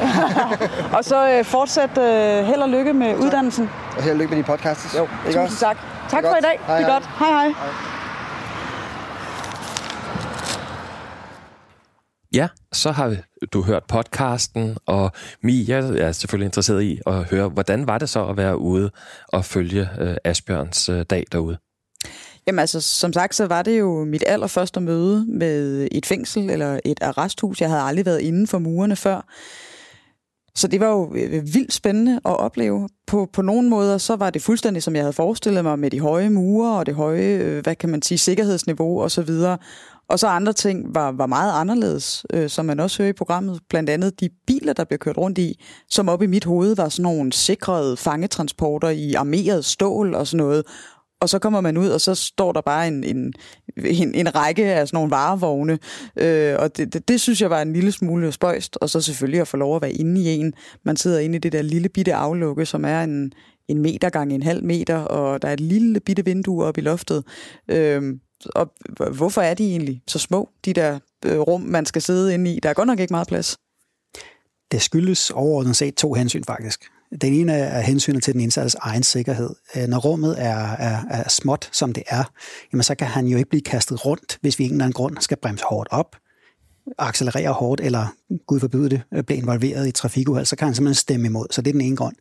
og 0.97 1.05
så 1.05 1.31
øh, 1.31 1.45
fortsæt 1.45 1.99
øh, 1.99 2.45
held 2.45 2.61
og 2.63 2.69
lykke 2.69 2.93
med 2.93 3.11
tak. 3.15 3.21
uddannelsen. 3.25 3.71
Og 3.97 4.03
held 4.03 4.13
og 4.13 4.19
lykke 4.19 4.35
med 4.35 4.43
de 4.43 4.47
podcasts. 4.47 4.97
Jo, 4.99 5.03
ikke 5.03 5.13
tusind 5.27 5.39
også? 5.39 5.59
tak. 5.59 5.77
Tak 6.09 6.25
for 6.25 6.37
i 6.37 6.41
dag. 6.41 6.61
Hej, 6.67 6.77
det 6.79 6.87
er 6.87 6.91
hej. 6.91 6.93
godt. 6.93 7.11
Hej, 7.19 7.29
hej. 7.29 7.49
hej. 7.49 7.71
Ja, 12.35 12.49
så 12.73 12.91
har 12.91 13.17
du 13.53 13.63
hørt 13.63 13.83
podcasten, 13.89 14.77
og 14.87 15.13
Mi, 15.43 15.65
jeg 15.69 15.99
er 15.99 16.13
selvfølgelig 16.13 16.47
interesseret 16.47 16.83
i 16.83 17.01
at 17.07 17.25
høre, 17.31 17.49
hvordan 17.49 17.87
var 17.87 17.99
det 17.99 18.09
så 18.09 18.27
at 18.27 18.37
være 18.37 18.59
ude 18.59 18.91
og 19.29 19.45
følge 19.45 19.89
øh, 19.99 20.17
Asbjørns 20.25 20.89
øh, 20.89 21.05
dag 21.11 21.25
derude? 21.33 21.59
Jamen 22.47 22.59
altså, 22.59 22.81
som 22.81 23.13
sagt, 23.13 23.35
så 23.35 23.47
var 23.47 23.63
det 23.63 23.79
jo 23.79 24.05
mit 24.05 24.25
allerførste 24.27 24.81
møde 24.81 25.27
med 25.29 25.89
et 25.93 26.07
fængsel 26.07 26.51
eller 26.51 26.81
et 26.85 27.03
arresthus. 27.03 27.61
Jeg 27.61 27.69
havde 27.69 27.83
aldrig 27.83 28.07
været 28.07 28.21
inden 28.21 28.47
for 28.47 28.59
murene 28.59 28.97
før. 28.97 29.27
Så 30.55 30.69
det 30.69 30.81
var 30.81 30.87
jo 30.87 31.15
øh, 31.15 31.35
øh, 31.35 31.55
vildt 31.55 31.73
spændende 31.73 32.21
at 32.25 32.37
opleve. 32.37 32.89
På, 33.07 33.29
på 33.33 33.43
nogle 33.43 33.69
måder, 33.69 33.99
så 33.99 34.17
var 34.17 34.31
det 34.31 34.43
fuldstændig, 34.43 34.83
som 34.83 34.95
jeg 34.95 35.03
havde 35.03 35.13
forestillet 35.13 35.65
mig, 35.65 35.79
med 35.79 35.91
de 35.91 36.01
høje 36.01 36.31
mure 36.31 36.79
og 36.79 36.87
det 36.87 36.95
høje, 36.95 37.23
øh, 37.23 37.63
hvad 37.63 37.75
kan 37.75 37.89
man 37.89 38.03
sige, 38.03 38.19
sikkerhedsniveau 38.19 39.03
og 39.03 39.11
så 39.11 39.23
videre. 39.23 39.59
Og 40.09 40.19
så 40.19 40.27
andre 40.27 40.53
ting 40.53 40.95
var, 40.95 41.13
var 41.13 41.27
meget 41.27 41.53
anderledes, 41.53 42.27
øh, 42.33 42.51
som 42.51 42.67
man 42.67 42.81
også 42.81 43.03
hører 43.03 43.11
i 43.11 43.13
programmet. 43.13 43.61
Blandt 43.69 43.91
andet 43.91 44.21
de 44.21 44.29
biler, 44.47 44.73
der 44.73 44.85
blev 44.85 44.99
kørt 44.99 45.19
rundt 45.19 45.39
i, 45.39 45.65
som 45.89 46.09
op 46.09 46.23
i 46.23 46.27
mit 46.27 46.45
hoved 46.45 46.77
var 46.77 46.89
sådan 46.89 47.03
nogle 47.03 47.33
sikrede 47.33 47.97
fangetransporter 47.97 48.89
i 48.89 49.15
armeret 49.15 49.65
stål 49.65 50.15
og 50.15 50.27
sådan 50.27 50.45
noget. 50.45 50.65
Og 51.21 51.29
så 51.29 51.39
kommer 51.39 51.61
man 51.61 51.77
ud, 51.77 51.89
og 51.89 52.01
så 52.01 52.15
står 52.15 52.53
der 52.53 52.61
bare 52.61 52.89
en, 52.89 53.05
en, 53.05 53.33
en, 53.77 54.15
en 54.15 54.35
række 54.35 54.65
af 54.65 54.89
sådan 54.89 54.97
nogle 54.97 55.11
varevogne. 55.11 55.79
Øh, 56.17 56.57
og 56.59 56.77
det, 56.77 56.93
det, 56.93 57.09
det 57.09 57.21
synes 57.21 57.41
jeg 57.41 57.51
var 57.51 57.63
en 57.63 57.73
lille 57.73 57.93
smule 57.93 58.33
spøjst. 58.33 58.77
Og 58.77 58.91
så 58.91 59.01
selvfølgelig 59.01 59.41
at 59.41 59.49
få 59.49 59.57
lov 59.57 59.77
at 59.77 59.83
være 59.83 59.93
inde 59.93 60.21
i 60.21 60.27
en. 60.27 60.53
Man 60.85 60.97
sidder 60.97 61.19
inde 61.19 61.37
i 61.37 61.39
det 61.39 61.53
der 61.53 61.63
lille 61.63 61.89
bitte 61.89 62.15
aflukke, 62.15 62.67
som 62.67 62.85
er 62.85 63.03
en, 63.03 63.33
en 63.69 63.79
meter 63.79 64.11
gange 64.11 64.35
en 64.35 64.43
halv 64.43 64.65
meter, 64.65 64.97
og 64.97 65.43
der 65.43 65.49
er 65.49 65.53
et 65.53 65.61
lille 65.61 66.01
bitte 66.01 66.25
vindue 66.25 66.65
oppe 66.65 66.81
i 66.81 66.85
loftet. 66.85 67.25
Øh, 67.69 68.03
og 68.55 68.73
hvorfor 69.13 69.41
er 69.41 69.55
de 69.55 69.71
egentlig 69.71 70.03
så 70.09 70.19
små, 70.19 70.49
de 70.65 70.73
der 70.73 70.99
øh, 71.27 71.39
rum, 71.39 71.61
man 71.61 71.87
skal 71.87 72.03
sidde 72.03 72.35
inde 72.35 72.55
i? 72.55 72.61
Der 72.63 72.69
er 72.69 72.75
godt 72.75 72.87
nok 72.87 73.01
ikke 73.01 73.13
meget 73.13 73.29
plads. 73.29 73.57
Det 74.73 74.83
skyldes 74.83 75.31
overordnet 75.31 75.77
set 75.77 75.95
to 75.95 76.13
hensyn 76.13 76.45
faktisk. 76.45 76.85
Den 77.23 77.33
ene 77.33 77.53
er 77.53 77.81
hensynet 77.81 78.23
til 78.23 78.33
den 78.35 78.41
indsattes 78.41 78.75
egen 78.75 79.03
sikkerhed. 79.03 79.51
Øh, 79.77 79.89
når 79.89 79.99
rummet 79.99 80.43
er, 80.43 80.57
er, 80.57 80.99
er 81.11 81.29
småt, 81.29 81.69
som 81.73 81.93
det 81.93 82.03
er, 82.07 82.25
jamen 82.73 82.83
så 82.83 82.95
kan 82.95 83.07
han 83.07 83.27
jo 83.27 83.37
ikke 83.37 83.51
blive 83.51 83.63
kastet 83.63 84.07
rundt, 84.07 84.39
hvis 84.41 84.59
vi 84.59 84.65
ingen 84.65 84.81
anden 84.81 84.93
grund 84.93 85.17
skal 85.21 85.37
bremse 85.37 85.65
hårdt 85.69 85.89
op, 85.91 86.17
accelerere 86.99 87.53
hårdt, 87.53 87.81
eller 87.81 88.07
gud 88.47 88.61
forbyde 88.61 88.91
det, 88.91 89.03
øh, 89.15 89.23
blive 89.23 89.39
involveret 89.39 89.89
i 89.89 89.93
trafikuheld, 89.93 90.47
så 90.47 90.57
kan 90.57 90.67
han 90.67 90.75
simpelthen 90.75 91.01
stemme 91.01 91.27
imod. 91.27 91.47
Så 91.51 91.63
det 91.63 91.71
er 91.71 91.73
den 91.73 91.81
ene 91.81 91.97
grund. 91.97 92.17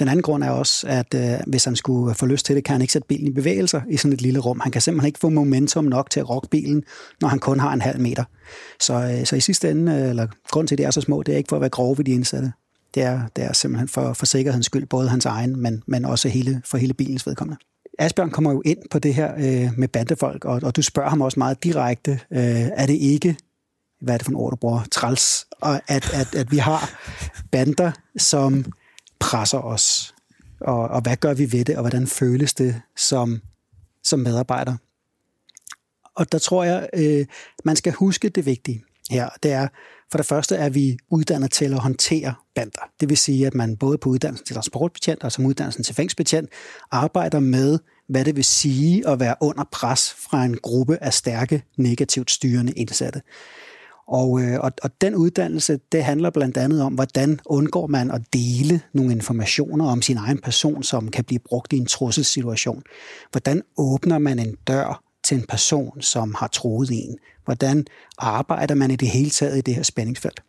Den 0.00 0.08
anden 0.08 0.22
grund 0.22 0.44
er 0.44 0.50
også, 0.50 0.86
at 0.86 1.14
øh, 1.14 1.38
hvis 1.46 1.64
han 1.64 1.76
skulle 1.76 2.14
få 2.14 2.26
lyst 2.26 2.46
til 2.46 2.56
det, 2.56 2.64
kan 2.64 2.72
han 2.72 2.80
ikke 2.80 2.92
sætte 2.92 3.08
bilen 3.08 3.26
i 3.26 3.30
bevægelser 3.30 3.80
i 3.90 3.96
sådan 3.96 4.12
et 4.12 4.22
lille 4.22 4.38
rum. 4.38 4.60
Han 4.60 4.72
kan 4.72 4.80
simpelthen 4.80 5.06
ikke 5.06 5.18
få 5.18 5.28
momentum 5.28 5.84
nok 5.84 6.10
til 6.10 6.20
at 6.20 6.30
rokke 6.30 6.48
bilen, 6.48 6.84
når 7.20 7.28
han 7.28 7.38
kun 7.38 7.60
har 7.60 7.72
en 7.72 7.80
halv 7.80 8.00
meter. 8.00 8.24
Så, 8.80 8.94
øh, 8.94 9.26
så 9.26 9.36
i 9.36 9.40
sidste 9.40 9.70
ende, 9.70 9.92
øh, 9.92 10.10
eller 10.10 10.26
grund 10.50 10.68
til, 10.68 10.74
at 10.74 10.78
det 10.78 10.86
er 10.86 10.90
så 10.90 11.00
små, 11.00 11.22
det 11.22 11.34
er 11.34 11.38
ikke 11.38 11.48
for 11.48 11.56
at 11.56 11.60
være 11.60 11.70
grove 11.70 11.98
ved 11.98 12.04
de 12.04 12.10
indsatte. 12.10 12.52
Det 12.94 13.02
er, 13.02 13.28
det 13.36 13.44
er 13.44 13.52
simpelthen 13.52 13.88
for, 13.88 14.12
for 14.12 14.26
sikkerhedens 14.26 14.66
skyld, 14.66 14.86
både 14.86 15.08
hans 15.08 15.26
egen, 15.26 15.60
men, 15.60 15.82
men 15.86 16.04
også 16.04 16.28
hele, 16.28 16.62
for 16.64 16.78
hele 16.78 16.94
bilens 16.94 17.26
vedkommende. 17.26 17.60
Asbjørn 17.98 18.30
kommer 18.30 18.52
jo 18.52 18.62
ind 18.64 18.78
på 18.90 18.98
det 18.98 19.14
her 19.14 19.34
øh, 19.34 19.78
med 19.78 19.88
bandefolk, 19.88 20.44
og, 20.44 20.60
og 20.62 20.76
du 20.76 20.82
spørger 20.82 21.10
ham 21.10 21.20
også 21.20 21.38
meget 21.38 21.64
direkte, 21.64 22.10
øh, 22.10 22.40
er 22.72 22.86
det 22.86 22.94
ikke, 22.94 23.36
hvad 24.00 24.14
er 24.14 24.18
det 24.18 24.24
for 24.24 24.30
en 24.30 24.36
ord, 24.36 24.50
du 24.50 24.56
bruger, 24.56 24.84
træls, 24.90 25.46
og 25.50 25.80
at, 25.88 26.14
at, 26.14 26.34
at 26.34 26.52
vi 26.52 26.58
har 26.58 26.90
bander, 27.50 27.92
som 28.16 28.64
presser 29.18 29.58
os, 29.58 30.14
og, 30.60 30.88
og 30.88 31.00
hvad 31.00 31.16
gør 31.16 31.34
vi 31.34 31.52
ved 31.52 31.64
det, 31.64 31.76
og 31.76 31.80
hvordan 31.80 32.06
føles 32.06 32.54
det 32.54 32.80
som, 32.96 33.40
som 34.04 34.18
medarbejder. 34.18 34.76
Og 36.14 36.32
der 36.32 36.38
tror 36.38 36.64
jeg, 36.64 36.88
øh, 36.94 37.26
man 37.64 37.76
skal 37.76 37.92
huske 37.92 38.28
det 38.28 38.46
vigtige 38.46 38.84
her. 39.10 39.28
Det 39.42 39.52
er, 39.52 39.68
for 40.10 40.18
det 40.18 40.26
første 40.26 40.56
er 40.56 40.68
vi 40.68 40.98
uddannet 41.10 41.50
til 41.50 41.64
at 41.64 41.80
håndtere 41.80 42.34
bander. 42.54 42.90
Det 43.00 43.08
vil 43.08 43.16
sige, 43.16 43.46
at 43.46 43.54
man 43.54 43.76
både 43.76 43.98
på 43.98 44.08
uddannelsen 44.08 44.46
til 44.46 44.54
transportbetjent 44.54 45.24
og 45.24 45.32
som 45.32 45.46
uddannelsen 45.46 45.84
til 45.84 45.94
fængselsbetjent 45.94 46.50
arbejder 46.90 47.40
med, 47.40 47.78
hvad 48.08 48.24
det 48.24 48.36
vil 48.36 48.44
sige 48.44 49.08
at 49.08 49.20
være 49.20 49.34
under 49.40 49.64
pres 49.72 50.10
fra 50.30 50.44
en 50.44 50.56
gruppe 50.56 50.98
af 51.02 51.14
stærke, 51.14 51.62
negativt 51.76 52.30
styrende 52.30 52.72
indsatte. 52.72 53.22
Og, 54.08 54.40
øh, 54.42 54.60
og, 54.60 54.72
og 54.82 54.90
den 55.00 55.14
uddannelse, 55.14 55.80
det 55.92 56.04
handler 56.04 56.30
blandt 56.30 56.56
andet 56.56 56.82
om, 56.82 56.94
hvordan 56.94 57.40
undgår 57.46 57.86
man 57.86 58.10
at 58.10 58.22
dele 58.32 58.80
nogle 58.94 59.12
informationer 59.12 59.86
om 59.86 60.02
sin 60.02 60.16
egen 60.16 60.38
person, 60.38 60.82
som 60.82 61.08
kan 61.08 61.24
blive 61.24 61.38
brugt 61.38 61.72
i 61.72 61.76
en 61.76 61.86
trusselssituation. 61.86 62.82
Hvordan 63.30 63.62
åbner 63.76 64.18
man 64.18 64.38
en 64.38 64.56
dør 64.66 65.07
til 65.28 65.36
en 65.36 65.46
person, 65.48 66.00
som 66.00 66.34
har 66.38 66.46
troet 66.46 66.90
en? 66.92 67.18
Hvordan 67.44 67.86
arbejder 68.18 68.74
man 68.74 68.90
i 68.90 68.96
det 68.96 69.08
hele 69.08 69.30
taget 69.30 69.58
i 69.58 69.60
det 69.60 69.74
her 69.74 69.82
spændingsfelt? 69.82 70.40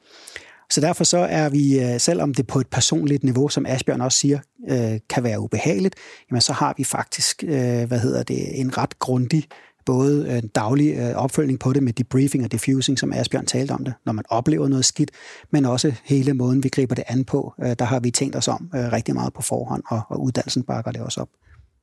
Så 0.71 0.81
derfor 0.81 1.03
så 1.03 1.17
er 1.17 1.49
vi, 1.49 1.79
øh, 1.79 1.99
selvom 1.99 2.33
det 2.33 2.47
på 2.47 2.59
et 2.59 2.67
personligt 2.67 3.23
niveau, 3.23 3.49
som 3.49 3.65
Asbjørn 3.65 4.01
også 4.01 4.17
siger, 4.17 4.39
øh, 4.69 4.99
kan 5.09 5.23
være 5.23 5.39
ubehageligt, 5.39 5.95
jamen 6.31 6.41
så 6.41 6.53
har 6.53 6.73
vi 6.77 6.83
faktisk, 6.83 7.43
øh, 7.43 7.83
hvad 7.87 7.99
hedder 7.99 8.23
det, 8.23 8.59
en 8.59 8.77
ret 8.77 8.99
grundig 8.99 9.43
både 9.85 10.37
en 10.37 10.47
daglig 10.47 10.95
øh, 10.95 11.15
opfølgning 11.15 11.59
på 11.59 11.73
det 11.73 11.83
med 11.83 11.93
debriefing 11.93 12.43
og 12.43 12.51
diffusing, 12.51 12.99
som 12.99 13.13
Asbjørn 13.13 13.45
talte 13.45 13.71
om 13.71 13.83
det, 13.83 13.93
når 14.05 14.13
man 14.13 14.25
oplever 14.29 14.67
noget 14.67 14.85
skidt, 14.85 15.11
men 15.51 15.65
også 15.65 15.93
hele 16.03 16.33
måden, 16.33 16.63
vi 16.63 16.69
griber 16.69 16.95
det 16.95 17.03
an 17.07 17.25
på. 17.25 17.53
Der 17.79 17.85
har 17.85 17.99
vi 17.99 18.11
tænkt 18.11 18.35
os 18.35 18.47
om 18.47 18.69
rigtig 18.73 19.13
meget 19.13 19.33
på 19.33 19.41
forhånd, 19.41 19.83
og 19.89 20.23
uddannelsen 20.23 20.63
bakker 20.63 20.91
det 20.91 21.01
også 21.01 21.21
op. 21.21 21.29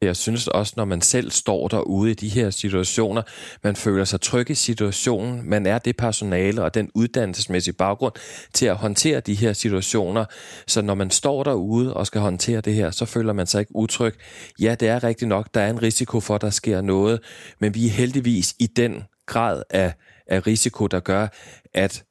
Jeg 0.00 0.16
synes 0.16 0.48
også, 0.48 0.74
når 0.76 0.84
man 0.84 1.00
selv 1.00 1.30
står 1.30 1.68
derude 1.68 2.10
i 2.10 2.14
de 2.14 2.28
her 2.28 2.50
situationer, 2.50 3.22
man 3.62 3.76
føler 3.76 4.04
sig 4.04 4.20
tryg 4.20 4.50
i 4.50 4.54
situationen, 4.54 5.50
man 5.50 5.66
er 5.66 5.78
det 5.78 5.96
personale 5.96 6.62
og 6.62 6.74
den 6.74 6.90
uddannelsesmæssige 6.94 7.74
baggrund 7.74 8.12
til 8.52 8.66
at 8.66 8.76
håndtere 8.76 9.20
de 9.20 9.34
her 9.34 9.52
situationer. 9.52 10.24
Så 10.66 10.82
når 10.82 10.94
man 10.94 11.10
står 11.10 11.42
derude 11.42 11.94
og 11.94 12.06
skal 12.06 12.20
håndtere 12.20 12.60
det 12.60 12.74
her, 12.74 12.90
så 12.90 13.04
føler 13.04 13.32
man 13.32 13.46
sig 13.46 13.60
ikke 13.60 13.76
utryg. 13.76 14.14
Ja, 14.60 14.74
det 14.80 14.88
er 14.88 15.04
rigtigt 15.04 15.28
nok, 15.28 15.48
der 15.54 15.60
er 15.60 15.70
en 15.70 15.82
risiko 15.82 16.20
for, 16.20 16.34
at 16.34 16.40
der 16.40 16.50
sker 16.50 16.80
noget, 16.80 17.20
men 17.58 17.74
vi 17.74 17.86
er 17.86 17.90
heldigvis 17.90 18.54
i 18.58 18.66
den 18.66 19.02
grad 19.26 19.62
af, 19.70 19.94
af 20.26 20.46
risiko, 20.46 20.86
der 20.86 21.00
gør, 21.00 21.28
at 21.74 22.04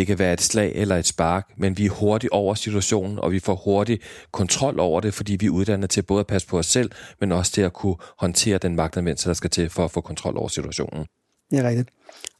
det 0.00 0.06
kan 0.06 0.18
være 0.18 0.32
et 0.32 0.40
slag 0.40 0.72
eller 0.74 0.96
et 0.96 1.06
spark, 1.06 1.52
men 1.56 1.78
vi 1.78 1.86
er 1.86 1.90
hurtigt 1.90 2.30
over 2.32 2.54
situationen, 2.54 3.18
og 3.18 3.32
vi 3.32 3.38
får 3.38 3.54
hurtigt 3.54 4.02
kontrol 4.32 4.80
over 4.80 5.00
det, 5.00 5.14
fordi 5.14 5.36
vi 5.36 5.46
er 5.46 5.50
uddannet 5.50 5.90
til 5.90 6.02
både 6.02 6.20
at 6.20 6.26
passe 6.26 6.48
på 6.48 6.58
os 6.58 6.66
selv, 6.66 6.90
men 7.20 7.32
også 7.32 7.52
til 7.52 7.60
at 7.60 7.72
kunne 7.72 7.96
håndtere 8.18 8.58
den 8.58 8.76
magtanvendelse, 8.76 9.28
der 9.28 9.34
skal 9.34 9.50
til 9.50 9.70
for 9.70 9.84
at 9.84 9.90
få 9.90 10.00
kontrol 10.00 10.36
over 10.36 10.48
situationen. 10.48 11.06
Ja, 11.52 11.68
rigtigt. 11.68 11.88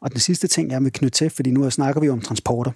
Og 0.00 0.12
den 0.12 0.20
sidste 0.20 0.48
ting, 0.48 0.70
jeg 0.70 0.84
vil 0.84 0.92
knytte 0.92 1.18
til, 1.18 1.30
fordi 1.30 1.50
nu 1.50 1.70
snakker 1.70 2.00
vi 2.00 2.08
om 2.08 2.20
transporter, 2.20 2.72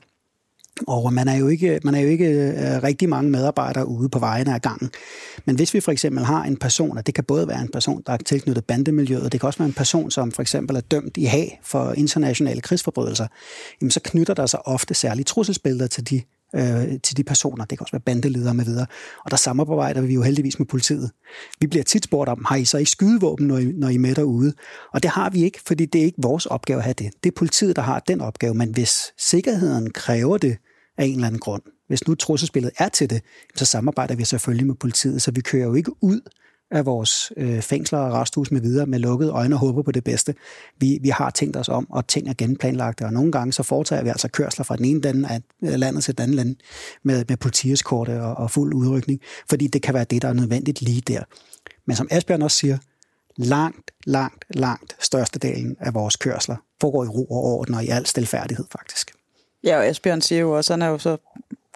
og 0.87 1.12
man 1.12 1.28
er 1.28 1.37
jo 1.37 1.48
ikke, 1.48 1.80
man 1.84 1.94
er 1.94 2.00
jo 2.00 2.08
ikke 2.08 2.28
øh, 2.28 2.82
rigtig 2.82 3.08
mange 3.08 3.30
medarbejdere 3.30 3.88
ude 3.88 4.08
på 4.08 4.18
vejene 4.18 4.54
af 4.54 4.62
gangen. 4.62 4.90
Men 5.44 5.56
hvis 5.56 5.74
vi 5.74 5.80
for 5.80 5.92
eksempel 5.92 6.24
har 6.24 6.44
en 6.44 6.56
person, 6.56 6.98
og 6.98 7.06
det 7.06 7.14
kan 7.14 7.24
både 7.24 7.48
være 7.48 7.60
en 7.60 7.68
person, 7.68 8.02
der 8.06 8.12
er 8.12 8.16
tilknyttet 8.16 8.64
bandemiljøet, 8.64 9.32
det 9.32 9.40
kan 9.40 9.46
også 9.46 9.58
være 9.58 9.68
en 9.68 9.74
person, 9.74 10.10
som 10.10 10.32
for 10.32 10.42
eksempel 10.42 10.76
er 10.76 10.80
dømt 10.80 11.16
i 11.16 11.24
Haag 11.24 11.60
for 11.62 11.92
internationale 11.92 12.60
krigsforbrydelser, 12.60 13.26
jamen 13.80 13.90
så 13.90 14.00
knytter 14.04 14.34
der 14.34 14.46
sig 14.46 14.68
ofte 14.68 14.94
særlige 14.94 15.24
trusselsbilleder 15.24 15.87
til 15.87 16.10
de 16.10 16.22
øh, 16.56 17.00
til 17.02 17.16
de 17.16 17.24
personer. 17.24 17.64
Det 17.64 17.78
kan 17.78 17.84
også 17.84 17.92
være 17.92 18.00
bandeledere 18.00 18.54
med 18.54 18.64
videre. 18.64 18.86
Og 19.24 19.30
der 19.30 19.36
samarbejder 19.36 20.00
vi 20.00 20.14
jo 20.14 20.22
heldigvis 20.22 20.58
med 20.58 20.66
politiet. 20.66 21.10
Vi 21.60 21.66
bliver 21.66 21.84
tit 21.84 22.04
spurgt 22.04 22.30
om, 22.30 22.44
har 22.48 22.56
I 22.56 22.64
så 22.64 22.78
ikke 22.78 22.90
skydevåben, 22.90 23.46
når 23.46 23.58
I, 23.58 23.64
når 23.64 23.88
I 23.88 23.94
er 23.94 23.98
med 23.98 24.14
derude? 24.14 24.52
Og 24.92 25.02
det 25.02 25.10
har 25.10 25.30
vi 25.30 25.44
ikke, 25.44 25.60
fordi 25.66 25.86
det 25.86 26.00
er 26.00 26.04
ikke 26.04 26.22
vores 26.22 26.46
opgave 26.46 26.78
at 26.78 26.84
have 26.84 26.94
det. 26.94 27.10
Det 27.24 27.30
er 27.30 27.34
politiet, 27.36 27.76
der 27.76 27.82
har 27.82 27.98
den 28.08 28.20
opgave. 28.20 28.54
Men 28.54 28.70
hvis 28.74 29.12
sikkerheden 29.18 29.90
kræver 29.90 30.38
det 30.38 30.56
af 30.98 31.04
en 31.04 31.14
eller 31.14 31.26
anden 31.26 31.40
grund, 31.40 31.62
hvis 31.88 32.08
nu 32.08 32.14
trusselsbilledet 32.14 32.74
er 32.78 32.88
til 32.88 33.10
det, 33.10 33.22
så 33.54 33.64
samarbejder 33.64 34.14
vi 34.14 34.24
selvfølgelig 34.24 34.66
med 34.66 34.74
politiet, 34.74 35.22
så 35.22 35.30
vi 35.30 35.40
kører 35.40 35.64
jo 35.64 35.74
ikke 35.74 36.02
ud 36.02 36.20
af 36.74 36.87
vores 36.87 37.32
øh, 37.37 37.60
fængsler 37.60 37.98
og 37.98 38.12
resthus 38.12 38.50
med 38.50 38.60
videre 38.60 38.87
med 38.87 38.98
lukkede 38.98 39.30
øjne 39.30 39.54
og 39.54 39.58
håber 39.58 39.82
på 39.82 39.92
det 39.92 40.04
bedste. 40.04 40.34
Vi, 40.78 40.98
vi 41.02 41.08
har 41.08 41.30
tænkt 41.30 41.56
os 41.56 41.68
om, 41.68 41.90
og 41.90 42.06
ting 42.06 42.28
er 42.28 42.34
genplanlagte, 42.38 43.04
og 43.04 43.12
nogle 43.12 43.32
gange 43.32 43.52
så 43.52 43.62
foretager 43.62 44.02
vi 44.02 44.08
altså 44.08 44.28
kørsler 44.28 44.64
fra 44.64 44.76
den 44.76 44.84
ene 44.84 45.00
den 45.00 45.24
af 45.24 45.42
landet 45.60 46.04
til 46.04 46.18
den 46.18 46.22
anden 46.22 46.37
land 46.37 46.56
med, 47.02 47.24
med 47.28 47.37
politieskorte 47.37 48.22
og, 48.22 48.34
og 48.34 48.50
fuld 48.50 48.74
udrykning, 48.74 49.20
fordi 49.48 49.66
det 49.66 49.82
kan 49.82 49.94
være 49.94 50.04
det, 50.04 50.22
der 50.22 50.28
er 50.28 50.32
nødvendigt 50.32 50.82
lige 50.82 51.00
der. 51.00 51.22
Men 51.87 51.96
som 51.96 52.08
Asbjørn 52.10 52.42
også 52.42 52.56
siger, 52.56 52.78
langt, 53.37 53.90
langt, 54.06 54.44
langt 54.50 54.96
størstedelen 55.00 55.76
af 55.80 55.94
vores 55.94 56.16
kørsler 56.16 56.56
foregår 56.80 57.04
i 57.04 57.08
ro 57.08 57.24
og 57.24 57.44
orden 57.44 57.74
og 57.74 57.84
i 57.84 57.88
al 57.88 58.06
stilfærdighed 58.06 58.64
faktisk. 58.72 59.10
Ja, 59.64 59.76
og 59.76 59.87
Asbjørn 59.87 60.20
siger 60.20 60.40
jo 60.40 60.56
også, 60.56 60.72
at 60.72 60.78
han 60.78 60.88
er 60.88 60.92
jo 60.92 60.98
så 60.98 61.16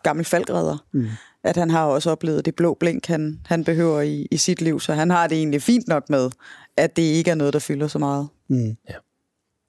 gammel 0.03 0.25
falkredder. 0.25 0.85
Mm 0.93 1.09
at 1.49 1.57
han 1.57 1.71
har 1.71 1.85
også 1.85 2.11
oplevet 2.11 2.45
det 2.45 2.55
blå 2.55 2.75
blink, 2.81 3.07
han, 3.07 3.41
han 3.47 3.65
behøver 3.65 4.01
i, 4.01 4.29
i 4.31 4.37
sit 4.37 4.63
liv, 4.63 4.81
så 4.81 4.95
han 4.95 5.11
har 5.11 5.27
det 5.27 5.39
egentlig 5.39 5.63
fint 5.63 5.89
nok 5.89 6.11
med, 6.11 6.31
at 6.77 6.97
det 6.97 7.03
ikke 7.03 7.31
er 7.31 7.35
noget, 7.35 7.53
der 7.53 7.59
fylder 7.59 7.89
så 7.89 7.99
meget. 7.99 8.29
Mm. 8.49 8.77
Ja. 8.89 8.95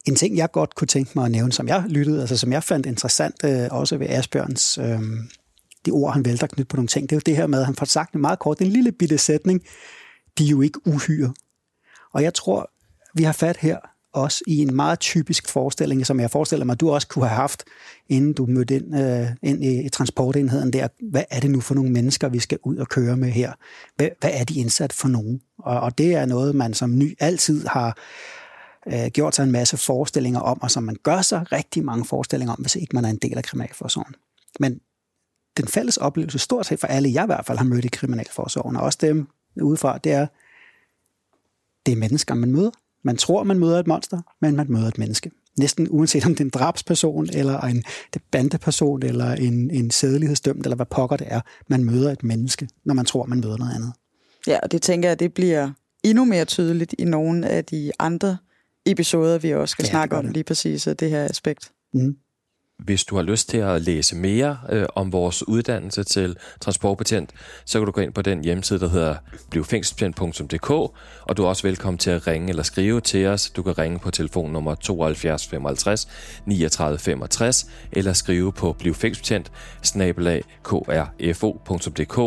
En 0.08 0.16
ting, 0.16 0.38
jeg 0.38 0.52
godt 0.52 0.76
kunne 0.76 0.88
tænke 0.88 1.12
mig 1.16 1.26
at 1.26 1.32
nævne, 1.32 1.52
som 1.52 1.68
jeg 1.68 1.84
lyttede, 1.88 2.22
altså 2.22 2.38
som 2.38 2.52
jeg 2.52 2.64
fandt 2.64 2.86
interessant, 2.86 3.36
øh, 3.46 3.68
også 3.72 3.98
ved 3.98 4.08
Asbjørns, 4.10 4.78
øh, 4.78 5.02
de 5.86 5.92
ord, 5.92 6.14
han 6.14 6.26
vælter 6.26 6.48
knytte 6.48 6.70
på 6.70 6.76
nogle 6.76 6.88
ting, 6.88 7.10
det 7.10 7.16
er 7.16 7.18
jo 7.18 7.22
det 7.26 7.36
her 7.36 7.48
med, 7.48 7.60
at 7.60 7.66
han 7.66 7.76
får 7.76 7.86
sagt 7.86 8.14
det 8.14 8.22
meget 8.22 8.40
kort, 8.40 8.62
en 8.62 8.68
lille 8.68 8.92
bitte 8.92 9.18
sætning, 9.18 9.62
de 10.38 10.46
er 10.46 10.50
jo 10.50 10.62
ikke 10.62 10.88
uhyre. 10.88 11.34
Og 12.14 12.24
jeg 12.24 12.34
tror, 12.34 12.72
vi 13.16 13.24
har 13.24 13.34
fat 13.34 13.58
her 13.58 13.78
også 14.14 14.44
i 14.48 14.58
en 14.58 14.76
meget 14.76 15.00
typisk 15.00 15.50
forestilling, 15.50 16.06
som 16.06 16.20
jeg 16.20 16.32
forestiller 16.32 16.66
mig, 16.66 16.80
du 16.80 16.90
også 16.92 17.08
kunne 17.08 17.28
have 17.28 17.36
haft, 17.36 17.64
inden 18.08 18.34
du 18.34 18.46
mødte 18.46 18.76
ind, 18.76 18.96
øh, 19.00 19.28
ind 19.44 19.64
i, 19.64 19.86
i 19.86 19.90
transportenheden 19.90 20.74
der. 20.74 20.88
Hvad 21.12 21.24
er 21.30 21.40
det 21.40 21.52
nu 21.52 21.62
for 21.62 21.76
nogle 21.76 21.92
mennesker, 21.92 22.30
vi 22.30 22.40
skal 22.40 22.60
ud 22.64 22.78
og 22.78 22.88
køre 22.88 23.18
med 23.18 23.30
her? 23.30 23.54
Hvad, 23.96 24.10
hvad 24.20 24.32
er 24.34 24.44
de 24.44 24.60
indsat 24.60 24.94
for 24.94 25.08
nogen? 25.08 25.42
Og, 25.58 25.80
og 25.80 25.98
det 25.98 26.16
er 26.16 26.26
noget, 26.26 26.56
man 26.56 26.74
som 26.74 26.98
ny 26.98 27.16
altid 27.20 27.68
har 27.68 27.98
øh, 28.88 29.08
gjort 29.08 29.36
sig 29.36 29.44
en 29.44 29.52
masse 29.52 29.78
forestillinger 29.78 30.40
om, 30.40 30.62
og 30.62 30.72
som 30.72 30.84
man 30.84 30.98
gør 31.04 31.22
sig 31.22 31.52
rigtig 31.52 31.86
mange 31.86 32.06
forestillinger 32.06 32.54
om, 32.54 32.62
hvis 32.62 32.76
ikke 32.76 32.96
man 32.96 33.06
er 33.06 33.10
en 33.10 33.18
del 33.18 33.38
af 33.38 33.44
kriminalforsorgen. 33.44 34.16
Men 34.60 34.80
den 35.58 35.68
fælles 35.68 35.98
oplevelse, 35.98 36.40
stort 36.40 36.66
set 36.66 36.80
for 36.80 36.88
alle, 36.88 37.14
jeg 37.14 37.24
i 37.24 37.26
hvert 37.26 37.46
fald 37.46 37.58
har 37.58 37.66
mødt 37.66 37.86
i 37.86 37.88
kriminalforsorgen, 37.88 38.76
og 38.76 38.84
også 38.84 38.98
dem 39.02 39.28
udefra, 39.62 39.98
det 39.98 40.12
er, 40.12 40.28
det 41.86 41.92
er 41.92 41.96
mennesker, 41.96 42.36
man 42.36 42.52
møder. 42.52 42.72
Man 43.04 43.18
tror, 43.18 43.44
man 43.44 43.60
møder 43.60 43.80
et 43.80 43.88
monster, 43.88 44.22
men 44.42 44.56
man 44.56 44.66
møder 44.70 44.88
et 44.88 44.98
menneske. 44.98 45.32
Næsten 45.58 45.88
uanset 45.90 46.26
om 46.26 46.32
det 46.32 46.40
er 46.40 46.46
en 46.46 46.50
drabsperson, 46.50 47.30
eller 47.34 47.62
en 47.62 47.84
bandeperson, 48.32 49.04
eller 49.04 49.32
en, 49.32 49.72
en 49.72 49.92
sædelighedsdømt, 49.92 50.66
eller 50.66 50.76
hvad 50.76 50.86
pokker 50.86 51.18
det 51.18 51.28
er. 51.30 51.42
Man 51.68 51.84
møder 51.84 52.12
et 52.12 52.24
menneske, 52.24 52.68
når 52.86 52.94
man 52.94 53.06
tror, 53.06 53.26
man 53.26 53.40
møder 53.40 53.58
noget 53.58 53.76
andet. 53.76 53.94
Ja, 54.48 54.60
og 54.64 54.72
det 54.72 54.82
tænker 54.82 55.10
jeg, 55.10 55.20
det 55.20 55.34
bliver 55.34 55.72
endnu 56.04 56.26
mere 56.26 56.46
tydeligt 56.46 56.96
i 56.98 57.04
nogle 57.04 57.48
af 57.48 57.66
de 57.66 57.92
andre 58.00 58.38
episoder, 58.86 59.38
vi 59.38 59.54
også 59.54 59.72
skal 59.72 59.84
ja, 59.84 59.90
snakke 59.90 60.18
om 60.18 60.28
lige 60.28 60.44
præcis 60.44 60.88
det 61.00 61.10
her 61.10 61.26
aspekt. 61.26 61.72
Mm. 61.94 62.16
Hvis 62.80 63.04
du 63.04 63.16
har 63.16 63.24
lyst 63.24 63.50
til 63.50 63.58
at 63.58 63.82
læse 63.82 64.16
mere 64.16 64.58
øh, 64.70 64.86
om 64.96 65.12
vores 65.12 65.48
uddannelse 65.48 66.04
til 66.04 66.38
transportbetjent, 66.62 67.32
så 67.66 67.80
kan 67.80 67.86
du 67.86 67.92
gå 67.92 68.02
ind 68.02 68.14
på 68.14 68.22
den 68.22 68.44
hjemmeside, 68.44 68.80
der 68.80 68.90
hedder 68.90 69.16
blivfængselsbetjent.dk, 69.50 70.70
og 70.70 71.38
du 71.38 71.44
er 71.44 71.48
også 71.48 71.68
velkommen 71.68 71.98
til 71.98 72.12
at 72.12 72.28
ringe 72.28 72.50
eller 72.50 72.64
skrive 72.64 73.02
til 73.02 73.28
os. 73.28 73.50
Du 73.50 73.64
kan 73.64 73.78
ringe 73.78 74.00
på 74.00 74.12
telefonnummer 74.12 74.76
72 74.76 75.48
55 75.48 76.08
39 76.46 77.00
65, 77.00 77.66
eller 77.92 78.14
skrive 78.14 78.54
på 78.54 78.76
blivfængselsbetjent 78.80 79.52
krfo.dk, 80.64 82.18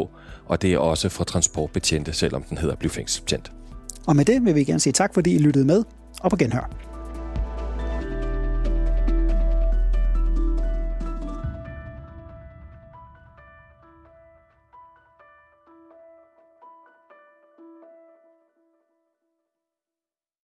og 0.46 0.62
det 0.62 0.72
er 0.72 0.78
også 0.78 1.08
for 1.08 1.24
transportbetjente, 1.24 2.12
selvom 2.12 2.42
den 2.42 2.58
hedder 2.58 2.74
blivfængselsbetjent. 2.74 3.52
Og 4.06 4.16
med 4.16 4.24
det 4.24 4.44
vil 4.44 4.54
vi 4.54 4.64
gerne 4.64 4.80
sige 4.80 4.92
tak, 4.92 5.14
fordi 5.14 5.34
I 5.34 5.38
lyttede 5.38 5.64
med, 5.64 5.84
og 6.20 6.30
på 6.30 6.36
genhør. 6.36 6.91